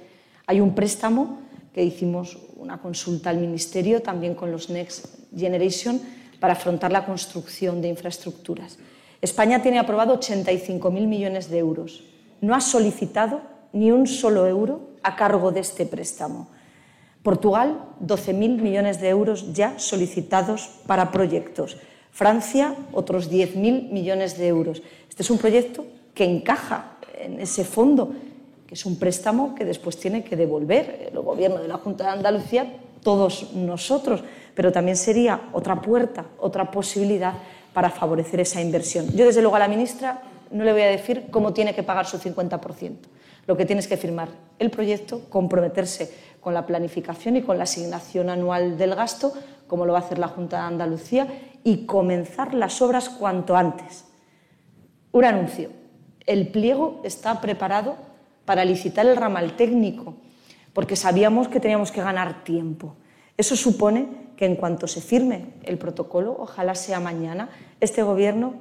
hay 0.47 0.61
un 0.61 0.75
préstamo 0.75 1.39
que 1.73 1.83
hicimos 1.83 2.39
una 2.57 2.79
consulta 2.79 3.31
al 3.31 3.39
Ministerio, 3.39 4.03
también 4.03 4.35
con 4.35 4.53
los 4.53 4.69
Next 4.71 5.07
Generation, 5.37 6.01
para 6.41 6.55
afrontar 6.55 6.93
la 6.93 7.07
construcción 7.07 7.81
de 7.81 7.89
infraestructuras. 7.89 8.79
España 9.21 9.63
tiene 9.63 9.79
aprobado 9.79 10.19
85.000 10.19 10.91
millones 11.07 11.49
de 11.49 11.59
euros. 11.59 12.03
No 12.41 12.55
ha 12.55 12.61
solicitado 12.61 13.41
ni 13.73 13.93
un 13.93 14.07
solo 14.07 14.47
euro 14.47 14.91
a 15.03 15.15
cargo 15.15 15.53
de 15.53 15.61
este 15.61 15.87
préstamo. 15.87 16.49
Portugal, 17.23 17.79
12.000 18.05 18.61
millones 18.61 19.01
de 19.01 19.09
euros 19.09 19.53
ya 19.53 19.79
solicitados 19.79 20.81
para 20.87 21.13
proyectos. 21.13 21.79
Francia, 22.13 22.77
otros 22.93 23.31
10.000 23.31 23.91
millones 23.91 24.37
de 24.37 24.47
euros. 24.47 24.83
Este 25.09 25.23
es 25.23 25.31
un 25.31 25.39
proyecto 25.39 25.85
que 26.15 26.25
encaja 26.25 26.93
en 27.19 27.41
ese 27.41 27.65
fondo, 27.65 28.13
que 28.67 28.75
es 28.75 28.85
un 28.85 28.99
préstamo 28.99 29.55
que 29.55 29.65
después 29.65 29.97
tiene 29.97 30.23
que 30.23 30.37
devolver 30.37 31.11
el 31.11 31.19
gobierno 31.21 31.61
de 31.61 31.69
la 31.69 31.79
Junta 31.79 32.05
de 32.05 32.11
Andalucía, 32.11 32.77
todos 33.03 33.55
nosotros, 33.55 34.23
pero 34.55 34.71
también 34.71 34.97
sería 34.97 35.49
otra 35.53 35.81
puerta, 35.81 36.27
otra 36.39 36.71
posibilidad 36.71 37.33
para 37.73 37.91
favorecer 37.91 38.41
esa 38.41 38.61
inversión. 38.61 39.07
Yo, 39.17 39.25
desde 39.25 39.41
luego, 39.41 39.57
a 39.57 39.61
la 39.61 39.69
ministra 39.69 40.23
no 40.51 40.65
le 40.65 40.73
voy 40.73 40.83
a 40.83 40.89
decir 40.89 41.29
cómo 41.31 41.55
tiene 41.55 41.75
que 41.75 41.83
pagar 41.83 42.07
su 42.07 42.19
50%. 42.19 42.93
Lo 43.47 43.57
que 43.57 43.65
tiene 43.65 43.83
que 43.83 43.97
firmar 43.97 44.29
el 44.59 44.71
proyecto, 44.71 45.23
comprometerse 45.31 46.13
con 46.41 46.55
la 46.55 46.67
planificación 46.67 47.37
y 47.37 47.43
con 47.43 47.57
la 47.57 47.65
asignación 47.65 48.29
anual 48.29 48.77
del 48.77 48.95
gasto, 48.95 49.33
como 49.67 49.87
lo 49.87 49.95
va 49.95 50.01
a 50.01 50.03
hacer 50.03 50.19
la 50.19 50.29
Junta 50.29 50.59
de 50.59 50.63
Andalucía, 50.65 51.27
y 51.65 51.87
comenzar 51.87 52.55
las 52.55 52.81
obras 52.83 53.09
cuanto 53.09 53.57
antes. 53.57 54.05
Un 55.13 55.25
anuncio. 55.25 55.71
El 56.27 56.49
pliego 56.49 57.01
está 57.05 57.41
preparado 57.41 57.97
para 58.45 58.65
licitar 58.65 59.07
el 59.07 59.17
ramal 59.17 59.57
técnico, 59.57 60.15
porque 60.73 60.97
sabíamos 60.97 61.49
que 61.49 61.61
teníamos 61.61 61.93
que 61.93 62.03
ganar 62.03 62.45
tiempo. 62.45 62.97
Eso 63.37 63.57
supone 63.57 64.33
que 64.37 64.47
en 64.47 64.57
cuanto 64.57 64.87
se 64.87 65.01
firme 65.01 65.55
el 65.65 65.79
protocolo, 65.79 66.37
ojalá 66.39 66.75
sea 66.75 67.01
mañana, 67.01 67.51
este 67.81 68.03
Gobierno 68.03 68.55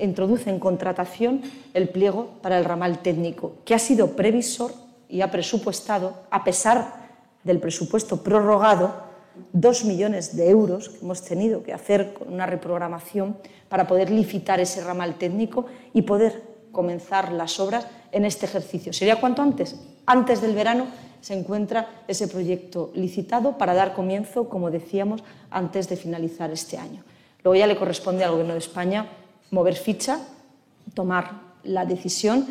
introduce 0.00 0.50
en 0.50 0.58
contratación 0.58 1.42
el 1.74 1.88
pliego 1.88 2.38
para 2.42 2.58
el 2.58 2.64
ramal 2.64 2.98
técnico, 3.00 3.54
que 3.64 3.74
ha 3.74 3.78
sido 3.78 4.16
previsor 4.16 4.72
y 5.08 5.20
ha 5.20 5.30
presupuestado, 5.30 6.14
a 6.30 6.44
pesar 6.44 7.06
del 7.44 7.60
presupuesto 7.60 8.22
prorrogado 8.22 9.05
dos 9.52 9.84
millones 9.84 10.36
de 10.36 10.50
euros 10.50 10.88
que 10.88 11.04
hemos 11.04 11.22
tenido 11.22 11.62
que 11.62 11.72
hacer 11.72 12.14
con 12.14 12.32
una 12.32 12.46
reprogramación 12.46 13.36
para 13.68 13.86
poder 13.86 14.10
licitar 14.10 14.60
ese 14.60 14.82
ramal 14.82 15.16
técnico 15.16 15.66
y 15.92 16.02
poder 16.02 16.42
comenzar 16.72 17.32
las 17.32 17.58
obras 17.58 17.86
en 18.12 18.24
este 18.24 18.46
ejercicio. 18.46 18.92
¿Sería 18.92 19.20
cuanto 19.20 19.42
antes? 19.42 19.76
Antes 20.06 20.40
del 20.40 20.54
verano 20.54 20.86
se 21.20 21.34
encuentra 21.34 22.04
ese 22.06 22.28
proyecto 22.28 22.92
licitado 22.94 23.58
para 23.58 23.74
dar 23.74 23.94
comienzo, 23.94 24.48
como 24.48 24.70
decíamos, 24.70 25.24
antes 25.50 25.88
de 25.88 25.96
finalizar 25.96 26.50
este 26.50 26.78
año. 26.78 27.02
Luego 27.42 27.56
ya 27.56 27.66
le 27.66 27.76
corresponde 27.76 28.24
al 28.24 28.32
Gobierno 28.32 28.52
de 28.52 28.60
España 28.60 29.06
mover 29.50 29.74
ficha, 29.74 30.20
tomar 30.94 31.40
la 31.64 31.84
decisión 31.84 32.46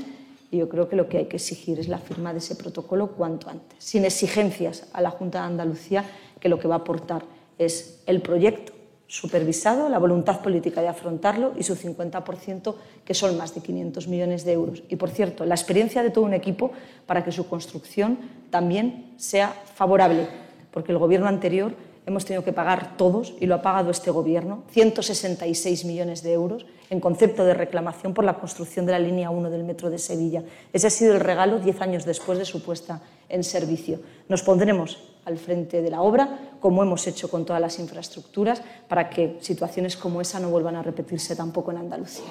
y 0.55 0.59
yo 0.59 0.69
creo 0.69 0.87
que 0.87 0.95
lo 0.95 1.09
que 1.09 1.17
hay 1.17 1.25
que 1.25 1.35
exigir 1.35 1.79
es 1.79 1.87
la 1.87 1.97
firma 1.97 2.31
de 2.31 2.39
ese 2.39 2.55
protocolo 2.55 3.11
cuanto 3.11 3.49
antes, 3.49 3.77
sin 3.83 4.05
exigencias 4.05 4.87
a 4.93 5.01
la 5.01 5.11
Junta 5.11 5.41
de 5.41 5.45
Andalucía, 5.47 6.05
que 6.39 6.49
lo 6.49 6.59
que 6.59 6.67
va 6.67 6.75
a 6.75 6.77
aportar 6.79 7.23
es 7.57 8.01
el 8.05 8.21
proyecto 8.21 8.73
supervisado, 9.07 9.89
la 9.89 9.99
voluntad 9.99 10.41
política 10.41 10.81
de 10.81 10.87
afrontarlo 10.87 11.53
y 11.57 11.63
su 11.63 11.75
50%, 11.75 12.75
que 13.03 13.13
son 13.13 13.37
más 13.37 13.53
de 13.53 13.61
500 13.61 14.07
millones 14.07 14.45
de 14.45 14.53
euros. 14.53 14.83
Y, 14.89 14.95
por 14.95 15.09
cierto, 15.09 15.45
la 15.45 15.55
experiencia 15.55 16.01
de 16.01 16.09
todo 16.09 16.25
un 16.25 16.33
equipo 16.33 16.71
para 17.05 17.23
que 17.23 17.31
su 17.31 17.47
construcción 17.47 18.17
también 18.49 19.13
sea 19.17 19.49
favorable, 19.75 20.27
porque 20.71 20.91
el 20.91 20.97
Gobierno 20.97 21.27
anterior 21.27 21.73
hemos 22.05 22.25
tenido 22.25 22.43
que 22.43 22.53
pagar 22.53 22.97
todos, 22.97 23.33
y 23.39 23.45
lo 23.45 23.55
ha 23.55 23.61
pagado 23.61 23.91
este 23.91 24.11
Gobierno, 24.11 24.63
166 24.71 25.85
millones 25.85 26.21
de 26.23 26.33
euros 26.33 26.65
en 26.89 26.99
concepto 26.99 27.45
de 27.45 27.53
reclamación 27.53 28.13
por 28.13 28.25
la 28.25 28.35
construcción 28.35 28.85
de 28.85 28.91
la 28.91 28.99
línea 28.99 29.29
1 29.29 29.49
del 29.49 29.63
metro 29.63 29.89
de 29.89 29.97
Sevilla. 29.97 30.43
Ese 30.71 30.87
ha 30.87 30.91
sido 30.91 31.13
el 31.13 31.19
regalo 31.19 31.59
diez 31.59 31.81
años 31.81 32.05
después 32.05 32.37
de 32.37 32.45
su 32.45 32.61
puesta 32.61 33.01
en 33.27 33.43
servicio. 33.43 33.99
Nos 34.29 34.43
pondremos 34.43 34.99
al 35.25 35.37
frente 35.37 35.81
de 35.81 35.89
la 35.89 36.01
obra, 36.01 36.57
como 36.59 36.83
hemos 36.83 37.07
hecho 37.07 37.29
con 37.29 37.45
todas 37.45 37.61
las 37.61 37.79
infraestructuras, 37.79 38.61
para 38.87 39.09
que 39.09 39.37
situaciones 39.41 39.97
como 39.97 40.21
esa 40.21 40.39
no 40.39 40.49
vuelvan 40.49 40.75
a 40.75 40.83
repetirse 40.83 41.35
tampoco 41.35 41.71
en 41.71 41.77
Andalucía. 41.77 42.25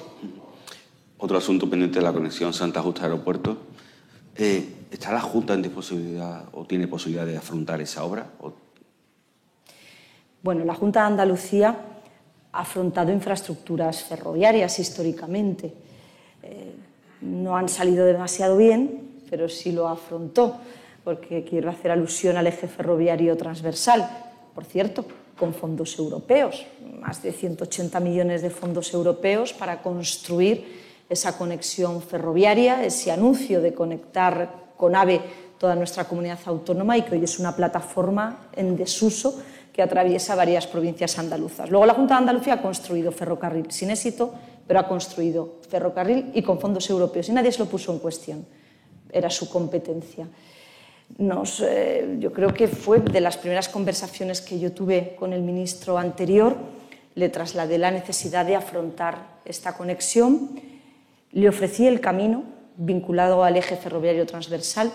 Otro 1.18 1.36
asunto 1.36 1.68
pendiente 1.68 1.98
de 1.98 2.04
la 2.04 2.12
conexión 2.12 2.52
Santa 2.52 2.80
Justa 2.80 3.04
Aeropuerto. 3.04 3.56
Eh, 4.36 4.86
¿Está 4.90 5.12
la 5.12 5.20
Junta 5.20 5.54
en 5.54 5.62
disposibilidad 5.62 6.44
o 6.52 6.64
tiene 6.64 6.86
posibilidad 6.86 7.26
de 7.26 7.36
afrontar 7.36 7.80
esa 7.80 8.04
obra? 8.04 8.30
Bueno, 10.44 10.62
la 10.66 10.74
Junta 10.74 11.00
de 11.00 11.06
Andalucía 11.06 11.74
ha 12.52 12.60
afrontado 12.60 13.10
infraestructuras 13.10 14.02
ferroviarias 14.02 14.78
históricamente. 14.78 15.72
Eh, 16.42 16.74
no 17.22 17.56
han 17.56 17.70
salido 17.70 18.04
demasiado 18.04 18.58
bien, 18.58 19.22
pero 19.30 19.48
sí 19.48 19.72
lo 19.72 19.88
afrontó, 19.88 20.58
porque 21.02 21.44
quiero 21.48 21.70
hacer 21.70 21.90
alusión 21.90 22.36
al 22.36 22.46
eje 22.46 22.68
ferroviario 22.68 23.34
transversal, 23.38 24.06
por 24.54 24.66
cierto, 24.66 25.06
con 25.38 25.54
fondos 25.54 25.98
europeos, 25.98 26.66
más 27.00 27.22
de 27.22 27.32
180 27.32 27.98
millones 28.00 28.42
de 28.42 28.50
fondos 28.50 28.92
europeos 28.92 29.54
para 29.54 29.80
construir 29.80 30.82
esa 31.08 31.38
conexión 31.38 32.02
ferroviaria, 32.02 32.84
ese 32.84 33.10
anuncio 33.10 33.62
de 33.62 33.72
conectar 33.72 34.74
con 34.76 34.94
AVE 34.94 35.22
toda 35.58 35.74
nuestra 35.74 36.04
comunidad 36.04 36.40
autónoma 36.44 36.98
y 36.98 37.02
que 37.02 37.14
hoy 37.14 37.24
es 37.24 37.38
una 37.38 37.56
plataforma 37.56 38.48
en 38.52 38.76
desuso 38.76 39.40
que 39.74 39.82
atraviesa 39.82 40.36
varias 40.36 40.68
provincias 40.68 41.18
andaluzas. 41.18 41.68
Luego 41.68 41.84
la 41.84 41.94
Junta 41.94 42.14
de 42.14 42.18
Andalucía 42.18 42.54
ha 42.54 42.62
construido 42.62 43.10
ferrocarril 43.10 43.72
sin 43.72 43.90
éxito, 43.90 44.32
pero 44.68 44.78
ha 44.78 44.86
construido 44.86 45.58
ferrocarril 45.68 46.30
y 46.32 46.42
con 46.42 46.60
fondos 46.60 46.88
europeos 46.88 47.28
y 47.28 47.32
nadie 47.32 47.50
se 47.50 47.58
lo 47.58 47.66
puso 47.66 47.92
en 47.92 47.98
cuestión. 47.98 48.46
Era 49.10 49.28
su 49.30 49.50
competencia. 49.50 50.28
Eh, 51.18 52.16
yo 52.20 52.32
creo 52.32 52.54
que 52.54 52.68
fue 52.68 53.00
de 53.00 53.20
las 53.20 53.36
primeras 53.36 53.68
conversaciones 53.68 54.40
que 54.40 54.60
yo 54.60 54.72
tuve 54.72 55.16
con 55.18 55.32
el 55.32 55.42
ministro 55.42 55.98
anterior. 55.98 56.56
Le 57.16 57.28
trasladé 57.28 57.76
la 57.76 57.90
necesidad 57.90 58.46
de 58.46 58.54
afrontar 58.54 59.40
esta 59.44 59.76
conexión. 59.76 60.50
Le 61.32 61.48
ofrecí 61.48 61.86
el 61.86 62.00
camino 62.00 62.44
vinculado 62.76 63.42
al 63.42 63.56
eje 63.56 63.76
ferroviario 63.76 64.24
transversal, 64.24 64.92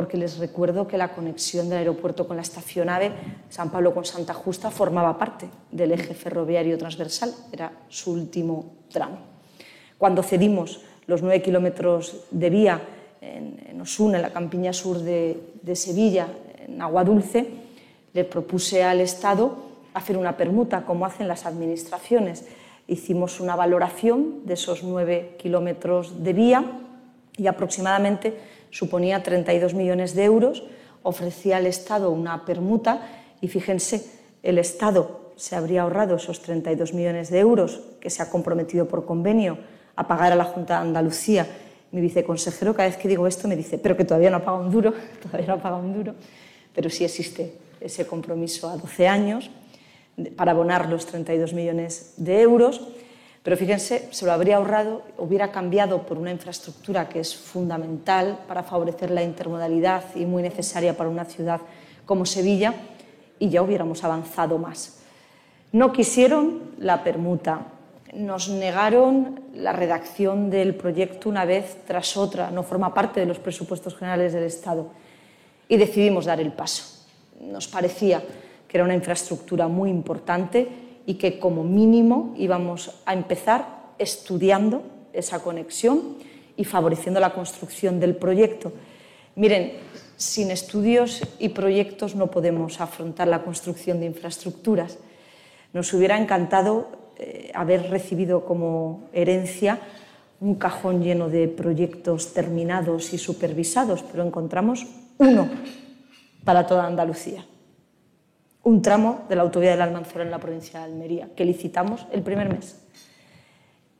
porque 0.00 0.16
les 0.16 0.38
recuerdo 0.38 0.88
que 0.88 0.96
la 0.96 1.12
conexión 1.12 1.68
del 1.68 1.76
aeropuerto 1.76 2.26
con 2.26 2.36
la 2.36 2.40
estación 2.40 2.88
AVE, 2.88 3.12
San 3.50 3.70
Pablo 3.70 3.92
con 3.92 4.06
Santa 4.06 4.32
Justa, 4.32 4.70
formaba 4.70 5.18
parte 5.18 5.50
del 5.70 5.92
eje 5.92 6.14
ferroviario 6.14 6.78
transversal, 6.78 7.34
era 7.52 7.70
su 7.90 8.12
último 8.12 8.76
tramo. 8.90 9.18
Cuando 9.98 10.22
cedimos 10.22 10.80
los 11.06 11.20
nueve 11.20 11.42
kilómetros 11.42 12.24
de 12.30 12.48
vía 12.48 12.80
en, 13.20 13.60
en 13.68 13.78
Osuna, 13.78 14.16
en 14.16 14.22
la 14.22 14.32
campiña 14.32 14.72
sur 14.72 15.00
de, 15.00 15.52
de 15.60 15.76
Sevilla, 15.76 16.28
en 16.66 16.80
Agua 16.80 17.04
Dulce, 17.04 17.46
le 18.14 18.24
propuse 18.24 18.82
al 18.82 19.02
Estado 19.02 19.54
hacer 19.92 20.16
una 20.16 20.34
permuta, 20.38 20.86
como 20.86 21.04
hacen 21.04 21.28
las 21.28 21.44
administraciones. 21.44 22.46
Hicimos 22.88 23.38
una 23.38 23.54
valoración 23.54 24.46
de 24.46 24.54
esos 24.54 24.82
nueve 24.82 25.36
kilómetros 25.38 26.24
de 26.24 26.32
vía 26.32 26.64
y 27.36 27.48
aproximadamente 27.48 28.58
suponía 28.70 29.22
32 29.22 29.74
millones 29.74 30.14
de 30.14 30.24
euros. 30.24 30.64
Ofrecía 31.02 31.58
al 31.58 31.66
Estado 31.66 32.10
una 32.10 32.44
permuta 32.44 33.08
y 33.40 33.48
fíjense, 33.48 34.04
el 34.42 34.58
Estado 34.58 35.32
se 35.36 35.56
habría 35.56 35.82
ahorrado 35.82 36.16
esos 36.16 36.42
32 36.42 36.92
millones 36.92 37.30
de 37.30 37.38
euros 37.38 37.80
que 38.00 38.10
se 38.10 38.22
ha 38.22 38.30
comprometido 38.30 38.86
por 38.86 39.06
convenio 39.06 39.58
a 39.96 40.06
pagar 40.06 40.32
a 40.32 40.36
la 40.36 40.44
Junta 40.44 40.74
de 40.74 40.88
Andalucía 40.88 41.46
mi 41.92 42.00
viceconsejero, 42.00 42.74
cada 42.74 42.88
vez 42.88 42.96
que 42.96 43.08
digo 43.08 43.26
esto, 43.26 43.48
me 43.48 43.56
dice, 43.56 43.78
pero 43.78 43.96
que 43.96 44.04
todavía 44.04 44.30
no 44.30 44.38
ha 44.38 44.44
pagado 44.44 44.64
un 44.64 44.70
duro, 44.70 44.94
todavía 45.22 45.48
no 45.48 45.54
ha 45.54 45.62
pagado 45.62 45.82
un 45.82 45.92
duro, 45.92 46.14
pero 46.74 46.88
sí 46.88 47.04
existe 47.04 47.54
ese 47.80 48.06
compromiso 48.06 48.68
a 48.68 48.76
12 48.76 49.08
años 49.08 49.50
para 50.36 50.52
abonar 50.52 50.88
los 50.88 51.06
32 51.06 51.52
millones 51.54 52.14
de 52.16 52.42
euros. 52.42 52.88
Pero 53.42 53.56
fíjense, 53.56 54.08
se 54.10 54.26
lo 54.26 54.32
habría 54.32 54.56
ahorrado, 54.56 55.02
hubiera 55.16 55.50
cambiado 55.50 56.02
por 56.02 56.18
una 56.18 56.30
infraestructura 56.30 57.08
que 57.08 57.20
es 57.20 57.34
fundamental 57.34 58.38
para 58.46 58.62
favorecer 58.62 59.10
la 59.10 59.22
intermodalidad 59.22 60.04
y 60.14 60.26
muy 60.26 60.42
necesaria 60.42 60.96
para 60.96 61.08
una 61.08 61.24
ciudad 61.24 61.60
como 62.04 62.26
Sevilla, 62.26 62.74
y 63.38 63.48
ya 63.48 63.62
hubiéramos 63.62 64.04
avanzado 64.04 64.58
más. 64.58 65.00
No 65.72 65.92
quisieron 65.92 66.74
la 66.78 67.02
permuta, 67.02 67.66
nos 68.12 68.50
negaron 68.50 69.40
la 69.54 69.72
redacción 69.72 70.50
del 70.50 70.74
proyecto 70.74 71.28
una 71.28 71.46
vez 71.46 71.78
tras 71.86 72.16
otra, 72.16 72.50
no 72.50 72.62
forma 72.62 72.92
parte 72.92 73.20
de 73.20 73.26
los 73.26 73.38
presupuestos 73.38 73.96
generales 73.96 74.34
del 74.34 74.44
Estado, 74.44 74.88
y 75.68 75.76
decidimos 75.78 76.26
dar 76.26 76.40
el 76.40 76.52
paso. 76.52 77.06
Nos 77.40 77.68
parecía 77.68 78.22
que 78.68 78.76
era 78.76 78.84
una 78.84 78.94
infraestructura 78.94 79.68
muy 79.68 79.88
importante 79.88 80.89
y 81.06 81.14
que 81.14 81.38
como 81.38 81.64
mínimo 81.64 82.34
íbamos 82.36 83.00
a 83.06 83.14
empezar 83.14 83.94
estudiando 83.98 84.82
esa 85.12 85.42
conexión 85.42 86.16
y 86.56 86.64
favoreciendo 86.64 87.20
la 87.20 87.32
construcción 87.32 88.00
del 88.00 88.16
proyecto. 88.16 88.72
Miren, 89.34 89.72
sin 90.16 90.50
estudios 90.50 91.22
y 91.38 91.50
proyectos 91.50 92.14
no 92.14 92.30
podemos 92.30 92.80
afrontar 92.80 93.28
la 93.28 93.42
construcción 93.42 94.00
de 94.00 94.06
infraestructuras. 94.06 94.98
Nos 95.72 95.92
hubiera 95.94 96.18
encantado 96.18 96.88
eh, 97.18 97.50
haber 97.54 97.90
recibido 97.90 98.44
como 98.44 99.08
herencia 99.12 99.80
un 100.40 100.54
cajón 100.56 101.02
lleno 101.02 101.28
de 101.28 101.48
proyectos 101.48 102.32
terminados 102.32 103.12
y 103.12 103.18
supervisados, 103.18 104.02
pero 104.02 104.24
encontramos 104.24 104.86
uno 105.18 105.48
para 106.44 106.66
toda 106.66 106.86
Andalucía. 106.86 107.44
Un 108.62 108.82
tramo 108.82 109.24
de 109.28 109.36
la 109.36 109.42
autovía 109.42 109.70
del 109.70 109.82
Almanzora 109.82 110.24
en 110.24 110.30
la 110.30 110.38
provincia 110.38 110.80
de 110.80 110.86
Almería, 110.86 111.28
que 111.34 111.44
licitamos 111.44 112.06
el 112.12 112.22
primer 112.22 112.48
mes. 112.48 112.80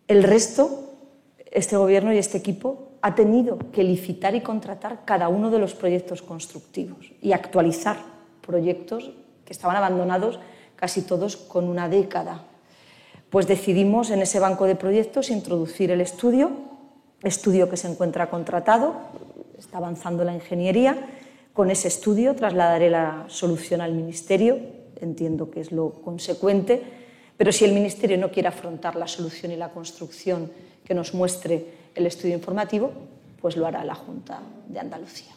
El 0.07 0.23
resto, 0.23 0.91
este 1.51 1.77
gobierno 1.77 2.13
y 2.13 2.19
este 2.19 2.39
equipo 2.39 2.93
ha 3.03 3.15
tenido 3.15 3.59
que 3.73 3.83
licitar 3.85 4.35
y 4.35 4.43
contratar 4.43 5.05
cada 5.05 5.29
uno 5.29 5.51
de 5.51 5.59
los 5.59 5.75
proyectos 5.75 6.23
constructivos 6.23 7.13
y 7.23 7.33
actualizar 7.33 7.97
proyectos 8.47 9.13
que 9.45 9.53
estaban 9.53 9.77
abandonados 9.77 10.39
casi 10.77 11.03
todos 11.03 11.37
con 11.37 11.69
una 11.69 11.89
década 11.89 12.45
pues 13.31 13.47
decidimos 13.47 14.11
en 14.11 14.23
ese 14.23 14.41
banco 14.41 14.67
de 14.67 14.75
proyectos 14.75 15.31
introducir 15.31 15.93
el 15.93 16.01
estudio, 16.01 16.51
estudio 17.23 17.71
que 17.71 17.77
se 17.77 17.89
encuentra 17.89 18.29
contratado, 18.29 18.95
está 19.57 19.79
avanzando 19.79 20.25
la 20.25 20.35
ingeniería. 20.35 20.99
Con 21.53 21.71
ese 21.71 21.89
estudio 21.89 22.35
trasladaré 22.35 22.91
la 22.91 23.25
solución 23.29 23.81
al 23.81 23.93
Ministerio, 23.93 24.59
entiendo 25.01 25.51
que 25.51 25.61
es 25.61 25.73
lo 25.73 25.93
consecuente, 26.03 26.83
pero 27.37 27.53
si 27.53 27.65
el 27.65 27.73
Ministerio 27.73 28.19
no 28.19 28.31
quiere 28.31 28.49
afrontar 28.49 28.97
la 28.97 29.09
solución 29.09 29.51
y 29.51 29.57
la 29.57 29.71
construcción 29.71 30.51
que 30.85 30.95
nos 30.95 31.15
muestre 31.15 31.67
el 31.95 32.07
estudio 32.07 32.35
informativo, 32.35 32.93
pues 33.41 33.57
lo 33.57 33.67
hará 33.67 33.85
la 33.85 33.95
Junta 33.95 34.41
de 34.69 34.79
Andalucía. 34.79 35.33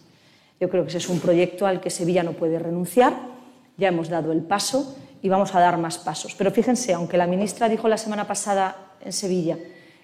Yo 0.60 0.70
creo 0.70 0.84
que 0.84 0.90
ese 0.90 1.00
es 1.00 1.10
un 1.10 1.20
proyecto 1.20 1.66
al 1.66 1.82
que 1.82 1.90
Sevilla 1.90 2.24
no 2.24 2.34
puede 2.34 2.60
renunciar, 2.60 3.14
ya 3.78 3.88
hemos 3.88 4.10
dado 4.10 4.32
el 4.32 4.42
paso 4.42 4.96
y 5.22 5.30
vamos 5.30 5.56
a 5.56 5.60
dar 5.60 5.78
más 5.78 5.98
pasos. 5.98 6.36
Pero 6.36 6.52
fíjense, 6.52 6.94
aunque 6.94 7.18
la 7.18 7.28
ministra 7.28 7.70
dijo 7.70 7.88
la 7.88 7.98
semana 7.98 8.28
pasada 8.28 8.94
en 9.02 9.14
Sevilla 9.14 9.58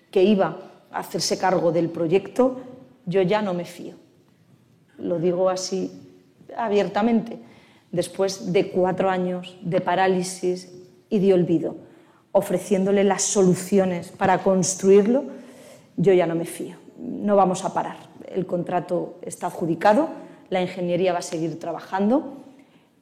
que 0.09 0.23
iba 0.23 0.57
a 0.91 0.99
hacerse 0.99 1.37
cargo 1.37 1.71
del 1.71 1.89
proyecto, 1.89 2.61
yo 3.05 3.21
ya 3.21 3.41
no 3.41 3.53
me 3.53 3.65
fío. 3.65 3.95
Lo 4.99 5.19
digo 5.19 5.49
así 5.49 5.91
abiertamente, 6.55 7.39
después 7.91 8.51
de 8.51 8.69
cuatro 8.71 9.09
años 9.09 9.57
de 9.61 9.81
parálisis 9.81 10.71
y 11.09 11.19
de 11.19 11.33
olvido, 11.33 11.75
ofreciéndole 12.31 13.03
las 13.03 13.23
soluciones 13.23 14.09
para 14.09 14.39
construirlo, 14.39 15.23
yo 15.97 16.13
ya 16.13 16.27
no 16.27 16.35
me 16.35 16.45
fío. 16.45 16.75
No 16.97 17.35
vamos 17.35 17.65
a 17.65 17.73
parar. 17.73 17.97
El 18.27 18.45
contrato 18.45 19.19
está 19.21 19.47
adjudicado, 19.47 20.09
la 20.49 20.61
ingeniería 20.61 21.13
va 21.13 21.19
a 21.19 21.23
seguir 21.23 21.59
trabajando 21.59 22.39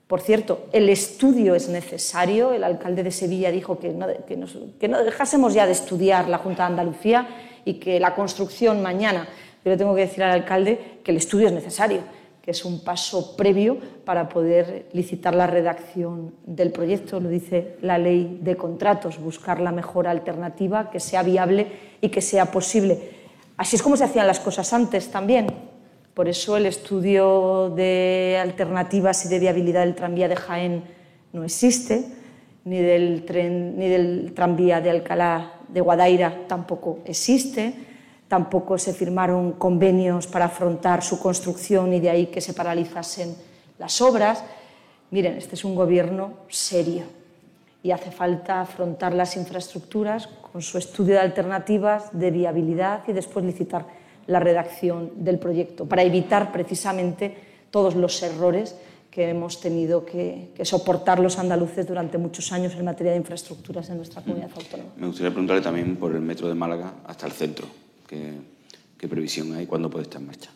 por 0.08 0.22
cierto, 0.22 0.68
el 0.72 0.88
estudio 0.88 1.54
es 1.54 1.68
necesario. 1.68 2.54
El 2.54 2.64
alcalde 2.64 3.04
de 3.04 3.12
Sevilla 3.12 3.52
dijo 3.52 3.78
que 3.78 3.91
no, 3.91 5.04
dejásemos 5.04 5.54
ya 5.54 5.66
de 5.66 5.74
estudiar 5.74 6.30
la 6.30 6.38
Junta 6.38 6.64
de 6.64 6.70
Andalucía 6.70 7.28
y 7.66 7.76
que 7.76 8.00
la 8.00 8.16
construcción 8.16 8.82
mañana. 8.82 9.28
Yo 9.64 9.72
le 9.72 9.78
tengo 9.78 9.95
que 9.95 10.01
decir 10.01 10.24
al 10.24 10.32
alcalde 10.32 10.99
que 11.03 11.12
el 11.12 11.18
estudio 11.18 11.47
es 11.47 11.53
necesario, 11.53 11.99
que 12.41 12.51
es 12.51 12.64
un 12.64 12.84
paso 12.84 13.36
previo 13.36 13.78
para 14.05 14.30
poder 14.30 14.88
licitar 14.93 15.36
la 15.36 15.47
redacción 15.47 16.34
del 16.45 16.72
proyecto. 16.72 17.20
Lo 17.20 17.30
dice 17.30 17.76
la 17.82 17.97
ley 17.97 18.39
de 18.41 18.55
contratos, 18.55 19.20
buscar 19.20 19.60
la 19.60 19.72
mejor 19.72 20.08
alternativa 20.08 20.89
que 20.89 20.99
sea 20.99 21.24
viable 21.24 21.68
y 22.01 22.10
que 22.10 22.22
sea 22.22 22.51
posible. 22.51 23.18
Así 23.58 23.76
es 23.76 23.82
como 23.82 23.97
se 23.97 24.03
hacían 24.03 24.28
las 24.28 24.39
cosas 24.39 24.72
antes 24.72 25.10
también 25.10 25.47
por 26.18 26.28
eso 26.28 26.58
el 26.58 26.66
estudio 26.66 27.70
de 27.76 28.39
alternativas 28.41 29.24
y 29.24 29.30
de 29.30 29.38
viabilidad 29.38 29.82
del 29.82 29.93
tranvía 29.93 30.28
de 30.28 30.36
Jaén 30.36 30.84
no 31.32 31.43
existe, 31.43 32.05
ni 32.66 32.82
del, 32.82 33.24
tren, 33.24 33.78
ni 33.78 33.88
del 33.88 34.34
tranvía 34.34 34.82
de 34.82 34.89
Alcalá 34.89 35.60
de 35.68 35.80
Guadaira 35.80 36.47
tampoco 36.47 37.01
existe, 37.05 37.76
tampoco 38.28 38.78
se 38.78 38.93
firmaron 38.93 39.53
convenios 39.53 40.28
para 40.28 40.45
afrontar 40.45 41.03
su 41.03 41.19
construcción 41.19 41.93
y 41.93 41.99
de 41.99 42.09
ahí 42.09 42.25
que 42.28 42.41
se 42.41 42.53
paralizasen 42.53 43.36
las 43.80 44.01
obras. 44.01 44.43
Miren, 45.11 45.38
este 45.38 45.55
es 45.55 45.63
un 45.63 45.75
gobierno 45.75 46.34
serio 46.49 47.03
y 47.84 47.91
hace 47.91 48.11
falta 48.11 48.61
afrontar 48.61 49.13
las 49.13 49.38
infraestructuras 49.38 50.28
con 50.28 50.61
su 50.61 50.78
estudio 50.78 51.13
de 51.13 51.21
alternativas, 51.21 52.09
de 52.11 52.32
viabilidad 52.32 53.03
y 53.07 53.13
después 53.13 53.45
licitar 53.45 53.86
la 54.25 54.41
redacción 54.41 55.11
del 55.23 55.39
proyecto, 55.39 55.86
para 55.86 56.03
evitar 56.03 56.51
precisamente 56.51 57.38
todos 57.71 57.95
los 57.95 58.21
errores 58.23 58.75
que 59.09 59.30
hemos 59.30 59.61
tenido 59.61 60.05
que, 60.05 60.51
soportar 60.63 61.19
los 61.19 61.39
andaluces 61.39 61.88
durante 61.88 62.17
muchos 62.17 62.51
años 62.51 62.75
en 62.75 62.84
materia 62.84 63.13
de 63.13 63.17
infraestructuras 63.17 63.89
en 63.89 63.97
nuestra 63.97 64.21
comunidad 64.21 64.51
autónoma. 64.53 64.91
Me 64.97 65.07
gustaría 65.07 65.32
preguntarle 65.32 65.61
también 65.61 65.95
por 65.95 66.13
el 66.13 66.21
metro 66.21 66.49
de 66.49 66.55
Málaga 66.55 66.93
hasta 67.05 67.25
el 67.25 67.32
centro. 67.32 67.67
¿Qué, 68.08 68.39
qué 68.97 69.08
previsión 69.08 69.53
hay? 69.53 69.68
¿Cuándo 69.68 69.89
puede 69.89 70.03
estar 70.03 70.22
en 70.22 70.28
marcha? 70.28 70.49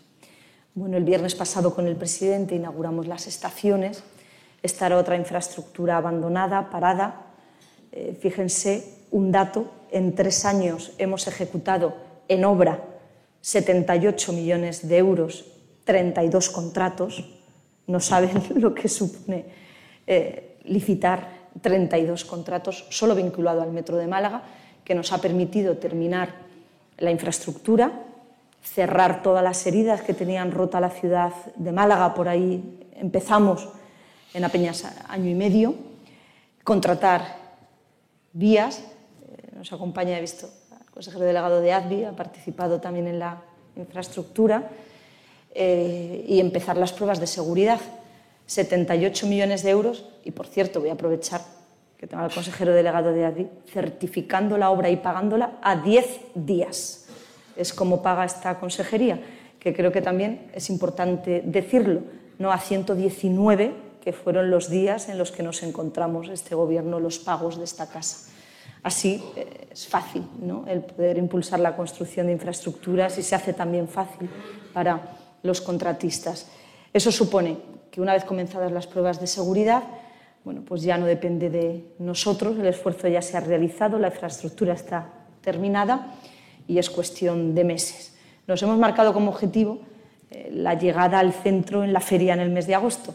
Bueno, 0.73 0.97
el 0.97 1.03
viernes 1.03 1.35
pasado 1.35 1.75
con 1.75 1.85
el 1.85 1.97
presidente 1.97 2.55
inauguramos 2.55 3.05
las 3.05 3.27
estaciones. 3.27 4.03
Esta 4.63 4.85
era 4.85 4.97
otra 4.97 5.17
infraestructura 5.17 5.97
abandonada, 5.97 6.69
parada. 6.69 7.25
Eh, 7.91 8.17
fíjense, 8.19 9.05
un 9.11 9.31
dato, 9.31 9.69
en 9.91 10.15
tres 10.15 10.45
años 10.45 10.93
hemos 10.97 11.27
ejecutado 11.27 11.93
en 12.29 12.45
obra 12.45 12.81
78 13.41 14.31
millones 14.31 14.87
de 14.87 14.97
euros, 14.97 15.45
32 15.83 16.49
contratos, 16.49 17.25
no 17.87 17.99
saben 17.99 18.41
lo 18.55 18.73
que 18.73 18.87
supone 18.87 19.45
eh, 20.07 20.57
licitar 20.63 21.41
32 21.61 22.23
contratos 22.23 22.85
solo 22.89 23.15
vinculado 23.15 23.61
al 23.61 23.73
Metro 23.73 23.97
de 23.97 24.07
Málaga 24.07 24.43
que 24.85 24.95
nos 24.95 25.11
ha 25.11 25.19
permitido 25.19 25.77
terminar 25.77 26.33
la 27.01 27.11
infraestructura, 27.11 27.91
cerrar 28.63 29.21
todas 29.21 29.43
las 29.43 29.65
heridas 29.65 30.01
que 30.01 30.13
tenían 30.13 30.51
rota 30.51 30.79
la 30.79 30.91
ciudad 30.91 31.33
de 31.55 31.71
Málaga, 31.71 32.13
por 32.13 32.29
ahí 32.29 32.87
empezamos 32.95 33.67
en 34.33 34.45
apenas 34.45 34.85
año 35.09 35.29
y 35.29 35.33
medio, 35.33 35.75
contratar 36.63 37.35
vías, 38.33 38.79
eh, 38.79 39.55
nos 39.57 39.73
acompaña, 39.73 40.17
he 40.17 40.21
visto, 40.21 40.47
el 40.79 40.91
consejero 40.91 41.25
delegado 41.25 41.59
de 41.59 41.73
ADVI, 41.73 42.05
ha 42.05 42.15
participado 42.15 42.79
también 42.79 43.07
en 43.07 43.19
la 43.19 43.41
infraestructura, 43.75 44.69
eh, 45.53 46.23
y 46.27 46.39
empezar 46.39 46.77
las 46.77 46.93
pruebas 46.93 47.19
de 47.19 47.27
seguridad. 47.27 47.79
78 48.45 49.27
millones 49.27 49.63
de 49.63 49.69
euros, 49.69 50.05
y 50.23 50.31
por 50.31 50.47
cierto, 50.47 50.79
voy 50.79 50.89
a 50.89 50.93
aprovechar 50.93 51.41
que 52.01 52.07
tengo 52.07 52.23
al 52.23 52.33
consejero 52.33 52.73
delegado 52.73 53.13
de 53.13 53.25
ADVI, 53.25 53.47
certificando 53.71 54.57
la 54.57 54.71
obra 54.71 54.89
y 54.89 54.95
pagándola 54.95 55.59
a 55.61 55.75
10 55.75 56.21
días. 56.33 57.05
Es 57.55 57.73
como 57.73 58.01
paga 58.01 58.25
esta 58.25 58.59
consejería, 58.59 59.21
que 59.59 59.71
creo 59.71 59.91
que 59.91 60.01
también 60.01 60.49
es 60.55 60.71
importante 60.71 61.43
decirlo, 61.45 62.01
no 62.39 62.51
a 62.51 62.57
119, 62.57 63.75
que 64.01 64.13
fueron 64.13 64.49
los 64.49 64.71
días 64.71 65.09
en 65.09 65.19
los 65.19 65.31
que 65.31 65.43
nos 65.43 65.61
encontramos 65.61 66.27
este 66.29 66.55
Gobierno 66.55 66.99
los 66.99 67.19
pagos 67.19 67.59
de 67.59 67.65
esta 67.65 67.87
casa. 67.87 68.31
Así 68.81 69.23
eh, 69.35 69.67
es 69.69 69.87
fácil 69.87 70.23
¿no? 70.41 70.65
el 70.67 70.81
poder 70.81 71.19
impulsar 71.19 71.59
la 71.59 71.75
construcción 71.75 72.25
de 72.25 72.33
infraestructuras 72.33 73.19
y 73.19 73.21
se 73.21 73.35
hace 73.35 73.53
también 73.53 73.87
fácil 73.87 74.27
para 74.73 75.17
los 75.43 75.61
contratistas. 75.61 76.47
Eso 76.91 77.11
supone 77.11 77.59
que 77.91 78.01
una 78.01 78.13
vez 78.13 78.25
comenzadas 78.25 78.71
las 78.71 78.87
pruebas 78.87 79.21
de 79.21 79.27
seguridad, 79.27 79.83
bueno, 80.43 80.63
pues 80.65 80.81
ya 80.81 80.97
no 80.97 81.05
depende 81.05 81.49
de 81.49 81.85
nosotros, 81.99 82.57
el 82.57 82.65
esfuerzo 82.65 83.07
ya 83.07 83.21
se 83.21 83.37
ha 83.37 83.39
realizado, 83.39 83.99
la 83.99 84.07
infraestructura 84.07 84.73
está 84.73 85.09
terminada 85.41 86.15
y 86.67 86.77
es 86.77 86.89
cuestión 86.89 87.53
de 87.53 87.63
meses. 87.63 88.15
Nos 88.47 88.61
hemos 88.63 88.77
marcado 88.77 89.13
como 89.13 89.29
objetivo 89.29 89.79
eh, 90.31 90.49
la 90.51 90.73
llegada 90.73 91.19
al 91.19 91.33
centro 91.33 91.83
en 91.83 91.93
la 91.93 91.99
feria 91.99 92.33
en 92.33 92.39
el 92.39 92.49
mes 92.49 92.67
de 92.67 92.75
agosto, 92.75 93.13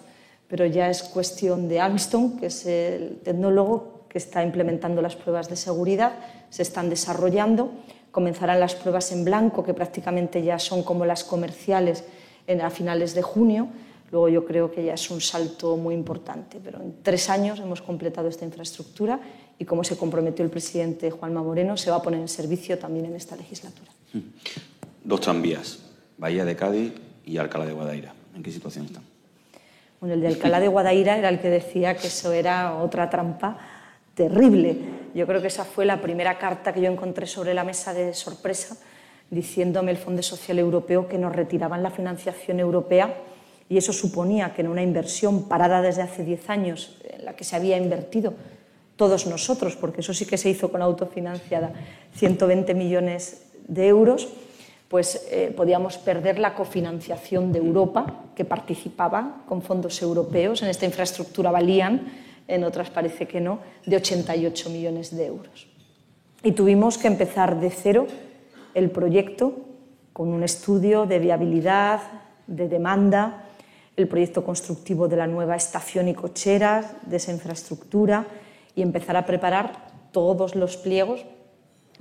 pero 0.49 0.67
ya 0.67 0.89
es 0.89 1.03
cuestión 1.03 1.69
de 1.69 1.81
Armstrong, 1.81 2.39
que 2.39 2.47
es 2.47 2.67
el 2.67 3.19
tecnólogo 3.25 4.07
que 4.09 4.19
está 4.19 4.43
implementando 4.43 5.03
las 5.03 5.17
pruebas 5.17 5.49
de 5.49 5.57
seguridad, 5.57 6.13
se 6.51 6.63
están 6.63 6.89
desarrollando, 6.89 7.71
comenzarán 8.13 8.61
las 8.61 8.75
pruebas 8.75 9.11
en 9.13 9.25
blanco, 9.25 9.65
que 9.65 9.75
prácticamente 9.75 10.43
ya 10.43 10.59
son 10.59 10.83
como 10.83 11.05
las 11.05 11.25
comerciales 11.25 12.05
a 12.63 12.71
finales 12.71 13.15
de 13.15 13.23
junio. 13.23 13.69
Luego 14.11 14.29
yo 14.29 14.45
creo 14.45 14.71
que 14.71 14.85
ya 14.85 14.95
es 14.95 15.11
un 15.11 15.21
salto 15.21 15.77
muy 15.77 15.95
importante, 15.95 16.61
pero 16.63 16.81
en 16.81 17.03
tres 17.03 17.29
años 17.29 17.59
hemos 17.59 17.83
completado 17.83 18.29
esta 18.29 18.45
infraestructura 18.45 19.21
y 19.59 19.65
como 19.65 19.83
se 19.85 19.97
comprometió 19.97 20.45
el 20.45 20.51
presidente 20.51 21.11
Juanma 21.11 21.43
Moreno, 21.43 21.77
se 21.77 21.91
va 21.91 21.97
a 21.97 22.03
poner 22.03 22.21
en 22.21 22.29
servicio 22.29 22.79
también 22.79 23.07
en 23.07 23.17
esta 23.17 23.37
legislatura. 23.37 23.91
Dos 25.03 25.21
tranvías, 25.21 25.81
Bahía 26.19 26.45
de 26.45 26.57
Cádiz 26.57 26.93
y 27.25 27.37
Alcalá 27.39 27.67
de 27.67 27.73
Guadaira. 27.73 28.15
¿En 28.35 28.43
qué 28.43 28.53
situación 28.53 28.87
están? 28.87 29.03
Bueno, 30.01 30.15
el 30.15 30.21
de 30.21 30.29
Alcalá 30.29 30.61
de 30.61 30.69
Guadaira 30.69 31.17
era 31.17 31.29
el 31.29 31.41
que 31.41 31.49
decía 31.49 31.97
que 31.97 32.07
eso 32.07 32.33
era 32.33 32.77
otra 32.77 33.09
trampa 33.11 33.59
terrible. 34.15 34.77
Yo 35.15 35.27
creo 35.27 35.41
que 35.41 35.49
esa 35.49 35.65
fue 35.65 35.85
la 35.85 36.01
primera 36.01 36.39
carta 36.39 36.73
que 36.73 36.81
yo 36.81 36.91
encontré 36.91 37.27
sobre 37.27 37.55
la 37.55 37.65
mesa 37.65 37.93
de 37.95 38.15
sorpresa 38.15 38.77
diciéndome 39.31 39.91
el 39.91 39.97
Fondo 39.97 40.23
Social 40.23 40.59
Europeo 40.59 41.09
que 41.09 41.19
nos 41.19 41.35
retiraban 41.35 41.83
la 41.83 41.91
financiación 41.91 42.61
europea 42.61 43.15
y 43.69 43.79
eso 43.79 43.93
suponía 43.93 44.55
que 44.55 44.63
en 44.63 44.69
una 44.69 44.83
inversión 44.83 45.49
parada 45.49 45.83
desde 45.83 46.03
hace 46.03 46.25
10 46.25 46.51
años, 46.51 46.97
en 47.05 47.25
la 47.25 47.35
que 47.35 47.45
se 47.45 47.57
había 47.57 47.77
invertido 47.77 48.35
todos 48.97 49.27
nosotros, 49.27 49.77
porque 49.77 50.01
eso 50.01 50.15
sí 50.15 50.25
que 50.25 50.39
se 50.39 50.49
hizo 50.49 50.71
con 50.71 50.83
autofinanciada, 50.83 51.73
120 52.15 52.75
millones 52.75 53.43
de 53.69 53.89
euros, 53.89 54.29
pues 54.89 55.27
eh, 55.31 55.53
podíamos 55.55 55.99
perder 55.99 56.39
la 56.39 56.55
cofinanciación 56.55 57.53
de 57.53 57.59
Europa, 57.59 58.25
que 58.35 58.45
participaba 58.45 59.43
con 59.47 59.63
fondos 59.63 60.01
europeos. 60.01 60.63
En 60.63 60.69
esta 60.69 60.87
infraestructura 60.87 61.51
valían, 61.51 62.07
en 62.47 62.65
otras 62.65 62.91
parece 62.91 63.27
que 63.27 63.41
no, 63.41 63.59
de 63.85 63.97
88 63.97 64.71
millones 64.71 65.15
de 65.17 65.27
euros. 65.27 65.67
Y 66.43 66.53
tuvimos 66.53 66.99
que 66.99 67.09
empezar 67.09 67.59
de 67.59 67.71
cero 67.71 68.07
el 68.75 68.91
proyecto 68.91 69.57
con 70.13 70.29
un 70.29 70.45
estudio 70.45 71.05
de 71.05 71.19
viabilidad, 71.19 72.01
de 72.47 72.69
demanda, 72.69 73.46
el 73.97 74.09
proyecto 74.09 74.45
constructivo 74.45 75.09
de 75.09 75.17
la 75.17 75.27
nueva 75.27 75.57
estación 75.57 76.09
y 76.09 76.15
cocheras, 76.15 76.95
de 77.07 77.17
esa 77.17 77.33
infraestructura 77.33 78.27
y 78.75 78.83
empezar 78.83 79.17
a 79.17 79.25
preparar 79.25 79.87
todos 80.13 80.55
los 80.55 80.77
pliegos 80.77 81.25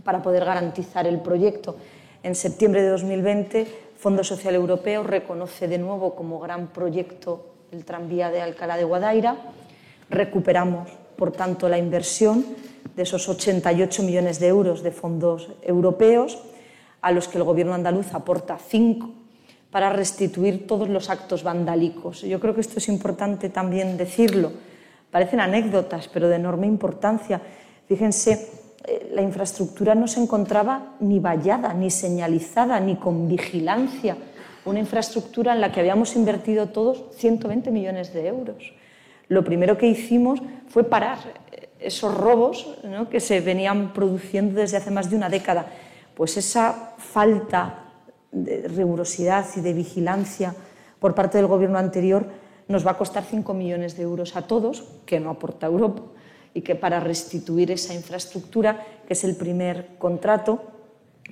para 0.04 0.22
poder 0.22 0.44
garantizar 0.44 1.08
el 1.08 1.22
proyecto. 1.22 1.78
En 2.22 2.36
septiembre 2.36 2.82
de 2.82 2.90
2020, 2.90 3.68
Fondo 3.98 4.24
Social 4.24 4.56
Europeo 4.56 5.04
reconoce 5.04 5.68
de 5.68 5.78
nuevo 5.78 6.16
como 6.16 6.40
gran 6.40 6.68
proyecto 6.68 7.54
el 7.72 7.86
tranvía 7.86 8.30
de 8.30 8.42
Alcalá 8.42 8.78
de 8.78 8.84
Guadaira. 8.84 9.38
Recuperamos, 10.10 10.90
por 11.16 11.32
tanto, 11.32 11.70
la 11.70 11.78
inversión 11.78 12.46
de 12.96 13.04
esos 13.04 13.28
88 13.30 14.04
millones 14.04 14.40
de 14.40 14.48
euros 14.48 14.84
de 14.84 14.92
fondos 14.92 15.52
europeos 15.62 16.40
a 17.02 17.12
los 17.12 17.28
que 17.28 17.38
el 17.38 17.44
Gobierno 17.44 17.74
andaluz 17.74 18.14
aporta 18.14 18.58
cinco 18.58 19.12
para 19.76 19.90
restituir 19.90 20.68
todos 20.68 20.88
los 20.88 21.10
actos 21.10 21.44
vandálicos. 21.44 22.22
Yo 22.22 22.40
creo 22.40 22.56
que 22.56 22.62
esto 22.62 22.80
es 22.80 22.88
importante 22.88 23.50
también 23.50 23.98
decirlo. 23.98 24.54
Parecen 25.12 25.42
anécdotas, 25.42 26.08
pero 26.08 26.30
de 26.30 26.38
enorme 26.38 26.66
importancia. 26.66 27.42
Fíjense, 27.86 28.48
eh, 28.86 29.12
la 29.14 29.22
infraestructura 29.22 29.94
no 29.94 30.08
se 30.08 30.22
encontraba 30.22 30.96
ni 31.02 31.20
vallada, 31.20 31.74
ni 31.74 31.92
señalizada, 31.92 32.80
ni 32.80 32.96
con 32.96 33.28
vigilancia. 33.28 34.16
Una 34.64 34.80
infraestructura 34.80 35.52
en 35.52 35.60
la 35.60 35.74
que 35.74 35.82
habíamos 35.82 36.16
invertido 36.16 36.70
todos 36.70 37.14
120 37.18 37.70
millones 37.70 38.14
de 38.14 38.28
euros. 38.28 38.72
Lo 39.28 39.44
primero 39.44 39.78
que 39.78 39.88
hicimos 39.88 40.40
fue 40.70 40.86
parar 40.86 41.18
eh, 41.52 41.68
esos 41.82 42.16
robos 42.16 42.78
que 43.12 43.20
se 43.20 43.42
venían 43.42 43.92
produciendo 43.92 44.62
desde 44.62 44.78
hace 44.78 44.90
más 44.92 45.10
de 45.10 45.18
una 45.18 45.28
década 45.28 45.68
pues 46.16 46.38
esa 46.38 46.94
falta 46.98 47.85
de 48.36 48.68
rigurosidad 48.68 49.46
y 49.56 49.62
de 49.62 49.74
vigilancia 49.74 50.54
por 51.00 51.16
parte 51.16 51.38
del 51.38 51.48
gobierno 51.48 51.80
anterior 51.80 52.28
nos 52.68 52.86
va 52.86 52.92
a 52.92 52.98
costar 52.98 53.24
5 53.24 53.54
millones 53.54 53.96
de 53.96 54.04
euros 54.04 54.36
a 54.36 54.48
todos, 54.48 54.84
que 55.06 55.20
no 55.20 55.30
aporta 55.30 55.68
Europa, 55.68 56.02
y 56.54 56.62
que 56.62 56.76
para 56.76 57.00
restituir 57.00 57.72
esa 57.72 57.94
infraestructura, 57.94 58.84
que 59.08 59.14
es 59.14 59.24
el 59.24 59.36
primer 59.36 59.98
contrato 59.98 60.64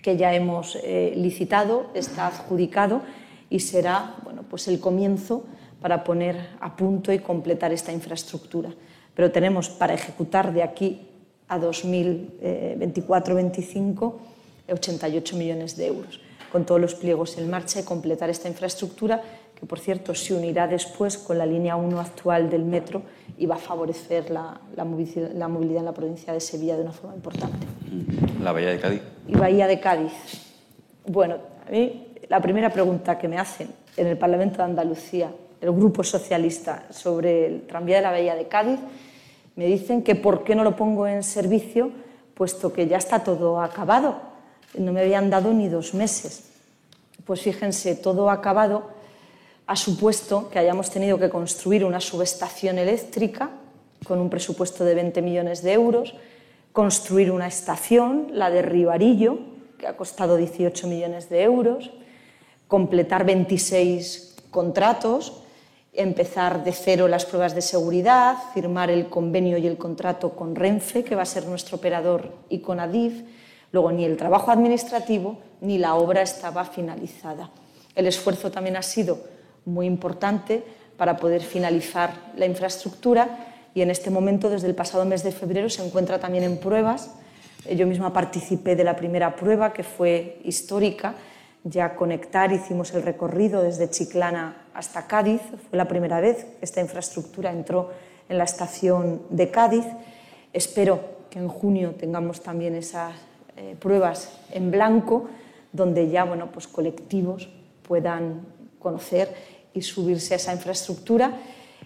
que 0.01 0.17
ya 0.17 0.33
hemos 0.33 0.77
eh, 0.83 1.13
licitado, 1.15 1.91
está 1.93 2.27
adjudicado 2.27 3.01
y 3.49 3.59
será 3.59 4.15
bueno, 4.23 4.43
pues 4.49 4.67
el 4.67 4.79
comienzo 4.79 5.43
para 5.81 6.03
poner 6.03 6.49
a 6.59 6.75
punto 6.75 7.11
y 7.11 7.19
completar 7.19 7.73
esta 7.73 7.91
infraestructura. 7.91 8.73
Pero 9.15 9.31
tenemos 9.31 9.69
para 9.69 9.93
ejecutar 9.93 10.53
de 10.53 10.63
aquí 10.63 11.07
a 11.47 11.59
2024-25 11.59 14.13
88 14.71 15.35
millones 15.35 15.75
de 15.75 15.87
euros, 15.87 16.21
con 16.53 16.65
todos 16.65 16.79
los 16.79 16.93
pliegos 16.93 17.35
en 17.39 17.49
marcha 17.49 17.79
y 17.79 17.83
completar 17.83 18.29
esta 18.29 18.47
infraestructura, 18.47 19.19
que 19.59 19.65
por 19.65 19.79
cierto 19.79 20.13
se 20.13 20.35
unirá 20.35 20.67
después 20.67 21.17
con 21.17 21.39
la 21.39 21.47
línea 21.47 21.75
1 21.75 21.99
actual 21.99 22.47
del 22.47 22.63
metro 22.63 23.01
y 23.39 23.47
va 23.47 23.55
a 23.55 23.57
favorecer 23.57 24.29
la, 24.29 24.61
la, 24.75 24.85
movilidad, 24.85 25.31
en 25.31 25.85
la 25.85 25.93
provincia 25.93 26.31
de 26.31 26.39
Sevilla 26.39 26.75
de 26.75 26.83
una 26.83 26.91
forma 26.91 27.15
importante. 27.15 27.65
¿La 28.43 28.51
Bahía 28.51 28.69
de 28.69 28.79
Cádiz? 28.79 29.01
Y 29.27 29.33
Bahía 29.35 29.65
de 29.65 29.79
Cádiz. 29.79 30.13
Bueno, 31.07 31.37
a 31.67 31.71
mí 31.71 32.13
la 32.29 32.39
primera 32.39 32.69
pregunta 32.69 33.17
que 33.17 33.27
me 33.27 33.39
hacen 33.39 33.69
en 33.97 34.05
el 34.05 34.17
Parlamento 34.19 34.57
de 34.57 34.65
Andalucía, 34.65 35.31
el 35.59 35.71
Grupo 35.71 36.03
Socialista, 36.03 36.85
sobre 36.91 37.47
el 37.47 37.61
tranvía 37.63 37.95
de 37.95 38.03
la 38.03 38.11
Bahía 38.11 38.35
de 38.35 38.47
Cádiz, 38.47 38.79
me 39.55 39.65
dicen 39.65 40.03
que 40.03 40.13
por 40.13 40.43
qué 40.43 40.53
no 40.53 40.63
lo 40.63 40.75
pongo 40.75 41.07
en 41.07 41.23
servicio, 41.23 41.89
puesto 42.35 42.71
que 42.71 42.87
ya 42.87 42.97
está 42.97 43.23
todo 43.23 43.59
acabado 43.59 44.32
no 44.77 44.91
me 44.91 45.01
habían 45.01 45.29
dado 45.29 45.53
ni 45.53 45.67
dos 45.67 45.93
meses. 45.93 46.43
Pues 47.25 47.41
fíjense, 47.41 47.95
todo 47.95 48.29
acabado 48.29 48.89
ha 49.67 49.75
supuesto 49.75 50.49
que 50.49 50.59
hayamos 50.59 50.89
tenido 50.89 51.17
que 51.17 51.29
construir 51.29 51.85
una 51.85 52.01
subestación 52.01 52.77
eléctrica 52.77 53.49
con 54.05 54.19
un 54.19 54.29
presupuesto 54.29 54.83
de 54.83 54.95
20 54.95 55.21
millones 55.21 55.63
de 55.63 55.73
euros, 55.73 56.15
construir 56.73 57.31
una 57.31 57.47
estación, 57.47 58.27
la 58.31 58.49
de 58.49 58.61
Ribarillo, 58.61 59.39
que 59.77 59.87
ha 59.87 59.95
costado 59.95 60.35
18 60.35 60.87
millones 60.87 61.29
de 61.29 61.43
euros, 61.43 61.91
completar 62.67 63.25
26 63.25 64.35
contratos, 64.51 65.43
empezar 65.93 66.63
de 66.63 66.71
cero 66.71 67.07
las 67.07 67.25
pruebas 67.25 67.55
de 67.55 67.61
seguridad, 67.61 68.37
firmar 68.53 68.89
el 68.89 69.07
convenio 69.07 69.57
y 69.57 69.67
el 69.67 69.77
contrato 69.77 70.31
con 70.31 70.55
Renfe, 70.55 71.03
que 71.03 71.15
va 71.15 71.21
a 71.21 71.25
ser 71.25 71.45
nuestro 71.45 71.77
operador, 71.77 72.31
y 72.49 72.59
con 72.59 72.79
Adif, 72.79 73.21
Luego, 73.73 73.91
ni 73.91 74.05
el 74.05 74.17
trabajo 74.17 74.51
administrativo 74.51 75.39
ni 75.61 75.79
la 75.79 75.95
obra 75.95 76.21
estaba 76.21 76.63
finalizada. 76.63 77.49
El 77.95 78.05
esfuerzo 78.05 78.51
también 78.51 78.77
ha 78.77 78.83
sido 78.83 79.17
muy 79.65 79.87
importante 79.87 80.63
para 80.95 81.17
poder 81.17 81.41
finalizar 81.41 82.13
la 82.37 82.45
infraestructura 82.45 83.47
y 83.73 83.81
en 83.81 83.89
este 83.89 84.11
momento, 84.11 84.51
desde 84.51 84.67
el 84.67 84.75
pasado 84.75 85.05
mes 85.05 85.23
de 85.23 85.31
febrero, 85.31 85.71
se 85.71 85.83
encuentra 85.83 86.19
también 86.19 86.43
en 86.43 86.57
pruebas 86.57 87.15
Yo 87.75 87.87
misma 87.87 88.13
participé 88.13 88.75
de 88.75 88.83
la 88.83 88.95
primera 88.95 89.35
prueba, 89.35 89.73
que 89.73 89.83
fue 89.83 90.39
histórica, 90.43 91.15
ya 91.63 91.95
conectar, 91.95 92.51
hicimos 92.51 92.93
el 92.93 93.01
recorrido 93.01 93.63
desde 93.63 93.89
Chiclana 93.89 94.67
hasta 94.75 95.07
Cádiz, 95.07 95.41
fue 95.69 95.77
la 95.77 95.87
primera 95.87 96.19
vez 96.19 96.43
que 96.43 96.57
esta 96.61 96.81
infraestructura 96.81 97.51
entró 97.51 97.89
en 98.29 98.37
la 98.37 98.43
estación 98.43 99.23
de 99.29 99.49
Cádiz. 99.49 99.85
Espero 100.51 100.99
que 101.31 101.39
en 101.39 101.47
junio 101.47 101.95
tengamos 101.97 102.43
también 102.43 102.75
esas 102.75 103.13
eh, 103.57 103.75
pruebas 103.79 104.31
en 104.51 104.71
blanco, 104.71 105.29
donde 105.71 106.09
ya 106.09 106.23
bueno, 106.23 106.51
pues 106.51 106.67
colectivos 106.67 107.49
puedan 107.87 108.41
conocer 108.79 109.33
y 109.73 109.81
subirse 109.81 110.33
a 110.33 110.37
esa 110.37 110.53
infraestructura. 110.53 111.31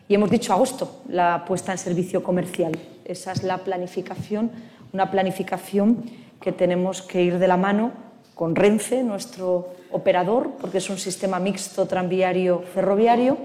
Y 0.08 0.16
hemos 0.16 0.30
dicho 0.30 0.54
agosto, 0.54 1.02
la 1.10 1.44
puesta 1.46 1.72
en 1.72 1.78
servicio 1.78 2.24
comercial. 2.24 2.78
Esa 3.06 3.32
es 3.32 3.44
la 3.44 3.60
planificación, 3.60 4.52
una 4.94 5.12
planificación 5.12 6.04
que 6.40 6.52
tenemos 6.52 7.02
que 7.02 7.24
ir 7.24 7.40
de 7.40 7.48
la 7.48 7.58
mano 7.58 7.92
con 8.36 8.56
Renfe, 8.56 9.04
nuestro 9.04 9.70
operador, 9.92 10.52
porque 10.60 10.78
es 10.78 10.90
un 10.90 10.98
sistema 10.98 11.40
mixto 11.40 11.88
tranviario 11.88 12.62
ferroviario, 12.62 13.38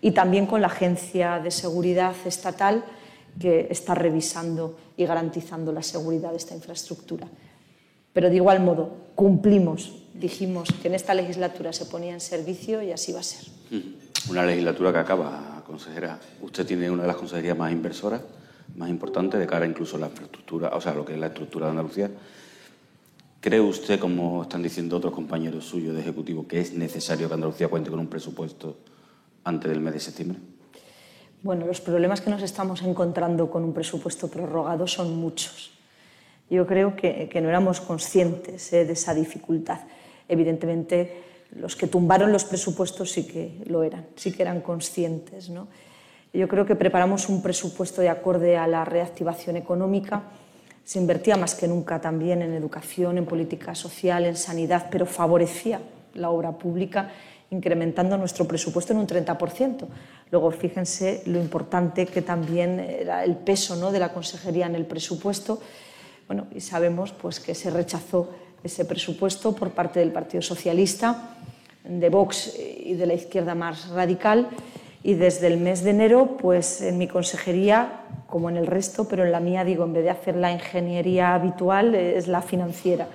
y 0.00 0.10
también 0.10 0.46
con 0.46 0.60
la 0.60 0.66
Agencia 0.66 1.40
de 1.40 1.50
Seguridad 1.50 2.14
Estatal, 2.26 2.84
que 3.40 3.66
está 3.70 3.94
revisando 3.94 4.76
y 4.96 5.06
garantizando 5.06 5.72
la 5.72 5.82
seguridad 5.82 6.30
de 6.30 6.36
esta 6.36 6.54
infraestructura. 6.54 7.26
Pero 8.16 8.30
de 8.30 8.36
igual 8.36 8.60
modo, 8.60 8.96
cumplimos. 9.14 9.92
Dijimos 10.14 10.70
que 10.80 10.88
en 10.88 10.94
esta 10.94 11.12
legislatura 11.12 11.74
se 11.74 11.84
ponía 11.84 12.14
en 12.14 12.20
servicio 12.20 12.80
y 12.80 12.90
así 12.90 13.12
va 13.12 13.20
a 13.20 13.22
ser. 13.22 13.46
Una 14.30 14.42
legislatura 14.46 14.90
que 14.90 15.00
acaba, 15.00 15.62
consejera. 15.66 16.18
Usted 16.40 16.64
tiene 16.64 16.90
una 16.90 17.02
de 17.02 17.08
las 17.08 17.16
consejerías 17.16 17.58
más 17.58 17.70
inversoras, 17.70 18.22
más 18.74 18.88
importantes, 18.88 19.38
de 19.38 19.46
cara 19.46 19.66
incluso 19.66 19.96
a 19.96 20.00
la 20.00 20.06
infraestructura, 20.06 20.70
o 20.74 20.80
sea, 20.80 20.94
lo 20.94 21.04
que 21.04 21.12
es 21.12 21.18
la 21.18 21.26
estructura 21.26 21.66
de 21.66 21.72
Andalucía. 21.72 22.10
¿Cree 23.38 23.60
usted, 23.60 24.00
como 24.00 24.44
están 24.44 24.62
diciendo 24.62 24.96
otros 24.96 25.12
compañeros 25.12 25.66
suyos 25.66 25.94
de 25.94 26.00
Ejecutivo, 26.00 26.48
que 26.48 26.60
es 26.60 26.72
necesario 26.72 27.28
que 27.28 27.34
Andalucía 27.34 27.68
cuente 27.68 27.90
con 27.90 27.98
un 27.98 28.06
presupuesto 28.06 28.78
antes 29.44 29.70
del 29.70 29.82
mes 29.82 29.92
de 29.92 30.00
septiembre? 30.00 30.38
Bueno, 31.42 31.66
los 31.66 31.82
problemas 31.82 32.22
que 32.22 32.30
nos 32.30 32.40
estamos 32.40 32.80
encontrando 32.80 33.50
con 33.50 33.62
un 33.62 33.74
presupuesto 33.74 34.28
prorrogado 34.28 34.86
son 34.86 35.14
muchos. 35.16 35.75
Yo 36.48 36.66
creo 36.66 36.94
que, 36.94 37.28
que 37.28 37.40
no 37.40 37.48
éramos 37.48 37.80
conscientes 37.80 38.72
eh, 38.72 38.84
de 38.84 38.92
esa 38.92 39.14
dificultad. 39.14 39.80
Evidentemente, 40.28 41.22
los 41.52 41.76
que 41.76 41.86
tumbaron 41.86 42.32
los 42.32 42.44
presupuestos 42.44 43.10
sí 43.10 43.26
que 43.26 43.62
lo 43.66 43.82
eran, 43.82 44.06
sí 44.16 44.32
que 44.32 44.42
eran 44.42 44.60
conscientes. 44.60 45.48
¿no? 45.50 45.68
Yo 46.32 46.48
creo 46.48 46.66
que 46.66 46.76
preparamos 46.76 47.28
un 47.28 47.42
presupuesto 47.42 48.00
de 48.00 48.08
acorde 48.08 48.56
a 48.56 48.66
la 48.66 48.84
reactivación 48.84 49.56
económica. 49.56 50.24
Se 50.84 50.98
invertía 50.98 51.36
más 51.36 51.54
que 51.54 51.66
nunca 51.66 52.00
también 52.00 52.42
en 52.42 52.52
educación, 52.52 53.18
en 53.18 53.26
política 53.26 53.74
social, 53.74 54.24
en 54.24 54.36
sanidad, 54.36 54.88
pero 54.90 55.06
favorecía 55.06 55.80
la 56.14 56.30
obra 56.30 56.52
pública 56.52 57.10
incrementando 57.50 58.16
nuestro 58.16 58.44
presupuesto 58.46 58.92
en 58.92 58.98
un 58.98 59.06
30%. 59.06 59.86
Luego, 60.30 60.50
fíjense 60.50 61.22
lo 61.26 61.38
importante 61.38 62.06
que 62.06 62.22
también 62.22 62.80
era 62.80 63.24
el 63.24 63.36
peso 63.36 63.76
¿no? 63.76 63.92
de 63.92 64.00
la 64.00 64.12
consejería 64.12 64.66
en 64.66 64.74
el 64.74 64.84
presupuesto. 64.84 65.60
Bueno, 66.26 66.46
y 66.54 66.60
sabemos 66.60 67.12
pues, 67.12 67.38
que 67.38 67.54
se 67.54 67.70
rechazó 67.70 68.30
ese 68.64 68.84
presupuesto 68.84 69.54
por 69.54 69.70
parte 69.70 70.00
del 70.00 70.12
Partido 70.12 70.42
Socialista, 70.42 71.36
de 71.84 72.08
Vox 72.08 72.58
y 72.58 72.94
de 72.94 73.06
la 73.06 73.14
izquierda 73.14 73.54
más 73.54 73.88
radical. 73.90 74.48
Y 75.04 75.14
desde 75.14 75.46
el 75.46 75.58
mes 75.58 75.84
de 75.84 75.90
enero, 75.90 76.36
pues 76.36 76.80
en 76.80 76.98
mi 76.98 77.06
consejería, 77.06 78.00
como 78.26 78.50
en 78.50 78.56
el 78.56 78.66
resto, 78.66 79.06
pero 79.06 79.24
en 79.24 79.30
la 79.30 79.38
mía, 79.38 79.62
digo, 79.62 79.84
en 79.84 79.92
vez 79.92 80.02
de 80.02 80.10
hacer 80.10 80.34
la 80.34 80.50
ingeniería 80.50 81.34
habitual, 81.34 81.94
es 81.94 82.26
la 82.26 82.42
financiera, 82.42 83.06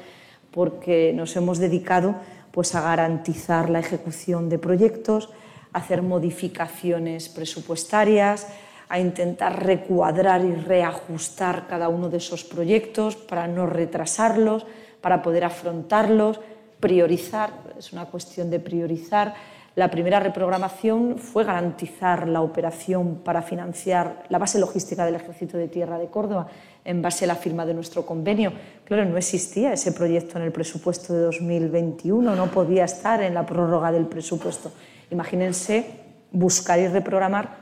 porque 0.51 1.11
nos 1.13 1.35
hemos 1.35 1.57
dedicado 1.57 2.15
pues, 2.51 2.75
a 2.75 2.81
garantizar 2.81 3.69
la 3.69 3.79
ejecución 3.79 4.47
de 4.47 4.57
proyectos, 4.57 5.31
a 5.73 5.79
hacer 5.79 6.01
modificaciones 6.01 7.27
presupuestarias, 7.27 8.47
a 8.91 8.99
intentar 8.99 9.65
recuadrar 9.65 10.43
y 10.43 10.53
reajustar 10.53 11.65
cada 11.65 11.87
uno 11.87 12.09
de 12.09 12.17
esos 12.17 12.43
proyectos 12.43 13.15
para 13.15 13.47
no 13.47 13.65
retrasarlos, 13.65 14.65
para 14.99 15.21
poder 15.21 15.45
afrontarlos, 15.45 16.41
priorizar, 16.81 17.51
es 17.79 17.93
una 17.93 18.07
cuestión 18.07 18.49
de 18.49 18.59
priorizar. 18.59 19.33
La 19.75 19.89
primera 19.89 20.19
reprogramación 20.19 21.17
fue 21.17 21.45
garantizar 21.45 22.27
la 22.27 22.41
operación 22.41 23.21
para 23.23 23.41
financiar 23.41 24.25
la 24.27 24.37
base 24.39 24.59
logística 24.59 25.05
del 25.05 25.15
Ejército 25.15 25.57
de 25.57 25.69
Tierra 25.69 25.97
de 25.97 26.07
Córdoba 26.07 26.47
en 26.83 27.01
base 27.01 27.23
a 27.23 27.29
la 27.29 27.35
firma 27.35 27.65
de 27.65 27.73
nuestro 27.73 28.05
convenio. 28.05 28.51
Claro, 28.83 29.05
no 29.05 29.15
existía 29.15 29.71
ese 29.71 29.93
proyecto 29.93 30.37
en 30.37 30.43
el 30.43 30.51
presupuesto 30.51 31.13
de 31.13 31.21
2021, 31.21 32.35
no 32.35 32.51
podía 32.51 32.83
estar 32.83 33.23
en 33.23 33.35
la 33.35 33.45
prórroga 33.45 33.89
del 33.93 34.07
presupuesto. 34.07 34.73
Imagínense 35.11 35.85
buscar 36.33 36.77
y 36.77 36.89
reprogramar 36.89 37.60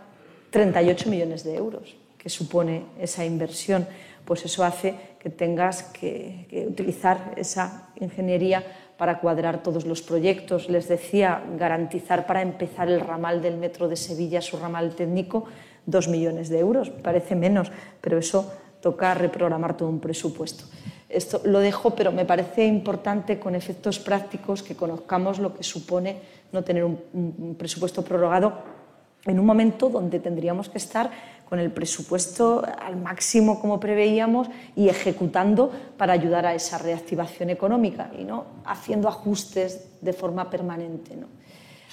38 0.52 1.10
millones 1.10 1.44
de 1.44 1.56
euros 1.56 1.96
que 2.20 2.30
supone 2.30 2.84
esa 3.00 3.26
inversión. 3.26 3.88
Pues 4.26 4.46
eso 4.46 4.64
hace 4.64 4.94
que 5.18 5.30
tengas 5.32 5.84
que, 5.84 6.46
utilizar 6.70 7.34
esa 7.38 7.90
ingeniería 8.00 8.64
para 8.98 9.20
cuadrar 9.20 9.64
todos 9.64 9.86
los 9.86 10.02
proyectos. 10.02 10.70
Les 10.70 10.88
decía, 10.88 11.42
garantizar 11.58 12.28
para 12.28 12.42
empezar 12.42 12.90
el 12.90 13.00
ramal 13.00 13.42
del 13.42 13.58
metro 13.58 13.88
de 13.88 13.96
Sevilla, 13.96 14.42
su 14.42 14.58
ramal 14.58 14.94
técnico, 14.94 15.46
dos 15.86 16.08
millones 16.08 16.50
de 16.50 16.60
euros. 16.60 16.90
Parece 16.90 17.36
menos, 17.36 17.72
pero 18.02 18.20
eso 18.20 18.52
toca 18.82 19.14
reprogramar 19.14 19.76
todo 19.78 19.90
un 19.90 20.00
presupuesto. 20.00 20.66
Esto 21.08 21.42
lo 21.46 21.60
dejo, 21.60 21.96
pero 21.96 22.12
me 22.12 22.26
parece 22.26 22.66
importante 22.66 23.40
con 23.40 23.56
efectos 23.56 23.98
prácticos 23.98 24.62
que 24.62 24.76
conozcamos 24.76 25.40
lo 25.40 25.56
que 25.56 25.64
supone 25.64 26.18
no 26.52 26.64
tener 26.64 26.84
un 26.84 27.56
presupuesto 27.58 28.04
prorrogado 28.04 28.79
en 29.26 29.40
un 29.40 29.46
momento 29.46 29.90
donde 29.90 30.20
tendríamos 30.20 30.70
que 30.70 30.78
estar 30.78 31.10
con 31.48 31.60
el 31.60 31.72
presupuesto 31.72 32.64
al 32.80 32.96
máximo 32.96 33.60
como 33.60 33.80
preveíamos 33.80 34.48
y 34.76 34.88
ejecutando 34.88 35.72
para 35.98 36.14
ayudar 36.14 36.46
a 36.46 36.54
esa 36.54 36.78
reactivación 36.78 37.50
económica 37.50 38.12
y 38.18 38.24
no 38.24 38.46
haciendo 38.66 39.08
ajustes 39.08 40.00
de 40.00 40.14
forma 40.14 40.50
permanente. 40.50 41.16
¿no? 41.16 41.28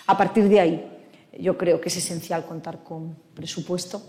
A 0.07 0.17
partir 0.17 0.49
de 0.49 0.61
ahí, 0.61 0.93
yo 1.39 1.57
creo 1.57 1.81
que 1.81 1.89
es 1.89 1.97
esencial 1.97 2.45
contar 2.45 2.83
con 2.83 3.17
presupuesto 3.35 4.03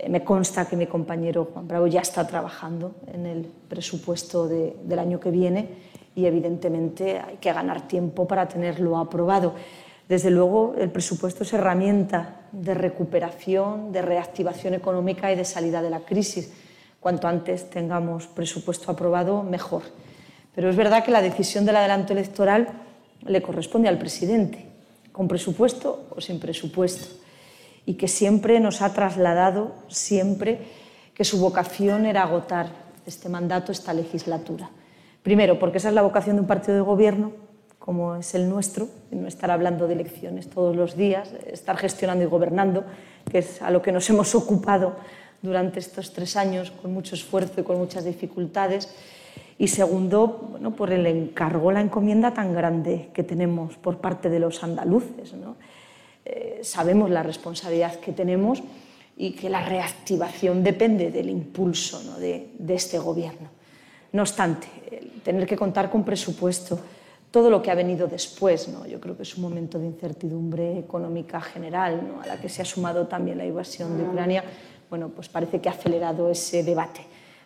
eh, 0.00 0.08
me 0.08 0.24
consta 0.24 0.66
que 0.66 0.76
mi 0.76 0.86
compañero 0.86 1.48
Juan 1.52 1.68
Bravo 1.68 1.86
ya 1.86 2.00
está 2.00 2.26
trabajando 2.26 2.94
en 3.12 3.26
el 3.26 3.44
presupuesto 3.68 4.48
de, 4.48 4.76
del 4.82 4.98
año 4.98 5.20
que 5.20 5.30
viene 5.30 5.68
y 6.14 6.24
evidentemente 6.24 7.18
hay 7.18 7.36
que 7.36 7.52
ganar 7.52 7.86
tiempo 7.86 8.26
para 8.26 8.48
tenerlo 8.48 8.96
aprobado. 8.96 9.54
Desde 10.10 10.32
luego, 10.32 10.74
el 10.76 10.90
presupuesto 10.90 11.44
es 11.44 11.52
herramienta 11.52 12.40
de 12.50 12.74
recuperación, 12.74 13.92
de 13.92 14.02
reactivación 14.02 14.74
económica 14.74 15.30
y 15.30 15.36
de 15.36 15.44
salida 15.44 15.82
de 15.82 15.90
la 15.90 16.00
crisis. 16.00 16.50
Cuanto 16.98 17.28
antes 17.28 17.70
tengamos 17.70 18.26
presupuesto 18.26 18.90
aprobado, 18.90 19.44
mejor. 19.44 19.82
Pero 20.52 20.68
es 20.68 20.74
verdad 20.74 21.04
que 21.04 21.12
la 21.12 21.22
decisión 21.22 21.64
del 21.64 21.76
adelanto 21.76 22.12
electoral 22.12 22.66
le 23.24 23.40
corresponde 23.40 23.88
al 23.88 23.98
presidente, 23.98 24.66
con 25.12 25.28
presupuesto 25.28 26.08
o 26.10 26.20
sin 26.20 26.40
presupuesto 26.40 27.06
y 27.86 27.94
que 27.94 28.08
siempre 28.08 28.58
nos 28.58 28.82
ha 28.82 28.92
trasladado, 28.92 29.76
siempre, 29.86 30.58
que 31.14 31.22
su 31.22 31.38
vocación 31.38 32.04
era 32.04 32.24
agotar 32.24 32.66
este 33.06 33.28
mandato, 33.28 33.70
esta 33.70 33.94
legislatura. 33.94 34.70
Primero, 35.22 35.60
porque 35.60 35.78
esa 35.78 35.90
es 35.90 35.94
la 35.94 36.02
vocación 36.02 36.34
de 36.34 36.42
un 36.42 36.48
partido 36.48 36.74
de 36.74 36.82
gobierno, 36.82 37.30
como 37.80 38.14
es 38.16 38.34
el 38.34 38.48
nuestro, 38.48 38.88
no 39.10 39.26
estar 39.26 39.50
hablando 39.50 39.88
de 39.88 39.94
elecciones 39.94 40.48
todos 40.48 40.76
los 40.76 40.96
días, 40.96 41.32
estar 41.50 41.76
gestionando 41.78 42.22
y 42.22 42.28
gobernando, 42.28 42.84
que 43.28 43.38
es 43.38 43.62
a 43.62 43.70
lo 43.70 43.80
que 43.80 43.90
nos 43.90 44.08
hemos 44.10 44.34
ocupado 44.34 44.96
durante 45.42 45.80
estos 45.80 46.12
tres 46.12 46.36
años 46.36 46.70
con 46.70 46.92
mucho 46.92 47.14
esfuerzo 47.14 47.62
y 47.62 47.64
con 47.64 47.78
muchas 47.78 48.04
dificultades. 48.04 48.94
Y 49.56 49.68
segundo, 49.68 50.48
bueno, 50.50 50.76
por 50.76 50.92
el 50.92 51.06
encargo, 51.06 51.72
la 51.72 51.80
encomienda 51.80 52.34
tan 52.34 52.52
grande 52.54 53.08
que 53.14 53.24
tenemos 53.24 53.76
por 53.78 53.98
parte 53.98 54.28
de 54.28 54.40
los 54.40 54.62
andaluces. 54.62 55.32
¿no? 55.32 55.56
Eh, 56.26 56.60
sabemos 56.62 57.08
la 57.10 57.22
responsabilidad 57.22 57.98
que 57.98 58.12
tenemos 58.12 58.62
y 59.16 59.32
que 59.32 59.48
la 59.48 59.64
reactivación 59.64 60.62
depende 60.62 61.10
del 61.10 61.30
impulso 61.30 62.02
¿no? 62.04 62.18
de, 62.18 62.52
de, 62.58 62.74
este 62.74 62.98
gobierno. 62.98 63.48
No 64.12 64.22
obstante, 64.22 64.66
tener 65.22 65.46
que 65.46 65.56
contar 65.56 65.90
con 65.90 66.04
presupuesto, 66.04 66.78
todo 67.30 67.50
lo 67.50 67.62
que 67.62 67.70
ha 67.70 67.74
venido 67.74 68.06
después, 68.06 68.68
¿no? 68.68 68.86
yo 68.86 69.00
creo 69.00 69.16
que 69.16 69.22
es 69.22 69.36
un 69.36 69.42
momento 69.42 69.78
de 69.78 69.86
incertidumbre 69.86 70.78
económica 70.78 71.40
general, 71.40 72.06
¿no? 72.08 72.22
a 72.22 72.26
la 72.26 72.40
que 72.40 72.48
se 72.48 72.62
ha 72.62 72.64
sumado 72.64 73.06
también 73.06 73.38
la 73.38 73.46
invasión 73.46 73.96
de 73.96 74.04
Ucrania, 74.04 74.44
bueno, 74.88 75.10
pues 75.10 75.28
parece 75.28 75.60
que 75.60 75.68
ha 75.68 75.72
acelerado 75.72 76.30
ese 76.30 76.64
debate. 76.64 77.02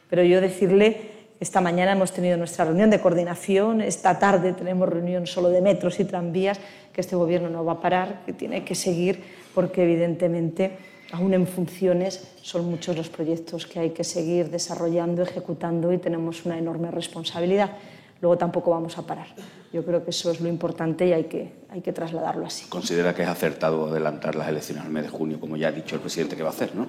Pero 0.09 0.23
yo 0.23 0.41
decirle 0.41 1.25
Esta 1.41 1.61
mañana 1.61 1.93
hemos 1.93 2.13
tenido 2.13 2.39
nuestra 2.39 2.65
reunión 2.65 2.91
de 2.91 3.01
coordinación, 3.01 3.81
esta 3.81 4.19
tarde 4.19 4.53
tenemos 4.53 4.89
reunión 4.89 5.27
solo 5.27 5.51
de 5.51 5.61
metros 5.61 5.99
y 6.01 6.05
tranvías, 6.05 6.59
que 6.93 7.01
este 7.01 7.17
Gobierno 7.17 7.51
no 7.51 7.65
va 7.65 7.73
a 7.73 7.81
parar, 7.81 8.23
que 8.25 8.33
tiene 8.33 8.65
que 8.65 8.75
seguir, 8.75 9.23
porque 9.53 9.83
evidentemente, 9.83 10.79
aún 11.13 11.35
en 11.35 11.47
funciones, 11.47 12.33
son 12.41 12.71
muchos 12.71 12.97
los 12.97 13.09
proyectos 13.09 13.67
que 13.67 13.81
hay 13.81 13.91
que 13.91 14.05
seguir 14.05 14.49
desarrollando, 14.49 15.23
ejecutando 15.23 15.93
y 15.93 15.99
tenemos 15.99 16.47
una 16.47 16.57
enorme 16.57 16.91
responsabilidad. 16.91 17.73
Luego 18.21 18.39
tampoco 18.39 18.71
vamos 18.71 18.97
a 18.99 19.03
parar. 19.03 19.27
Yo 19.73 19.85
creo 19.85 20.05
que 20.05 20.11
eso 20.11 20.31
es 20.31 20.41
lo 20.41 20.49
importante 20.49 21.07
y 21.07 21.13
hay 21.13 21.25
que, 21.25 21.53
hay 21.69 21.81
que 21.81 21.93
trasladarlo 21.93 22.47
así. 22.47 22.67
¿Considera 22.69 23.15
que 23.15 23.23
es 23.23 23.29
acertado 23.29 23.89
adelantar 23.89 24.35
las 24.35 24.49
elecciones 24.49 24.85
al 24.85 24.91
mes 24.91 25.03
de 25.03 25.09
junio, 25.09 25.41
como 25.41 25.57
ya 25.57 25.69
ha 25.69 25.73
dicho 25.73 25.97
el 25.97 26.01
presidente 26.01 26.37
que 26.37 26.43
va 26.43 26.51
a 26.51 26.53
hacer, 26.53 26.75
no? 26.75 26.87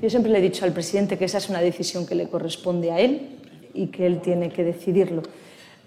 Yo 0.00 0.10
siempre 0.10 0.30
le 0.32 0.38
he 0.38 0.42
dicho 0.42 0.64
al 0.64 0.72
presidente 0.72 1.16
que 1.16 1.24
esa 1.24 1.38
es 1.38 1.48
una 1.48 1.60
decisión 1.60 2.06
que 2.06 2.14
le 2.14 2.28
corresponde 2.28 2.90
a 2.90 3.00
él 3.00 3.38
y 3.72 3.86
que 3.86 4.04
él 4.06 4.20
tiene 4.20 4.50
que 4.50 4.64
decidirlo. 4.64 5.22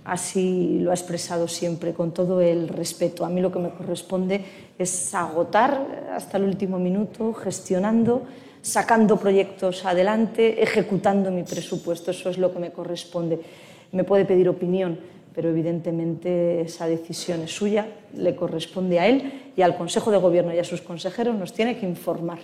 Así 0.05 0.79
lo 0.79 0.91
ha 0.91 0.93
expresado 0.93 1.47
siempre, 1.47 1.93
con 1.93 2.13
todo 2.13 2.39
el 2.39 2.67
respeto. 2.67 3.25
A 3.25 3.29
mí 3.29 3.41
lo 3.41 3.51
que 3.51 3.59
me 3.59 3.71
corresponde 3.71 4.45
es 4.77 5.13
agotar 5.15 6.05
hasta 6.13 6.37
el 6.37 6.43
último 6.43 6.77
minuto, 6.77 7.33
gestionando, 7.33 8.23
sacando 8.61 9.17
proyectos 9.17 9.83
adelante, 9.83 10.61
ejecutando 10.61 11.31
mi 11.31 11.43
presupuesto. 11.43 12.11
Eso 12.11 12.29
es 12.29 12.37
lo 12.37 12.53
que 12.53 12.59
me 12.59 12.71
corresponde. 12.71 13.39
Me 13.95 14.03
puede 14.03 14.25
pedir 14.25 14.49
opinión, 14.49 14.99
pero 15.33 15.49
evidentemente 15.49 16.59
esa 16.59 16.85
decisión 16.85 17.41
es 17.43 17.55
suya, 17.55 17.87
le 18.13 18.35
corresponde 18.35 18.99
a 18.99 19.07
él 19.07 19.51
y 19.55 19.61
al 19.61 19.77
Consejo 19.77 20.11
de 20.11 20.17
Gobierno 20.17 20.53
y 20.53 20.59
a 20.59 20.65
sus 20.65 20.81
consejeros 20.81 21.33
nos 21.33 21.53
tiene 21.53 21.77
que 21.77 21.87
informar. 21.87 22.39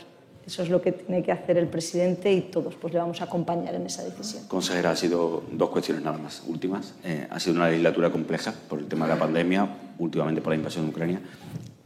Eso 0.48 0.64
es 0.64 0.69
lo 0.69 0.82
que 0.82 0.94
tiene 0.94 1.22
que 1.22 1.34
hacer 1.34 1.57
el 1.57 1.68
presidente 1.68 2.32
y 2.32 2.40
todos 2.40 2.76
pues 2.76 2.94
le 2.94 2.99
vamos 2.99 3.19
a 3.19 3.26
acompañar 3.26 3.76
en 3.76 3.86
esa 3.86 4.02
decisión. 4.02 4.48
Consejera, 4.48 4.91
ha 4.91 4.95
sido 4.95 5.44
dos 5.52 5.69
cuestiones 5.72 6.06
nada 6.06 6.18
más 6.18 6.41
últimas. 6.48 6.95
Eh, 7.03 7.28
ha 7.30 7.38
sido 7.38 7.57
una 7.57 7.68
legislatura 7.68 8.10
compleja 8.11 8.53
por 8.69 8.80
el 8.80 8.86
tema 8.86 9.06
de 9.06 9.14
la 9.14 9.19
pandemia, 9.19 9.68
últimamente 9.99 10.41
por 10.41 10.52
la 10.52 10.56
invasión 10.56 10.86
de 10.86 10.91
Ucrania. 10.91 11.22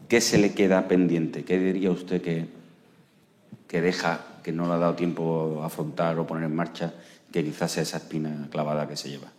¿Qué 0.07 0.21
se 0.21 0.37
le 0.37 0.53
queda 0.53 0.87
pendiente? 0.87 1.43
¿Qué 1.43 1.57
diría 1.57 1.89
usted 1.89 2.21
que, 2.21 2.45
que 3.67 3.81
deja, 3.81 4.21
que 4.43 4.51
no 4.51 4.67
le 4.67 4.73
ha 4.73 4.77
dado 4.77 4.93
tiempo 4.93 5.61
a 5.63 5.65
afrontar 5.65 6.19
o 6.19 6.27
poner 6.27 6.43
en 6.43 6.55
marcha, 6.55 6.93
que 7.31 7.43
quizás 7.43 7.71
sea 7.71 7.81
esa 7.81 7.97
espina 7.97 8.47
clavada 8.51 8.87
que 8.87 8.95
se 8.95 9.09
lleva? 9.09 9.34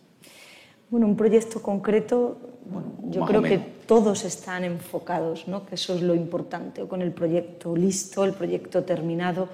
Bueno, 0.88 1.06
un 1.06 1.16
proyecto 1.16 1.60
concreto, 1.60 2.38
bueno, 2.70 2.92
yo 3.10 3.20
Más 3.22 3.30
creo 3.30 3.42
que 3.42 3.58
todos 3.86 4.24
están 4.24 4.62
enfocados, 4.62 5.48
¿no? 5.48 5.66
que 5.66 5.74
eso 5.74 5.94
es 5.94 6.02
lo 6.02 6.14
importante, 6.14 6.82
o 6.82 6.88
con 6.88 7.02
el 7.02 7.10
proyecto 7.10 7.74
listo, 7.74 8.24
el 8.24 8.32
proyecto 8.32 8.84
terminado. 8.84 9.48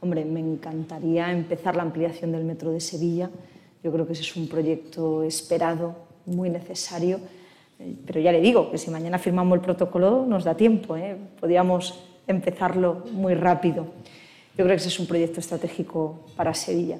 Hombre, 0.00 0.24
me 0.24 0.38
encantaría 0.38 1.32
empezar 1.32 1.74
la 1.74 1.82
ampliación 1.82 2.30
del 2.30 2.44
metro 2.44 2.70
de 2.70 2.80
Sevilla. 2.80 3.28
Yo 3.82 3.90
creo 3.90 4.06
que 4.06 4.12
ese 4.12 4.22
es 4.22 4.36
un 4.36 4.46
proyecto 4.46 5.24
esperado, 5.24 5.96
muy 6.26 6.48
necesario. 6.48 7.18
Eh, 7.80 7.96
Pero 8.06 8.20
ya 8.20 8.30
le 8.30 8.40
digo 8.40 8.70
que 8.70 8.78
si 8.78 8.88
mañana 8.90 9.18
firmamos 9.18 9.56
el 9.56 9.62
protocolo 9.62 10.24
nos 10.26 10.44
da 10.44 10.56
tiempo, 10.56 10.96
¿eh? 10.96 11.16
podríamos 11.40 12.04
empezarlo 12.28 13.02
muy 13.10 13.34
rápido. 13.34 13.86
Yo 14.56 14.64
creo 14.64 14.68
que 14.68 14.74
ese 14.80 14.88
es 14.88 15.00
un 15.00 15.06
proyecto 15.06 15.40
estratégico 15.40 16.20
para 16.36 16.54
Sevilla. 16.54 16.98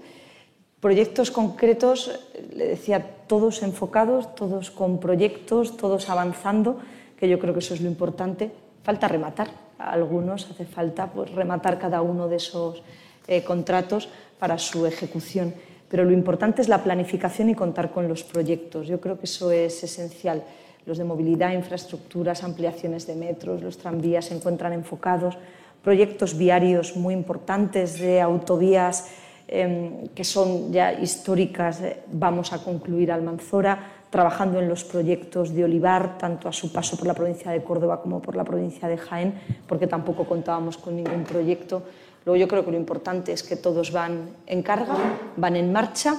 Proyectos 0.80 1.32
concretos, 1.32 2.20
le 2.55 2.68
decía, 2.68 3.05
todos 3.26 3.62
enfocados, 3.62 4.34
todos 4.36 4.70
con 4.70 5.00
proyectos, 5.00 5.76
todos 5.76 6.09
avanzando, 6.09 6.78
que 7.18 7.28
yo 7.28 7.40
creo 7.40 7.52
que 7.52 7.59
eso 7.59 7.74
es 7.74 7.80
lo 7.80 7.88
importante. 7.88 8.52
Falta 8.84 9.09
rematar. 9.09 9.48
Algunos 9.78 10.48
hace 10.48 10.64
falta 10.64 11.10
pues, 11.10 11.32
rematar 11.32 11.78
cada 11.78 12.00
uno 12.00 12.28
de 12.28 12.36
esos 12.36 12.82
eh, 13.26 13.42
contratos 13.42 14.09
para 14.38 14.56
su 14.56 14.86
ejecución. 14.86 15.52
Pero 15.88 16.05
lo 16.05 16.12
importante 16.12 16.62
es 16.62 16.68
la 16.68 16.84
planificación 16.84 17.50
y 17.50 17.55
contar 17.56 17.90
con 17.90 18.06
los 18.06 18.22
proyectos. 18.22 18.86
Yo 18.86 19.00
creo 19.00 19.18
que 19.18 19.24
eso 19.24 19.50
es 19.50 19.82
esencial. 19.82 20.44
Los 20.86 20.98
de 20.98 21.05
movilidad, 21.05 21.55
infraestructuras, 21.55 22.44
ampliaciones 22.44 23.06
de 23.06 23.16
metros, 23.16 23.62
los 23.62 23.78
tranvías 23.78 24.26
se 24.26 24.36
encuentran 24.36 24.72
enfocados. 24.72 25.36
Proyectos 25.82 26.38
viarios 26.38 26.96
muy 26.96 27.14
importantes 27.14 27.98
de 27.98 28.20
autovías 28.20 29.09
eh, 29.49 30.11
que 30.15 30.25
son 30.25 30.70
ya 30.70 30.93
históricas, 30.93 31.81
eh, 31.81 32.03
vamos 32.12 32.53
a 32.53 32.62
concluir 32.62 33.11
Almanzora, 33.11 33.99
trabajando 34.11 34.59
en 34.59 34.69
los 34.69 34.85
proyectos 34.85 35.55
de 35.55 35.65
Olivar, 35.65 36.19
tanto 36.19 36.49
a 36.49 36.53
su 36.53 36.70
paso 36.73 36.97
por 36.97 37.07
la 37.07 37.15
provincia 37.15 37.51
de 37.51 37.62
Córdoba 37.62 38.01
como 38.03 38.20
por 38.20 38.37
la 38.37 38.45
provincia 38.45 38.89
de 38.89 38.99
Jaén, 38.99 39.35
porque 39.66 39.87
tampoco 39.87 40.25
contábamos 40.25 40.77
con 40.77 40.97
ningún 40.97 41.25
proyecto. 41.25 41.83
Luego 42.25 42.37
yo 42.37 42.49
creo 42.49 42.65
que 42.65 42.70
lo 42.70 42.77
importante 42.77 43.33
es 43.33 43.43
que 43.43 43.57
todos 43.57 43.91
van 43.91 44.29
en 44.47 44.62
carga, 44.62 44.95
van 45.37 45.57
en 45.57 45.73
marcha 45.73 46.16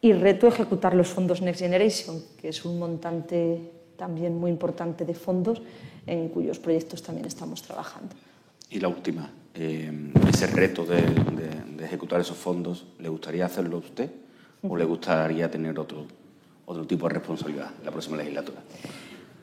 y 0.00 0.12
reto 0.12 0.46
ejecutar 0.46 0.94
los 0.94 1.08
fondos 1.08 1.40
Next 1.40 1.60
Generation, 1.60 2.22
que 2.40 2.48
es 2.48 2.64
un 2.64 2.78
montante 2.78 3.60
también 3.96 4.38
muy 4.38 4.50
importante 4.50 5.04
de 5.04 5.14
fondos 5.14 5.62
en 6.06 6.28
cuyos 6.28 6.58
proyectos 6.58 7.02
también 7.02 7.26
estamos 7.26 7.62
trabajando. 7.62 8.14
Y 8.68 8.80
la 8.80 8.88
última, 8.88 9.30
eh, 9.54 9.90
ese 10.28 10.46
reto 10.46 10.84
de, 10.84 10.96
de- 11.02 11.62
de 11.76 11.84
ejecutar 11.84 12.20
esos 12.20 12.36
fondos, 12.36 12.86
¿le 13.00 13.08
gustaría 13.08 13.44
hacerlo 13.46 13.76
a 13.76 13.80
usted 13.80 14.10
o 14.66 14.76
le 14.76 14.84
gustaría 14.84 15.50
tener 15.50 15.78
otro, 15.78 16.06
otro 16.66 16.86
tipo 16.86 17.08
de 17.08 17.14
responsabilidad 17.14 17.70
en 17.80 17.84
la 17.84 17.90
próxima 17.90 18.16
legislatura? 18.16 18.60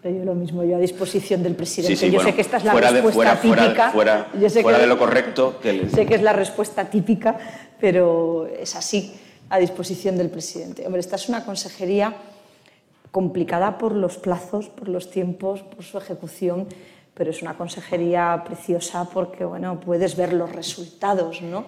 Pero 0.01 0.17
yo 0.19 0.23
lo 0.23 0.33
mismo, 0.33 0.63
yo 0.63 0.77
a 0.77 0.79
disposición 0.79 1.43
del 1.43 1.55
presidente. 1.55 1.95
Sí, 1.97 2.05
sí, 2.05 2.11
yo 2.11 2.15
bueno, 2.19 2.29
sé 2.29 2.35
que 2.35 2.41
esta 2.41 2.57
es 2.57 2.63
la 2.63 2.71
fuera 2.71 2.91
de- 2.93 3.01
respuesta 3.01 3.35
fuera- 3.35 3.37
fuera- 3.41 3.63
típica. 3.65 3.91
fuera- 3.91 4.27
yo 4.39 4.49
sé 4.49 4.61
fuera 4.61 4.77
que, 4.77 4.81
de 4.83 4.87
lo 4.87 4.97
correcto 4.97 5.59
que 5.61 5.89
Sé 5.89 6.05
que 6.05 6.15
es 6.15 6.21
la 6.21 6.31
respuesta 6.33 6.89
típica, 6.89 7.37
pero 7.81 8.47
es 8.47 8.75
así, 8.77 9.13
a 9.49 9.59
disposición 9.59 10.17
del 10.17 10.29
presidente. 10.29 10.85
Hombre, 10.85 11.01
esta 11.01 11.17
es 11.17 11.27
una 11.27 11.43
consejería 11.43 12.15
complicada 13.11 13.77
por 13.77 13.93
los 13.93 14.17
plazos, 14.17 14.69
por 14.69 14.87
los 14.87 15.09
tiempos, 15.11 15.63
por 15.63 15.83
su 15.83 15.97
ejecución, 15.97 16.67
pero 17.19 17.31
es 17.31 17.41
una 17.41 17.57
consejería 17.57 18.43
preciosa 18.45 19.03
porque, 19.03 19.43
bueno, 19.43 19.77
puedes 19.77 20.15
ver 20.15 20.31
los 20.31 20.49
resultados, 20.53 21.41
¿no? 21.41 21.65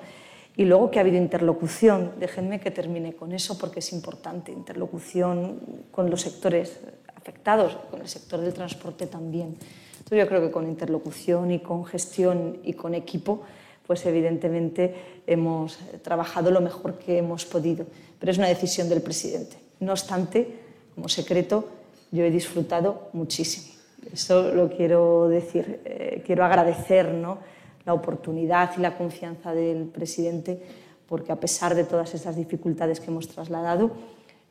Y 0.56 0.64
luego 0.64 0.90
que 0.90 0.98
ha 0.98 1.02
habido 1.02 1.18
interlocución, 1.18 2.14
déjenme 2.18 2.62
que 2.62 2.72
termine 2.72 3.16
con 3.16 3.34
eso 3.34 3.58
porque 3.58 3.80
es 3.80 3.92
importante, 3.92 4.54
interlocución 4.54 5.60
con 5.92 6.10
los 6.10 6.22
sectores 6.22 6.80
afectados, 7.18 7.76
con 7.92 8.00
el 8.00 8.08
sector 8.08 8.40
del 8.40 8.54
transporte 8.54 9.08
también. 9.08 9.58
Entonces 9.98 10.20
yo 10.20 10.28
creo 10.30 10.40
que 10.40 10.52
con 10.52 10.70
interlocución 10.70 11.52
y 11.52 11.60
con 11.60 11.84
gestión 11.84 12.60
y 12.64 12.72
con 12.72 12.96
equipo, 12.96 13.42
pues 13.86 14.06
evidentemente 14.06 15.22
hemos 15.28 15.80
trabajado 16.02 16.50
lo 16.50 16.62
mejor 16.62 16.98
que 16.98 17.18
hemos 17.18 17.44
podido, 17.44 17.86
pero 18.22 18.32
es 18.32 18.38
una 18.38 18.48
decisión 18.48 18.88
del 18.88 19.02
presidente. 19.02 19.58
No 19.82 19.92
obstante, 19.92 20.48
como 20.96 21.10
secreto, 21.10 21.68
yo 22.10 22.24
he 22.24 22.32
disfrutado 22.32 23.10
muchísimo. 23.12 23.71
Eso 24.12 24.54
lo 24.54 24.70
quiero 24.70 25.28
decir. 25.30 25.82
Eh, 25.86 26.24
quiero 26.26 26.46
agradecer 26.46 27.14
¿no? 27.14 27.40
la 27.86 27.94
oportunidad 27.94 28.72
y 28.78 28.82
la 28.82 28.98
confianza 28.98 29.54
del 29.54 29.86
presidente, 29.86 30.62
porque 31.08 31.32
a 31.32 31.40
pesar 31.40 31.76
de 31.76 31.84
todas 31.84 32.14
esas 32.14 32.36
dificultades 32.36 33.00
que 33.00 33.12
hemos 33.12 33.28
trasladado, 33.28 33.92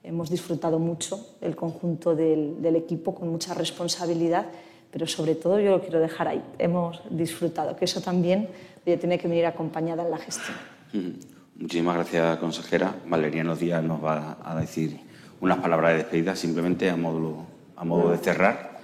hemos 0.03 0.31
disfrutado 0.31 0.79
mucho 0.79 1.37
el 1.41 1.57
conjunto 1.57 2.15
del, 2.15 2.61
del 2.63 2.77
equipo 2.77 3.15
con 3.15 3.29
mucha 3.29 3.55
responsabilidad, 3.55 4.47
pero 4.91 5.07
sobre 5.07 5.35
todo 5.35 5.61
yo 5.61 5.71
lo 5.71 5.81
quiero 5.81 6.01
dejar 6.01 6.29
ahí. 6.29 6.43
Hemos 6.59 7.03
disfrutado, 7.11 7.77
que 7.77 7.85
eso 7.85 8.01
también 8.01 8.49
tiene 8.85 9.19
que 9.19 9.29
venir 9.29 9.47
acompañada 9.47 10.03
en 10.03 10.11
la 10.11 10.19
gestión. 10.19 10.57
Muchísimas 11.57 11.95
gracias, 11.95 12.39
consejera. 12.39 12.95
Valeriano 13.07 13.55
Díaz 13.55 13.83
nos 13.83 14.03
va 14.03 14.39
a 14.43 14.59
decir 14.59 14.99
unas 15.41 15.59
palabras 15.59 15.93
de 15.93 15.99
despedida, 15.99 16.35
simplemente 16.35 16.89
a 16.89 16.97
modo, 16.97 17.45
a 17.77 17.85
modo 17.85 18.11
de 18.11 18.19
cerrar. 18.19 18.80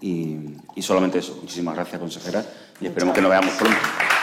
Y, 0.00 0.36
y 0.74 0.82
solamente 0.82 1.18
eso. 1.18 1.38
Muchísimas 1.40 1.74
gracias, 1.74 2.00
consejera, 2.00 2.44
y 2.80 2.86
esperemos 2.86 3.14
que 3.14 3.22
nos 3.22 3.30
veamos 3.30 3.54
pronto. 3.54 3.76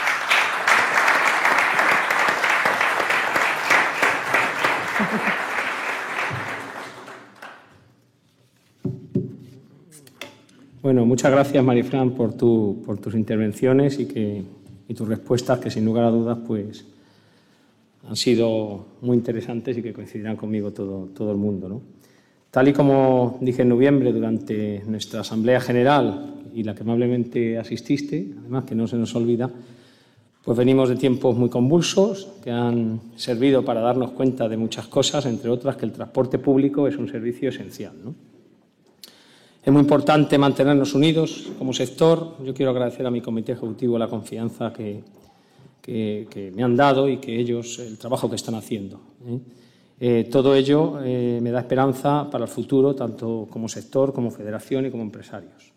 Bueno, 10.80 11.04
muchas 11.04 11.32
gracias, 11.32 11.62
Marifran, 11.62 12.12
por, 12.12 12.32
tu, 12.32 12.82
por 12.86 12.98
tus 12.98 13.14
intervenciones 13.14 13.98
y, 13.98 14.06
que, 14.06 14.42
y 14.88 14.94
tus 14.94 15.06
respuestas, 15.06 15.58
que 15.58 15.70
sin 15.70 15.84
lugar 15.84 16.04
a 16.04 16.10
dudas 16.10 16.38
pues, 16.46 16.86
han 18.08 18.16
sido 18.16 18.86
muy 19.02 19.16
interesantes 19.16 19.76
y 19.76 19.82
que 19.82 19.92
coincidirán 19.92 20.36
conmigo 20.36 20.72
todo, 20.72 21.08
todo 21.14 21.32
el 21.32 21.36
mundo. 21.36 21.68
¿no? 21.68 21.82
Tal 22.58 22.66
y 22.66 22.72
como 22.72 23.38
dije 23.40 23.62
en 23.62 23.68
noviembre 23.68 24.12
durante 24.12 24.82
nuestra 24.84 25.20
Asamblea 25.20 25.60
General 25.60 26.34
y 26.52 26.64
la 26.64 26.74
que 26.74 26.82
amablemente 26.82 27.56
asististe, 27.56 28.34
además 28.36 28.64
que 28.64 28.74
no 28.74 28.88
se 28.88 28.96
nos 28.96 29.14
olvida, 29.14 29.48
pues 30.42 30.58
venimos 30.58 30.88
de 30.88 30.96
tiempos 30.96 31.36
muy 31.36 31.50
convulsos 31.50 32.26
que 32.42 32.50
han 32.50 33.00
servido 33.14 33.64
para 33.64 33.80
darnos 33.80 34.10
cuenta 34.10 34.48
de 34.48 34.56
muchas 34.56 34.88
cosas, 34.88 35.24
entre 35.26 35.50
otras 35.50 35.76
que 35.76 35.86
el 35.86 35.92
transporte 35.92 36.40
público 36.40 36.88
es 36.88 36.96
un 36.96 37.08
servicio 37.08 37.50
esencial. 37.50 37.92
Es 39.64 39.72
muy 39.72 39.82
importante 39.82 40.36
mantenernos 40.36 40.96
unidos 40.96 41.52
como 41.60 41.72
sector. 41.72 42.38
Yo 42.44 42.54
quiero 42.54 42.72
agradecer 42.72 43.06
a 43.06 43.12
mi 43.12 43.20
comité 43.20 43.52
ejecutivo 43.52 43.96
la 43.96 44.08
confianza 44.08 44.72
que 44.72 45.04
me 46.56 46.64
han 46.64 46.74
dado 46.74 47.08
y 47.08 47.18
que 47.18 47.38
ellos, 47.38 47.78
el 47.78 47.98
trabajo 47.98 48.28
que 48.28 48.34
están 48.34 48.56
haciendo. 48.56 49.00
¿eh? 49.28 49.38
Eh, 50.00 50.28
todo 50.30 50.54
ello 50.54 51.00
eh, 51.02 51.40
me 51.42 51.50
da 51.50 51.60
esperanza 51.60 52.28
para 52.30 52.44
el 52.44 52.50
futuro, 52.50 52.94
tanto 52.94 53.48
como 53.50 53.68
sector, 53.68 54.12
como 54.12 54.30
federación 54.30 54.86
y 54.86 54.90
como 54.90 55.02
empresarios. 55.02 55.72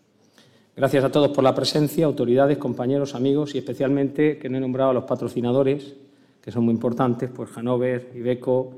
Gracias 0.76 1.04
a 1.04 1.12
todos 1.12 1.30
por 1.32 1.44
la 1.44 1.56
presencia, 1.56 2.06
autoridades, 2.06 2.58
compañeros, 2.58 3.16
amigos 3.16 3.56
y 3.56 3.58
especialmente 3.58 4.38
que 4.38 4.48
no 4.48 4.58
he 4.58 4.62
nombrado 4.62 4.92
a 4.92 4.94
los 4.94 5.04
patrocinadores, 5.04 5.96
que 6.42 6.52
son 6.52 6.66
muy 6.66 6.74
importantes, 6.74 7.30
pues 7.30 7.50
Hanover, 7.58 8.12
Ibeco, 8.16 8.74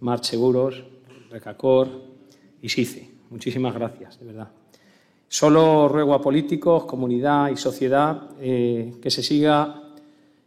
March 0.00 0.24
Seguros, 0.24 0.84
Recacor 1.30 1.88
y 2.62 2.68
SICE. 2.68 3.10
Muchísimas 3.30 3.74
gracias, 3.74 4.18
de 4.20 4.26
verdad. 4.26 4.48
Solo 5.26 5.88
ruego 5.88 6.14
a 6.14 6.20
políticos, 6.20 6.84
comunidad 6.84 7.50
y 7.50 7.56
sociedad 7.56 8.30
eh, 8.40 8.94
que 9.02 9.10
se 9.10 9.22
siga 9.22 9.82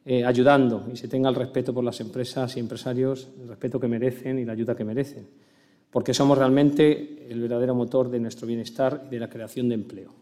eh, 0.10 0.24
ayudando 0.24 0.88
y 0.90 0.96
se 0.96 1.10
tenga 1.10 1.28
el 1.28 1.36
respeto 1.36 1.74
por 1.74 1.84
las 1.84 2.00
empresas 2.00 2.56
y 2.56 2.62
empresarios, 2.62 3.28
el 3.42 3.50
respeto 3.50 3.78
que 3.78 3.90
merecen 3.90 4.40
y 4.40 4.46
la 4.46 4.54
ayuda 4.54 4.74
que 4.74 4.86
merecen, 4.86 5.28
porque 5.92 6.14
somos 6.14 6.38
realmente 6.38 7.28
el 7.30 7.42
verdadero 7.42 7.76
motor 7.76 8.10
de 8.10 8.22
nuestro 8.22 8.48
bienestar 8.48 9.04
y 9.08 9.10
de 9.10 9.20
la 9.20 9.30
creación 9.30 9.68
de 9.68 9.76
empleo. 9.76 10.14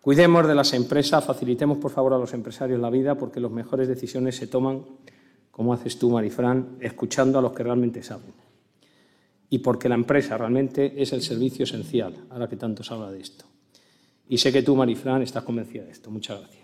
Cuidemos 0.00 0.48
de 0.48 0.54
las 0.54 0.72
empresas, 0.72 1.22
facilitemos 1.22 1.76
por 1.76 1.90
favor 1.90 2.14
a 2.14 2.18
los 2.18 2.32
empresarios 2.32 2.80
la 2.80 2.88
vida, 2.88 3.16
porque 3.16 3.38
las 3.38 3.50
mejores 3.50 3.86
decisiones 3.86 4.34
se 4.34 4.46
toman, 4.46 4.82
como 5.50 5.74
haces 5.74 5.98
tú, 5.98 6.08
Marifran, 6.08 6.78
escuchando 6.80 7.38
a 7.38 7.42
los 7.42 7.52
que 7.52 7.64
realmente 7.64 8.02
saben. 8.02 8.32
Y 9.50 9.58
porque 9.58 9.90
la 9.90 9.96
empresa 9.96 10.38
realmente 10.38 11.02
es 11.02 11.12
el 11.12 11.20
servicio 11.20 11.64
esencial, 11.64 12.14
ahora 12.30 12.48
que 12.48 12.56
tanto 12.56 12.82
se 12.82 12.94
habla 12.94 13.10
de 13.10 13.20
esto. 13.20 13.44
Y 14.26 14.38
sé 14.38 14.50
que 14.50 14.62
tú, 14.62 14.74
Marifran, 14.74 15.20
estás 15.20 15.44
convencida 15.44 15.84
de 15.84 15.90
esto. 15.90 16.10
Muchas 16.10 16.40
gracias. 16.40 16.63